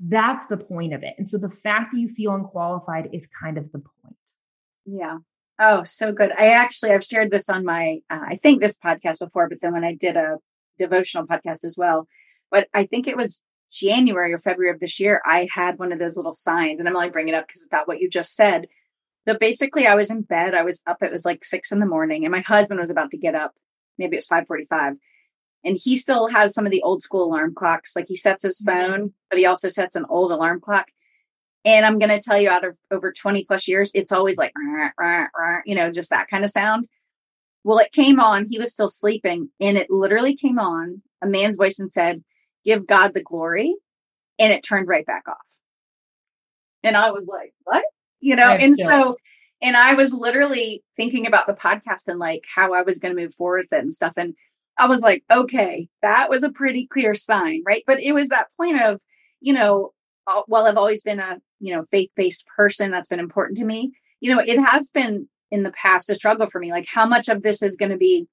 That's 0.00 0.46
the 0.46 0.56
point 0.56 0.92
of 0.92 1.02
it. 1.02 1.14
And 1.16 1.28
so 1.28 1.38
the 1.38 1.48
fact 1.48 1.92
that 1.92 2.00
you 2.00 2.08
feel 2.08 2.34
unqualified 2.34 3.08
is 3.12 3.26
kind 3.26 3.56
of 3.56 3.70
the 3.70 3.78
point. 3.78 4.16
Yeah. 4.84 5.18
Oh, 5.58 5.84
so 5.84 6.12
good. 6.12 6.32
I 6.36 6.48
actually 6.48 6.90
I've 6.90 7.04
shared 7.04 7.30
this 7.30 7.48
on 7.48 7.64
my 7.64 7.98
uh, 8.10 8.20
I 8.26 8.36
think 8.36 8.60
this 8.60 8.78
podcast 8.78 9.20
before, 9.20 9.48
but 9.48 9.58
then 9.60 9.72
when 9.72 9.84
I 9.84 9.94
did 9.94 10.16
a 10.16 10.38
devotional 10.78 11.26
podcast 11.26 11.64
as 11.64 11.76
well. 11.78 12.08
But 12.50 12.68
I 12.74 12.84
think 12.84 13.06
it 13.06 13.16
was 13.16 13.42
January 13.72 14.32
or 14.32 14.38
February 14.38 14.72
of 14.72 14.80
this 14.80 15.00
year, 15.00 15.22
I 15.24 15.48
had 15.52 15.78
one 15.78 15.92
of 15.92 15.98
those 15.98 16.16
little 16.16 16.34
signs, 16.34 16.78
and 16.78 16.88
I'm 16.88 16.96
only 16.96 17.10
bringing 17.10 17.34
it 17.34 17.36
up 17.36 17.46
because 17.46 17.64
about 17.66 17.88
what 17.88 18.00
you 18.00 18.08
just 18.08 18.34
said. 18.34 18.66
But 19.24 19.40
basically, 19.40 19.86
I 19.86 19.94
was 19.94 20.10
in 20.10 20.22
bed. 20.22 20.54
I 20.54 20.62
was 20.62 20.82
up. 20.86 21.02
It 21.02 21.12
was 21.12 21.24
like 21.24 21.44
six 21.44 21.72
in 21.72 21.80
the 21.80 21.86
morning, 21.86 22.24
and 22.24 22.32
my 22.32 22.40
husband 22.40 22.80
was 22.80 22.90
about 22.90 23.10
to 23.12 23.16
get 23.16 23.34
up. 23.34 23.52
Maybe 23.98 24.16
it 24.16 24.18
was 24.18 24.26
five 24.26 24.46
forty-five, 24.46 24.94
and 25.64 25.78
he 25.80 25.96
still 25.96 26.28
has 26.28 26.54
some 26.54 26.66
of 26.66 26.72
the 26.72 26.82
old 26.82 27.02
school 27.02 27.24
alarm 27.24 27.54
clocks. 27.54 27.94
Like 27.94 28.06
he 28.08 28.16
sets 28.16 28.42
his 28.42 28.60
mm-hmm. 28.60 28.92
phone, 28.92 29.14
but 29.30 29.38
he 29.38 29.46
also 29.46 29.68
sets 29.68 29.96
an 29.96 30.06
old 30.08 30.32
alarm 30.32 30.60
clock. 30.60 30.86
And 31.64 31.86
I'm 31.86 31.98
going 31.98 32.10
to 32.10 32.20
tell 32.20 32.40
you, 32.40 32.50
out 32.50 32.64
of 32.64 32.76
over 32.90 33.12
20 33.12 33.44
plus 33.44 33.68
years, 33.68 33.90
it's 33.94 34.10
always 34.10 34.36
like, 34.36 34.52
rah, 34.58 34.90
rah, 34.98 35.26
rah, 35.36 35.60
you 35.64 35.74
know, 35.74 35.90
just 35.92 36.10
that 36.10 36.28
kind 36.28 36.44
of 36.44 36.50
sound. 36.50 36.88
Well, 37.64 37.78
it 37.78 37.92
came 37.92 38.18
on. 38.18 38.48
He 38.50 38.58
was 38.58 38.72
still 38.72 38.88
sleeping, 38.88 39.50
and 39.60 39.76
it 39.76 39.88
literally 39.88 40.34
came 40.34 40.58
on 40.58 41.02
a 41.22 41.26
man's 41.26 41.56
voice 41.56 41.78
and 41.78 41.90
said, 41.90 42.24
Give 42.64 42.86
God 42.86 43.14
the 43.14 43.22
glory. 43.22 43.74
And 44.38 44.52
it 44.52 44.62
turned 44.62 44.88
right 44.88 45.06
back 45.06 45.24
off. 45.28 45.58
And 46.82 46.96
I 46.96 47.12
was 47.12 47.28
like, 47.32 47.54
What? 47.64 47.84
You 48.20 48.36
know, 48.36 48.50
and 48.50 48.76
so, 48.76 49.14
and 49.60 49.76
I 49.76 49.94
was 49.94 50.12
literally 50.12 50.82
thinking 50.96 51.26
about 51.26 51.46
the 51.46 51.52
podcast 51.52 52.08
and 52.08 52.18
like 52.18 52.44
how 52.52 52.72
I 52.74 52.82
was 52.82 52.98
going 52.98 53.14
to 53.14 53.20
move 53.20 53.34
forward 53.34 53.66
with 53.70 53.78
it 53.78 53.82
and 53.82 53.94
stuff. 53.94 54.14
And 54.16 54.34
I 54.78 54.86
was 54.86 55.02
like, 55.02 55.22
okay, 55.30 55.88
that 56.02 56.30
was 56.30 56.42
a 56.42 56.50
pretty 56.50 56.86
clear 56.86 57.14
sign, 57.14 57.62
right? 57.64 57.84
But 57.86 58.00
it 58.00 58.12
was 58.12 58.28
that 58.28 58.48
point 58.56 58.80
of, 58.80 59.00
you 59.40 59.52
know, 59.52 59.92
while 60.46 60.66
I've 60.66 60.76
always 60.76 61.02
been 61.02 61.20
a, 61.20 61.38
you 61.62 61.74
know, 61.74 61.84
faith 61.90 62.10
based 62.16 62.44
person, 62.56 62.90
that's 62.90 63.08
been 63.08 63.20
important 63.20 63.56
to 63.58 63.64
me. 63.64 63.92
You 64.20 64.34
know, 64.34 64.42
it 64.44 64.58
has 64.58 64.90
been 64.90 65.28
in 65.50 65.62
the 65.62 65.72
past 65.72 66.10
a 66.10 66.14
struggle 66.14 66.46
for 66.46 66.60
me. 66.60 66.70
Like, 66.70 66.86
how 66.92 67.06
much 67.06 67.28
of 67.28 67.42
this 67.42 67.62
is 67.62 67.76
going 67.76 67.92
to 67.92 67.96
be 67.96 68.26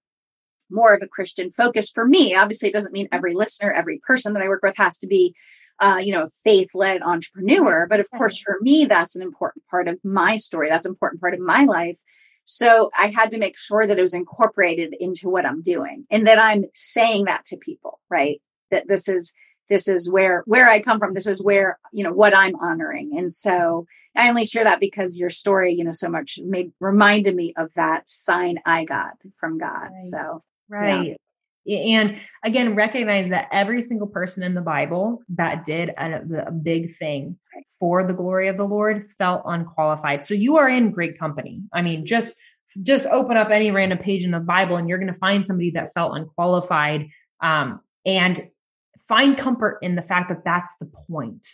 more 0.70 0.94
of 0.94 1.02
a 1.02 1.08
Christian 1.08 1.52
focus 1.52 1.92
for 1.92 2.06
me? 2.06 2.36
Obviously, 2.36 2.70
it 2.70 2.74
doesn't 2.74 2.94
mean 2.94 3.08
every 3.12 3.36
listener, 3.36 3.72
every 3.72 4.02
person 4.06 4.34
that 4.34 4.44
I 4.44 4.48
work 4.48 4.64
with 4.64 4.78
has 4.78 4.98
to 5.00 5.08
be, 5.08 5.36
uh, 5.80 6.00
you 6.04 6.12
know, 6.12 6.24
a 6.24 6.30
faith 6.44 6.72
led 6.74 7.04
entrepreneur. 7.04 7.88
But 7.88 8.00
of 8.00 8.10
course, 8.10 8.40
for 8.40 8.58
me, 8.62 8.86
that's 8.86 9.16
an 9.16 9.22
important 9.22 9.64
part 9.70 9.88
of 9.88 10.00
my 10.04 10.36
story. 10.36 10.70
That's 10.70 10.88
an 10.88 10.92
important 10.92 11.22
part 11.22 11.36
of 11.36 11.40
my 11.40 11.66
life. 11.66 12.00
So 12.46 12.90
I 12.98 13.12
had 13.16 13.30
to 13.32 13.38
make 13.38 13.56
sure 13.56 13.86
that 13.86 14.00
it 14.00 14.02
was 14.02 14.16
incorporated 14.16 14.96
into 15.00 15.30
what 15.30 15.46
I'm 15.46 15.62
doing 15.62 16.06
and 16.10 16.26
that 16.26 16.40
I'm 16.40 16.66
saying 16.74 17.26
that 17.26 17.46
to 17.46 17.58
people, 17.58 18.00
right? 18.10 18.42
That 18.72 18.88
this 18.88 19.08
is, 19.08 19.36
this 19.70 19.88
is 19.88 20.10
where, 20.10 20.44
where 20.46 20.68
I 20.68 20.80
come 20.80 21.00
from. 21.00 21.14
This 21.14 21.28
is 21.28 21.42
where, 21.42 21.80
you 21.94 22.04
know, 22.04 22.14
what 22.14 22.36
I'm 22.36 22.56
honoring. 22.56 23.18
And 23.18 23.32
so 23.32 23.86
I 24.16 24.30
only 24.30 24.46
share 24.46 24.64
that 24.64 24.80
because 24.80 25.20
your 25.20 25.30
story, 25.30 25.74
you 25.74 25.84
know, 25.84 25.92
so 25.92 26.10
much 26.10 26.40
made 26.44 26.72
reminded 26.80 27.36
me 27.36 27.54
of 27.58 27.74
that 27.76 28.10
sign 28.10 28.60
I 28.66 28.86
got 28.86 29.14
from 29.36 29.58
God. 29.58 29.90
Right. 29.92 30.00
So 30.00 30.44
right. 30.70 31.18
Yeah. 31.66 32.00
And 32.00 32.20
again, 32.44 32.76
recognize 32.76 33.30
that 33.30 33.48
every 33.52 33.82
single 33.82 34.08
person 34.08 34.44
in 34.44 34.56
the 34.56 34.62
Bible 34.62 35.22
that 35.36 35.66
did 35.66 35.90
a, 35.90 36.22
a 36.48 36.52
big 36.52 36.96
thing 36.96 37.38
for 37.80 38.04
the 38.04 38.14
glory 38.14 38.48
of 38.48 38.58
the 38.58 38.64
Lord 38.64 39.10
felt 39.18 39.44
unqualified. 39.46 40.24
So 40.24 40.34
you 40.34 40.58
are 40.58 40.68
in 40.68 40.92
great 40.92 41.20
company. 41.20 41.62
I 41.74 41.82
mean, 41.82 42.06
just 42.06 42.36
just 42.84 43.08
open 43.08 43.38
up 43.38 43.50
any 43.50 43.72
random 43.72 43.98
page 43.98 44.24
in 44.24 44.32
the 44.32 44.40
Bible 44.40 44.78
and 44.78 44.88
you're 44.88 45.00
going 45.00 45.14
to 45.14 45.20
find 45.20 45.46
somebody 45.46 45.72
that 45.72 45.94
felt 45.94 46.16
unqualified. 46.16 47.10
Um, 47.42 47.82
and 48.06 48.48
find 49.10 49.38
comfort 49.38 49.80
in 49.82 49.96
the 49.96 50.02
fact 50.02 50.30
that 50.30 50.46
that's 50.46 50.74
the 50.80 50.86
point 50.86 51.46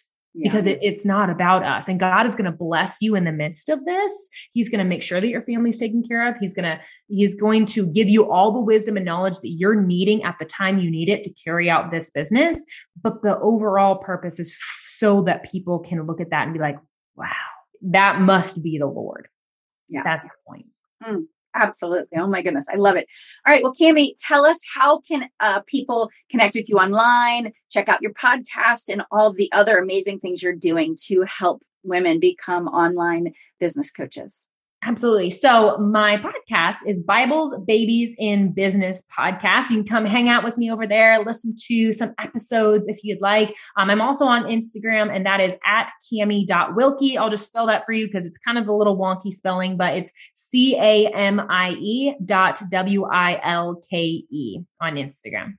because 0.44 0.68
it, 0.68 0.80
it's 0.82 1.06
not 1.06 1.30
about 1.30 1.64
us. 1.64 1.88
And 1.88 2.00
God 2.00 2.26
is 2.26 2.36
going 2.36 2.52
to 2.52 2.52
bless 2.52 2.98
you 3.02 3.16
in 3.16 3.24
the 3.24 3.32
midst 3.32 3.70
of 3.70 3.86
this. 3.86 4.30
He's 4.52 4.70
going 4.70 4.80
to 4.80 4.86
make 4.86 5.02
sure 5.02 5.22
that 5.22 5.30
your 5.30 5.42
family's 5.42 5.80
taken 5.80 6.04
care 6.04 6.28
of. 6.28 6.36
He's 6.40 6.54
going 6.54 6.66
to, 6.66 6.80
he's 7.08 7.36
going 7.36 7.66
to 7.68 7.88
give 7.88 8.10
you 8.10 8.30
all 8.30 8.52
the 8.52 8.60
wisdom 8.60 8.98
and 8.98 9.06
knowledge 9.06 9.36
that 9.36 9.50
you're 9.50 9.80
needing 9.82 10.24
at 10.24 10.36
the 10.40 10.46
time 10.46 10.80
you 10.80 10.92
need 10.92 11.10
it 11.10 11.24
to 11.24 11.34
carry 11.34 11.70
out 11.70 11.92
this 11.92 12.10
business. 12.10 12.64
But 13.02 13.22
the 13.22 13.40
overall 13.40 13.96
purpose 13.96 14.40
is 14.40 14.56
so 14.90 15.24
that 15.24 15.50
people 15.50 15.80
can 15.80 16.06
look 16.06 16.20
at 16.20 16.32
that 16.32 16.44
and 16.44 16.54
be 16.54 16.60
like, 16.60 16.78
wow, 17.16 17.32
that 17.82 18.20
must 18.20 18.62
be 18.62 18.78
the 18.78 18.88
Lord. 18.88 19.30
Yeah. 19.88 20.04
That's 20.04 20.26
the 20.26 20.32
point. 20.48 20.66
Mm. 21.02 21.28
Absolutely. 21.56 22.18
Oh 22.18 22.28
my 22.28 22.42
goodness. 22.42 22.68
I 22.72 22.76
love 22.76 22.98
it. 22.98 23.08
All 23.48 23.54
right. 23.54 23.64
Well, 23.64 23.74
Camie, 23.74 24.16
tell 24.20 24.46
us 24.46 24.60
how 24.76 25.00
can 25.00 25.30
uh, 25.40 25.62
people 25.62 26.10
connect 26.30 26.56
with 26.56 26.70
you 26.70 26.78
online, 26.78 27.54
check 27.72 27.88
out 27.88 28.02
your 28.02 28.14
podcast 28.14 28.90
and 28.92 29.04
all 29.10 29.32
the 29.32 29.50
other 29.54 29.78
amazing 29.78 30.20
things 30.20 30.44
you're 30.44 30.54
doing 30.54 30.98
to 31.06 31.22
help 31.22 31.64
women 31.84 32.20
become 32.20 32.68
online 32.68 33.34
business 33.60 33.90
coaches. 33.90 34.48
Absolutely. 34.88 35.32
So 35.32 35.80
my 35.80 36.18
podcast 36.18 36.86
is 36.86 37.02
Bibles, 37.02 37.56
Babies 37.66 38.14
and 38.20 38.54
Business 38.54 39.04
podcast. 39.18 39.72
You 39.72 39.78
can 39.78 39.86
come 39.86 40.06
hang 40.06 40.30
out 40.30 40.44
with 40.44 40.58
me 40.58 40.72
over 40.72 40.86
there, 40.86 41.26
listen 41.26 41.56
to 41.70 41.92
some 41.92 42.14
episodes 42.20 42.88
if 42.88 43.04
you'd 43.04 43.20
like. 43.20 43.56
Um, 43.78 43.90
I'm 43.90 44.00
also 44.00 44.26
on 44.26 44.44
Instagram 44.44 45.12
and 45.12 45.26
that 45.26 45.40
is 45.40 45.58
at 45.66 45.90
camie.wilke. 46.04 47.18
I'll 47.18 47.32
just 47.32 47.48
spell 47.48 47.66
that 47.66 47.84
for 47.84 47.94
you 47.94 48.06
because 48.06 48.28
it's 48.28 48.38
kind 48.38 48.60
of 48.60 48.68
a 48.68 48.74
little 48.74 48.96
wonky 48.96 49.32
spelling, 49.32 49.76
but 49.76 49.96
it's 49.96 50.14
C-A-M-I-E 50.36 52.18
dot 52.24 52.62
W-I-L-K-E 52.70 54.60
on 54.82 54.96
Instagram. 54.96 55.54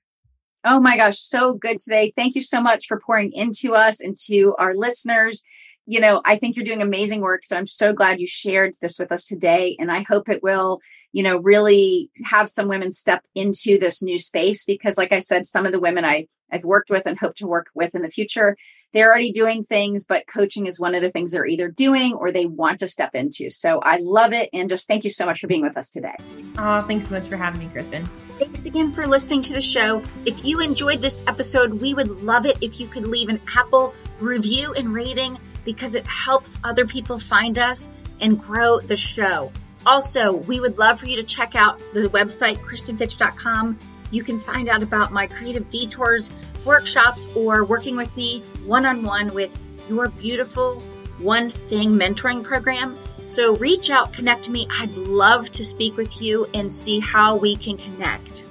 Oh 0.64 0.78
my 0.78 0.96
gosh, 0.96 1.18
so 1.18 1.54
good 1.54 1.80
today. 1.80 2.12
Thank 2.14 2.36
you 2.36 2.42
so 2.42 2.60
much 2.60 2.86
for 2.86 3.00
pouring 3.00 3.32
into 3.32 3.74
us 3.74 4.00
and 4.00 4.16
to 4.26 4.54
our 4.58 4.76
listeners 4.76 5.42
you 5.86 6.00
know, 6.00 6.20
I 6.24 6.36
think 6.36 6.56
you're 6.56 6.64
doing 6.64 6.82
amazing 6.82 7.20
work. 7.20 7.44
So 7.44 7.56
I'm 7.56 7.66
so 7.66 7.92
glad 7.92 8.20
you 8.20 8.26
shared 8.26 8.74
this 8.82 8.98
with 8.98 9.12
us 9.12 9.24
today. 9.24 9.76
And 9.78 9.90
I 9.90 10.02
hope 10.02 10.28
it 10.28 10.42
will, 10.42 10.80
you 11.12 11.22
know, 11.22 11.38
really 11.38 12.10
have 12.24 12.50
some 12.50 12.68
women 12.68 12.92
step 12.92 13.22
into 13.34 13.78
this 13.78 14.02
new 14.02 14.18
space 14.18 14.64
because, 14.64 14.98
like 14.98 15.12
I 15.12 15.20
said, 15.20 15.46
some 15.46 15.64
of 15.64 15.72
the 15.72 15.80
women 15.80 16.04
I, 16.04 16.26
I've 16.52 16.64
worked 16.64 16.90
with 16.90 17.06
and 17.06 17.18
hope 17.18 17.36
to 17.36 17.46
work 17.46 17.68
with 17.74 17.94
in 17.94 18.02
the 18.02 18.08
future, 18.08 18.56
they're 18.92 19.10
already 19.10 19.30
doing 19.30 19.62
things, 19.62 20.06
but 20.06 20.24
coaching 20.26 20.66
is 20.66 20.80
one 20.80 20.94
of 20.94 21.02
the 21.02 21.10
things 21.10 21.32
they're 21.32 21.46
either 21.46 21.68
doing 21.68 22.14
or 22.14 22.32
they 22.32 22.46
want 22.46 22.80
to 22.80 22.88
step 22.88 23.14
into. 23.14 23.50
So 23.50 23.78
I 23.80 23.98
love 23.98 24.32
it. 24.32 24.48
And 24.52 24.68
just 24.68 24.88
thank 24.88 25.04
you 25.04 25.10
so 25.10 25.26
much 25.26 25.40
for 25.40 25.46
being 25.46 25.62
with 25.62 25.76
us 25.76 25.90
today. 25.90 26.14
Oh, 26.58 26.80
thanks 26.80 27.08
so 27.08 27.14
much 27.14 27.28
for 27.28 27.36
having 27.36 27.60
me, 27.60 27.68
Kristen. 27.68 28.04
Thanks 28.38 28.64
again 28.64 28.92
for 28.92 29.06
listening 29.06 29.42
to 29.42 29.52
the 29.52 29.60
show. 29.60 30.02
If 30.24 30.44
you 30.44 30.60
enjoyed 30.60 31.00
this 31.00 31.18
episode, 31.26 31.74
we 31.74 31.94
would 31.94 32.22
love 32.22 32.46
it 32.46 32.58
if 32.60 32.80
you 32.80 32.86
could 32.86 33.06
leave 33.06 33.28
an 33.28 33.40
Apple 33.54 33.94
review 34.20 34.72
and 34.72 34.94
rating 34.94 35.38
because 35.66 35.94
it 35.94 36.06
helps 36.06 36.58
other 36.64 36.86
people 36.86 37.18
find 37.18 37.58
us 37.58 37.90
and 38.22 38.40
grow 38.40 38.80
the 38.80 38.96
show. 38.96 39.52
Also, 39.84 40.32
we 40.32 40.58
would 40.58 40.78
love 40.78 40.98
for 40.98 41.06
you 41.06 41.16
to 41.16 41.22
check 41.22 41.54
out 41.54 41.78
the 41.92 42.08
website, 42.08 42.56
kristenfitch.com. 42.56 43.78
You 44.10 44.24
can 44.24 44.40
find 44.40 44.70
out 44.70 44.82
about 44.82 45.12
my 45.12 45.26
creative 45.26 45.68
detours, 45.68 46.30
workshops, 46.64 47.26
or 47.36 47.64
working 47.64 47.96
with 47.96 48.16
me 48.16 48.40
one 48.64 48.86
on 48.86 49.02
one 49.02 49.34
with 49.34 49.56
your 49.90 50.08
beautiful 50.08 50.80
One 51.18 51.50
Thing 51.50 51.92
mentoring 51.92 52.42
program. 52.42 52.96
So 53.26 53.56
reach 53.56 53.90
out, 53.90 54.12
connect 54.12 54.44
to 54.44 54.50
me. 54.50 54.68
I'd 54.70 54.94
love 54.96 55.50
to 55.52 55.64
speak 55.64 55.96
with 55.96 56.20
you 56.22 56.46
and 56.54 56.72
see 56.72 57.00
how 57.00 57.36
we 57.36 57.56
can 57.56 57.76
connect. 57.76 58.45